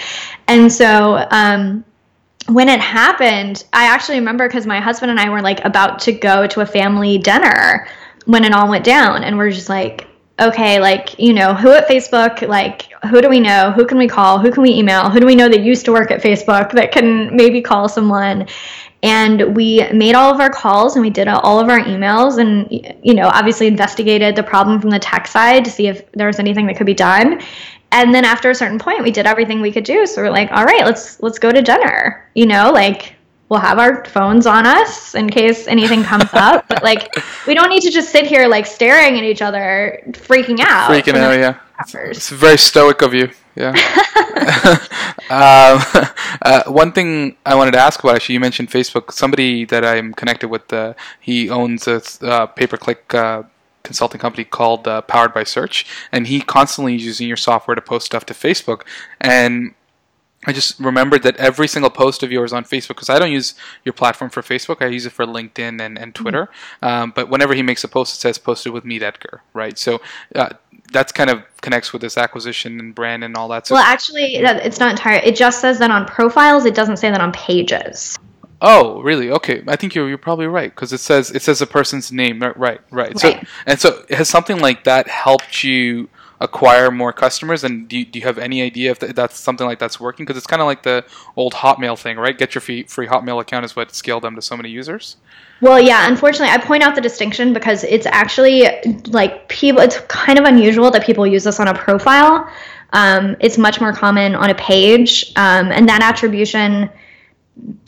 and 0.48 0.72
so 0.72 1.26
um, 1.30 1.84
when 2.46 2.68
it 2.68 2.80
happened, 2.80 3.64
I 3.72 3.84
actually 3.84 4.18
remember 4.18 4.48
because 4.48 4.66
my 4.66 4.80
husband 4.80 5.10
and 5.10 5.20
I 5.20 5.28
were 5.28 5.42
like 5.42 5.64
about 5.64 6.00
to 6.00 6.12
go 6.12 6.46
to 6.46 6.60
a 6.60 6.66
family 6.66 7.18
dinner 7.18 7.86
when 8.24 8.44
it 8.44 8.52
all 8.52 8.68
went 8.68 8.84
down, 8.84 9.24
and 9.24 9.36
we're 9.36 9.50
just 9.50 9.68
like, 9.68 10.06
okay, 10.40 10.80
like, 10.80 11.18
you 11.18 11.32
know, 11.32 11.54
who 11.54 11.72
at 11.72 11.88
Facebook, 11.88 12.46
like, 12.48 12.88
who 13.10 13.20
do 13.20 13.28
we 13.28 13.40
know? 13.40 13.70
Who 13.72 13.86
can 13.86 13.98
we 13.98 14.08
call? 14.08 14.38
Who 14.38 14.50
can 14.50 14.62
we 14.62 14.70
email? 14.70 15.10
Who 15.10 15.20
do 15.20 15.26
we 15.26 15.34
know 15.34 15.48
that 15.48 15.60
used 15.60 15.84
to 15.84 15.92
work 15.92 16.10
at 16.10 16.22
Facebook 16.22 16.72
that 16.72 16.92
can 16.92 17.34
maybe 17.36 17.60
call 17.60 17.88
someone? 17.88 18.48
And 19.04 19.56
we 19.56 19.86
made 19.92 20.14
all 20.14 20.32
of 20.32 20.40
our 20.40 20.50
calls 20.50 20.94
and 20.94 21.02
we 21.02 21.10
did 21.10 21.26
all 21.28 21.58
of 21.58 21.68
our 21.68 21.80
emails 21.80 22.38
and, 22.38 22.70
you 23.04 23.14
know, 23.14 23.28
obviously 23.28 23.66
investigated 23.66 24.36
the 24.36 24.42
problem 24.42 24.80
from 24.80 24.90
the 24.90 24.98
tech 24.98 25.26
side 25.26 25.64
to 25.64 25.70
see 25.70 25.88
if 25.88 26.10
there 26.12 26.28
was 26.28 26.38
anything 26.38 26.66
that 26.66 26.76
could 26.76 26.86
be 26.86 26.94
done 26.94 27.42
and 27.92 28.14
then 28.14 28.24
after 28.24 28.50
a 28.50 28.54
certain 28.54 28.78
point 28.78 29.02
we 29.02 29.10
did 29.10 29.26
everything 29.26 29.60
we 29.60 29.72
could 29.72 29.84
do. 29.84 30.06
So 30.06 30.22
we're 30.22 30.30
like 30.30 30.50
all 30.52 30.64
right 30.64 30.84
let's 30.84 31.20
let's 31.22 31.38
go 31.38 31.52
to 31.52 31.62
dinner. 31.62 32.28
You 32.34 32.46
know 32.46 32.72
like 32.72 33.14
we'll 33.48 33.60
have 33.60 33.78
our 33.78 34.04
phones 34.06 34.46
on 34.46 34.66
us 34.66 35.14
in 35.14 35.28
case 35.28 35.68
anything 35.68 36.02
comes 36.02 36.28
up. 36.32 36.66
But 36.68 36.82
like 36.82 37.14
we 37.46 37.54
don't 37.54 37.68
need 37.68 37.82
to 37.82 37.90
just 37.90 38.10
sit 38.10 38.26
here 38.26 38.48
like 38.48 38.66
staring 38.66 39.18
at 39.18 39.24
each 39.24 39.42
other 39.42 40.02
freaking 40.12 40.60
out. 40.60 40.90
Freaking 40.90 41.14
out 41.14 41.38
yeah. 41.38 41.58
it's, 41.80 41.94
it's, 41.94 42.30
very 42.30 42.58
stoic 42.58 43.02
of 43.02 43.14
you 43.14 43.30
yeah. 43.54 43.74
Um, 45.30 45.80
uh, 46.42 46.64
one 46.66 46.92
thing 46.92 47.36
i 47.46 47.54
wanted 47.54 47.70
to 47.70 47.78
ask 47.78 48.02
about 48.02 48.16
actually 48.16 48.34
you 48.34 48.40
mentioned 48.40 48.70
facebook. 48.70 49.12
Somebody 49.12 49.64
that 49.66 49.82
i'm 49.82 50.12
connected 50.12 50.48
with 50.48 50.70
uh, 50.72 50.92
he 51.20 51.48
owns 51.48 51.88
a 51.88 52.02
uh, 52.20 52.46
pay-per-click 52.46 53.14
uh, 53.14 53.44
consulting 53.82 54.20
company 54.20 54.44
called 54.44 54.86
uh, 54.88 55.02
Powered 55.02 55.34
by 55.34 55.44
Search, 55.44 55.86
and 56.10 56.26
he 56.26 56.40
constantly 56.40 56.96
is 56.96 57.04
using 57.04 57.28
your 57.28 57.36
software 57.36 57.74
to 57.74 57.82
post 57.82 58.06
stuff 58.06 58.26
to 58.26 58.34
Facebook. 58.34 58.82
And 59.20 59.74
I 60.44 60.52
just 60.52 60.80
remembered 60.80 61.22
that 61.22 61.36
every 61.36 61.68
single 61.68 61.90
post 61.90 62.22
of 62.22 62.32
yours 62.32 62.52
on 62.52 62.64
Facebook, 62.64 62.88
because 62.88 63.08
I 63.10 63.18
don't 63.18 63.30
use 63.30 63.54
your 63.84 63.92
platform 63.92 64.30
for 64.30 64.42
Facebook, 64.42 64.82
I 64.82 64.86
use 64.86 65.06
it 65.06 65.12
for 65.12 65.24
LinkedIn 65.24 65.80
and, 65.80 65.96
and 65.96 66.14
Twitter. 66.14 66.48
Mm-hmm. 66.82 66.86
Um, 66.86 67.12
but 67.14 67.28
whenever 67.28 67.54
he 67.54 67.62
makes 67.62 67.84
a 67.84 67.88
post, 67.88 68.16
it 68.16 68.18
says 68.18 68.38
posted 68.38 68.72
with 68.72 68.84
Meet 68.84 69.02
Edgar, 69.02 69.42
right? 69.54 69.78
So 69.78 70.00
uh, 70.34 70.50
that's 70.92 71.12
kind 71.12 71.30
of 71.30 71.44
connects 71.60 71.92
with 71.92 72.02
this 72.02 72.18
acquisition 72.18 72.80
and 72.80 72.94
brand 72.94 73.22
and 73.22 73.36
all 73.36 73.48
that. 73.48 73.68
So 73.68 73.76
well, 73.76 73.84
actually, 73.84 74.34
it's 74.36 74.80
not 74.80 74.90
entirely. 74.90 75.26
It 75.26 75.36
just 75.36 75.60
says 75.60 75.78
that 75.78 75.92
on 75.92 76.06
profiles. 76.06 76.64
It 76.64 76.74
doesn't 76.74 76.96
say 76.96 77.10
that 77.10 77.20
on 77.20 77.32
pages. 77.32 78.18
Oh, 78.64 79.02
really? 79.02 79.28
Okay, 79.30 79.62
I 79.66 79.74
think 79.74 79.94
you're 79.94 80.08
you're 80.08 80.16
probably 80.16 80.46
right 80.46 80.72
because 80.72 80.92
it 80.92 80.98
says 80.98 81.32
it 81.32 81.42
says 81.42 81.60
a 81.60 81.66
person's 81.66 82.12
name. 82.12 82.40
Right, 82.40 82.56
right, 82.58 82.80
right. 82.90 83.18
So 83.18 83.38
and 83.66 83.78
so 83.78 84.04
has 84.10 84.28
something 84.28 84.60
like 84.60 84.84
that 84.84 85.08
helped 85.08 85.64
you 85.64 86.08
acquire 86.42 86.90
more 86.90 87.12
customers? 87.12 87.64
And 87.64 87.88
do 87.88 87.98
you, 87.98 88.04
do 88.04 88.18
you 88.18 88.24
have 88.26 88.36
any 88.36 88.62
idea 88.62 88.90
if 88.90 88.98
that's 88.98 89.38
something 89.38 89.66
like 89.66 89.78
that's 89.78 89.98
working? 90.00 90.26
Because 90.26 90.36
it's 90.36 90.46
kind 90.46 90.60
of 90.60 90.66
like 90.66 90.82
the 90.82 91.04
old 91.36 91.54
Hotmail 91.54 91.98
thing, 91.98 92.18
right? 92.18 92.36
Get 92.36 92.54
your 92.54 92.60
free 92.60 92.82
free 92.82 93.06
Hotmail 93.06 93.40
account 93.40 93.64
is 93.64 93.74
what 93.74 93.94
scaled 93.94 94.24
them 94.24 94.34
to 94.34 94.42
so 94.42 94.56
many 94.56 94.68
users. 94.68 95.16
Well, 95.60 95.80
yeah, 95.80 96.08
unfortunately, 96.08 96.52
I 96.52 96.58
point 96.58 96.82
out 96.82 96.96
the 96.96 97.00
distinction 97.00 97.52
because 97.52 97.84
it's 97.84 98.06
actually 98.06 98.68
like 99.06 99.48
people, 99.48 99.80
it's 99.80 100.00
kind 100.08 100.38
of 100.38 100.44
unusual 100.44 100.90
that 100.90 101.04
people 101.04 101.26
use 101.26 101.44
this 101.44 101.60
on 101.60 101.68
a 101.68 101.74
profile. 101.74 102.50
Um, 102.92 103.36
it's 103.40 103.56
much 103.56 103.80
more 103.80 103.92
common 103.92 104.34
on 104.34 104.50
a 104.50 104.54
page. 104.56 105.32
Um, 105.36 105.70
and 105.70 105.88
that 105.88 106.02
attribution 106.02 106.90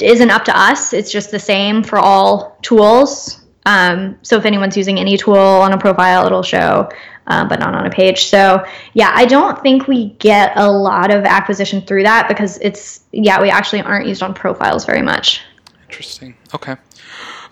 isn't 0.00 0.30
up 0.30 0.44
to 0.44 0.58
us. 0.58 0.92
It's 0.92 1.10
just 1.10 1.30
the 1.30 1.38
same 1.38 1.82
for 1.82 1.98
all 1.98 2.58
tools. 2.62 3.44
Um, 3.66 4.18
so 4.22 4.36
if 4.36 4.44
anyone's 4.44 4.76
using 4.76 4.98
any 4.98 5.16
tool 5.16 5.36
on 5.36 5.72
a 5.72 5.78
profile, 5.78 6.26
it'll 6.26 6.42
show, 6.42 6.88
uh, 7.26 7.48
but 7.48 7.60
not 7.60 7.74
on 7.74 7.86
a 7.86 7.90
page. 7.90 8.26
So 8.26 8.64
yeah, 8.92 9.12
I 9.14 9.24
don't 9.24 9.60
think 9.62 9.88
we 9.88 10.10
get 10.14 10.52
a 10.56 10.70
lot 10.70 11.10
of 11.10 11.24
acquisition 11.24 11.80
through 11.80 12.02
that 12.02 12.28
because 12.28 12.58
it's 12.58 13.04
yeah, 13.12 13.40
we 13.40 13.50
actually 13.50 13.80
aren't 13.80 14.06
used 14.06 14.22
on 14.22 14.34
profiles 14.34 14.84
very 14.84 15.02
much. 15.02 15.40
Interesting. 15.84 16.36
Okay. 16.54 16.76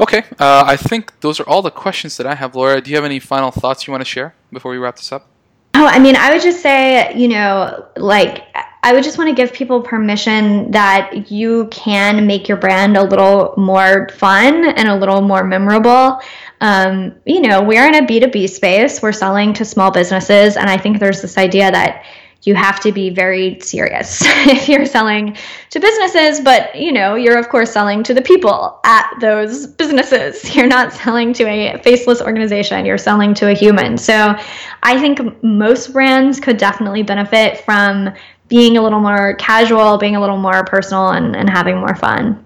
Okay. 0.01 0.25
Uh, 0.39 0.65
I 0.67 0.77
think 0.77 1.21
those 1.21 1.41
are 1.41 1.49
all 1.49 1.63
the 1.63 1.71
questions 1.71 2.17
that 2.17 2.27
I 2.27 2.35
have, 2.35 2.55
Laura. 2.55 2.81
Do 2.81 2.91
you 2.91 2.97
have 2.97 3.05
any 3.05 3.21
final 3.21 3.51
thoughts 3.51 3.87
you 3.87 3.93
want 3.93 4.03
to 4.03 4.09
share 4.09 4.35
before 4.53 4.73
we 4.73 4.79
wrap 4.79 4.97
this 4.97 5.13
up? 5.13 5.29
Oh, 5.75 5.87
I 5.87 5.99
mean, 5.99 6.17
I 6.17 6.33
would 6.33 6.43
just 6.43 6.61
say, 6.61 7.17
you 7.17 7.29
know, 7.29 7.87
like 7.97 8.45
I 8.85 8.93
would 8.93 9.05
just 9.05 9.17
want 9.17 9.31
to 9.31 9.35
give 9.35 9.53
people 9.53 9.81
permission 9.81 10.73
that 10.73 11.31
you 11.31 11.69
can 11.71 12.27
make 12.27 12.49
your 12.49 12.57
brand 12.57 12.97
a 12.97 13.05
little 13.05 13.55
more 13.57 14.09
fun 14.17 14.65
and 14.65 14.89
a 14.89 14.97
little 14.97 15.21
more 15.21 15.45
memorable. 15.45 16.21
Um, 16.61 17.15
you 17.25 17.41
know, 17.41 17.63
we're 17.63 17.87
in 17.87 17.95
a 17.95 18.07
B2B 18.07 18.49
space, 18.51 19.01
we're 19.01 19.13
selling 19.13 19.53
to 19.55 19.65
small 19.65 19.93
businesses, 19.93 20.57
and 20.57 20.69
I 20.69 20.79
think 20.79 20.99
there's 20.99 21.23
this 21.23 21.39
idea 21.39 21.71
that 21.71 22.05
you 22.45 22.57
have 22.57 22.81
to 22.81 22.91
be 22.91 23.11
very 23.11 23.61
serious 23.61 24.21
if 24.25 24.69
you're 24.69 24.87
selling 24.87 25.37
to 25.71 25.79
businesses 25.79 26.41
but 26.41 26.75
you 26.75 26.91
know 26.91 27.15
you're 27.15 27.39
of 27.39 27.49
course 27.49 27.73
selling 27.73 28.03
to 28.03 28.15
the 28.15 28.23
people 28.23 28.81
at 28.85 29.13
those 29.21 29.67
businesses. 29.67 30.55
You're 30.57 30.67
not 30.67 30.93
selling 30.93 31.33
to 31.35 31.45
a 31.45 31.79
faceless 31.79 32.21
organization. 32.21 32.85
You're 32.85 32.99
selling 32.99 33.35
to 33.35 33.51
a 33.51 33.55
human. 33.55 33.97
So 33.97 34.35
i 34.83 34.99
think 34.99 35.43
most 35.43 35.93
brands 35.93 36.41
could 36.41 36.57
definitely 36.57 37.03
benefit 37.03 37.59
from 37.65 38.13
being 38.53 38.77
a 38.77 38.83
little 38.83 39.01
more 39.01 39.35
casual 39.37 39.97
being 39.97 40.15
a 40.15 40.21
little 40.21 40.37
more 40.37 40.63
personal 40.65 41.09
and, 41.09 41.35
and 41.35 41.49
having 41.49 41.79
more 41.79 41.97
fun 41.97 42.45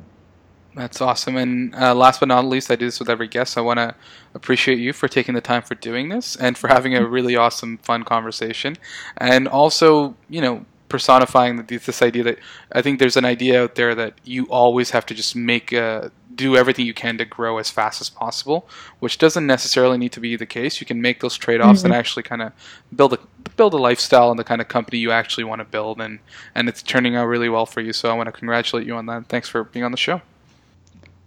that's 0.76 1.00
awesome. 1.00 1.36
And 1.38 1.74
uh, 1.74 1.94
last 1.94 2.20
but 2.20 2.28
not 2.28 2.44
least, 2.44 2.70
I 2.70 2.76
do 2.76 2.84
this 2.84 3.00
with 3.00 3.08
every 3.08 3.28
guest. 3.28 3.56
I 3.56 3.62
want 3.62 3.78
to 3.78 3.94
appreciate 4.34 4.78
you 4.78 4.92
for 4.92 5.08
taking 5.08 5.34
the 5.34 5.40
time 5.40 5.62
for 5.62 5.74
doing 5.74 6.10
this 6.10 6.36
and 6.36 6.56
for 6.56 6.68
having 6.68 6.94
a 6.94 7.06
really 7.06 7.34
awesome, 7.34 7.78
fun 7.78 8.02
conversation. 8.04 8.76
And 9.16 9.48
also, 9.48 10.14
you 10.28 10.42
know, 10.42 10.66
personifying 10.90 11.64
this 11.64 12.02
idea 12.02 12.22
that 12.24 12.38
I 12.72 12.82
think 12.82 12.98
there's 12.98 13.16
an 13.16 13.24
idea 13.24 13.62
out 13.62 13.74
there 13.74 13.94
that 13.94 14.14
you 14.24 14.44
always 14.48 14.90
have 14.90 15.06
to 15.06 15.14
just 15.14 15.34
make 15.34 15.72
a, 15.72 16.12
do 16.36 16.56
everything 16.56 16.86
you 16.86 16.94
can 16.94 17.18
to 17.18 17.24
grow 17.24 17.58
as 17.58 17.70
fast 17.70 18.00
as 18.00 18.10
possible, 18.10 18.68
which 19.00 19.18
doesn't 19.18 19.46
necessarily 19.46 19.98
need 19.98 20.12
to 20.12 20.20
be 20.20 20.36
the 20.36 20.46
case. 20.46 20.80
You 20.80 20.86
can 20.86 21.00
make 21.00 21.20
those 21.20 21.36
trade-offs 21.36 21.80
mm-hmm. 21.80 21.86
and 21.86 21.94
actually 21.94 22.22
kind 22.22 22.42
of 22.42 22.52
build 22.94 23.14
a 23.14 23.18
build 23.56 23.72
a 23.72 23.78
lifestyle 23.78 24.30
and 24.30 24.38
the 24.38 24.44
kind 24.44 24.60
of 24.60 24.68
company 24.68 24.98
you 24.98 25.10
actually 25.10 25.44
want 25.44 25.60
to 25.60 25.64
build, 25.64 26.00
and 26.00 26.18
and 26.54 26.68
it's 26.68 26.82
turning 26.82 27.16
out 27.16 27.26
really 27.26 27.48
well 27.48 27.66
for 27.66 27.80
you. 27.80 27.92
So 27.92 28.10
I 28.10 28.14
want 28.14 28.26
to 28.26 28.32
congratulate 28.32 28.86
you 28.86 28.94
on 28.94 29.06
that. 29.06 29.26
Thanks 29.26 29.48
for 29.48 29.64
being 29.64 29.84
on 29.84 29.90
the 29.90 29.96
show. 29.96 30.20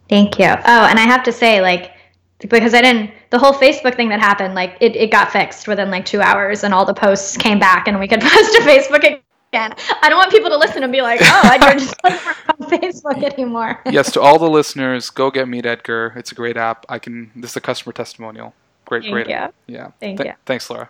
Thank 0.10 0.40
you. 0.40 0.46
Oh, 0.46 0.86
and 0.86 1.00
I 1.00 1.04
have 1.04 1.24
to 1.24 1.32
say, 1.32 1.62
like, 1.62 1.92
because 2.40 2.74
I 2.74 2.82
didn't, 2.82 3.12
the 3.30 3.38
whole 3.38 3.54
Facebook 3.54 3.96
thing 3.96 4.10
that 4.10 4.20
happened, 4.20 4.56
like, 4.56 4.76
it, 4.82 4.96
it 4.96 5.12
got 5.12 5.32
fixed 5.32 5.68
within 5.68 5.92
like 5.92 6.06
two 6.06 6.20
hours 6.20 6.64
and 6.64 6.74
all 6.74 6.84
the 6.84 6.96
posts 6.96 7.38
came 7.38 7.60
back 7.60 7.88
and 7.88 8.00
we 8.00 8.08
could 8.08 8.22
post 8.22 8.54
to 8.54 8.62
Facebook 8.62 9.20
again. 9.52 9.74
I 10.02 10.10
don't 10.10 10.18
want 10.18 10.32
people 10.32 10.50
to 10.50 10.58
listen 10.58 10.84
and 10.84 10.92
be 10.92 11.02
like, 11.02 11.20
oh, 11.22 11.42
I 11.44 11.58
don't 11.58 11.80
just 11.80 11.96
not 12.04 12.14
on 12.14 12.70
Facebook 12.70 13.24
anymore. 13.24 13.80
yes, 13.90 14.12
to 14.14 14.22
all 14.22 14.38
the 14.40 14.50
listeners, 14.50 15.10
go 15.10 15.32
get 15.32 15.48
Meet 15.48 15.66
Edgar. 15.66 16.14
It's 16.16 16.32
a 16.32 16.36
great 16.36 16.56
app. 16.58 16.86
I 16.90 17.00
can, 17.00 17.32
this 17.36 17.52
is 17.52 17.58
a 17.58 17.62
customer 17.62 17.94
testimonial. 17.94 18.54
Great, 18.86 19.04
Thank 19.04 19.14
great. 19.14 19.28
You. 19.28 19.36
App. 19.36 19.54
Yeah. 19.68 19.92
Thank 20.00 20.20
Th- 20.20 20.30
you. 20.30 20.36
Thanks, 20.46 20.70
Laura. 20.70 20.90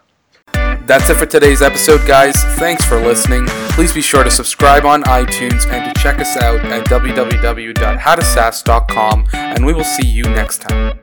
That's 0.54 1.10
it 1.10 1.16
for 1.16 1.26
today's 1.28 1.62
episode, 1.62 2.06
guys. 2.08 2.34
Thanks 2.58 2.84
for 2.84 3.00
listening. 3.00 3.46
Please 3.72 3.94
be 3.94 4.02
sure 4.02 4.24
to 4.24 4.32
subscribe 4.32 4.86
on 4.86 5.04
iTunes 5.04 5.68
and 5.68 5.94
to 5.94 6.02
check 6.02 6.18
us 6.20 6.36
out 6.38 6.60
at 6.62 6.88
www.howtosaas.com, 6.88 9.28
and 9.34 9.66
we 9.66 9.74
will 9.74 9.84
see 9.84 10.08
you 10.08 10.24
next 10.24 10.62
time. 10.62 10.99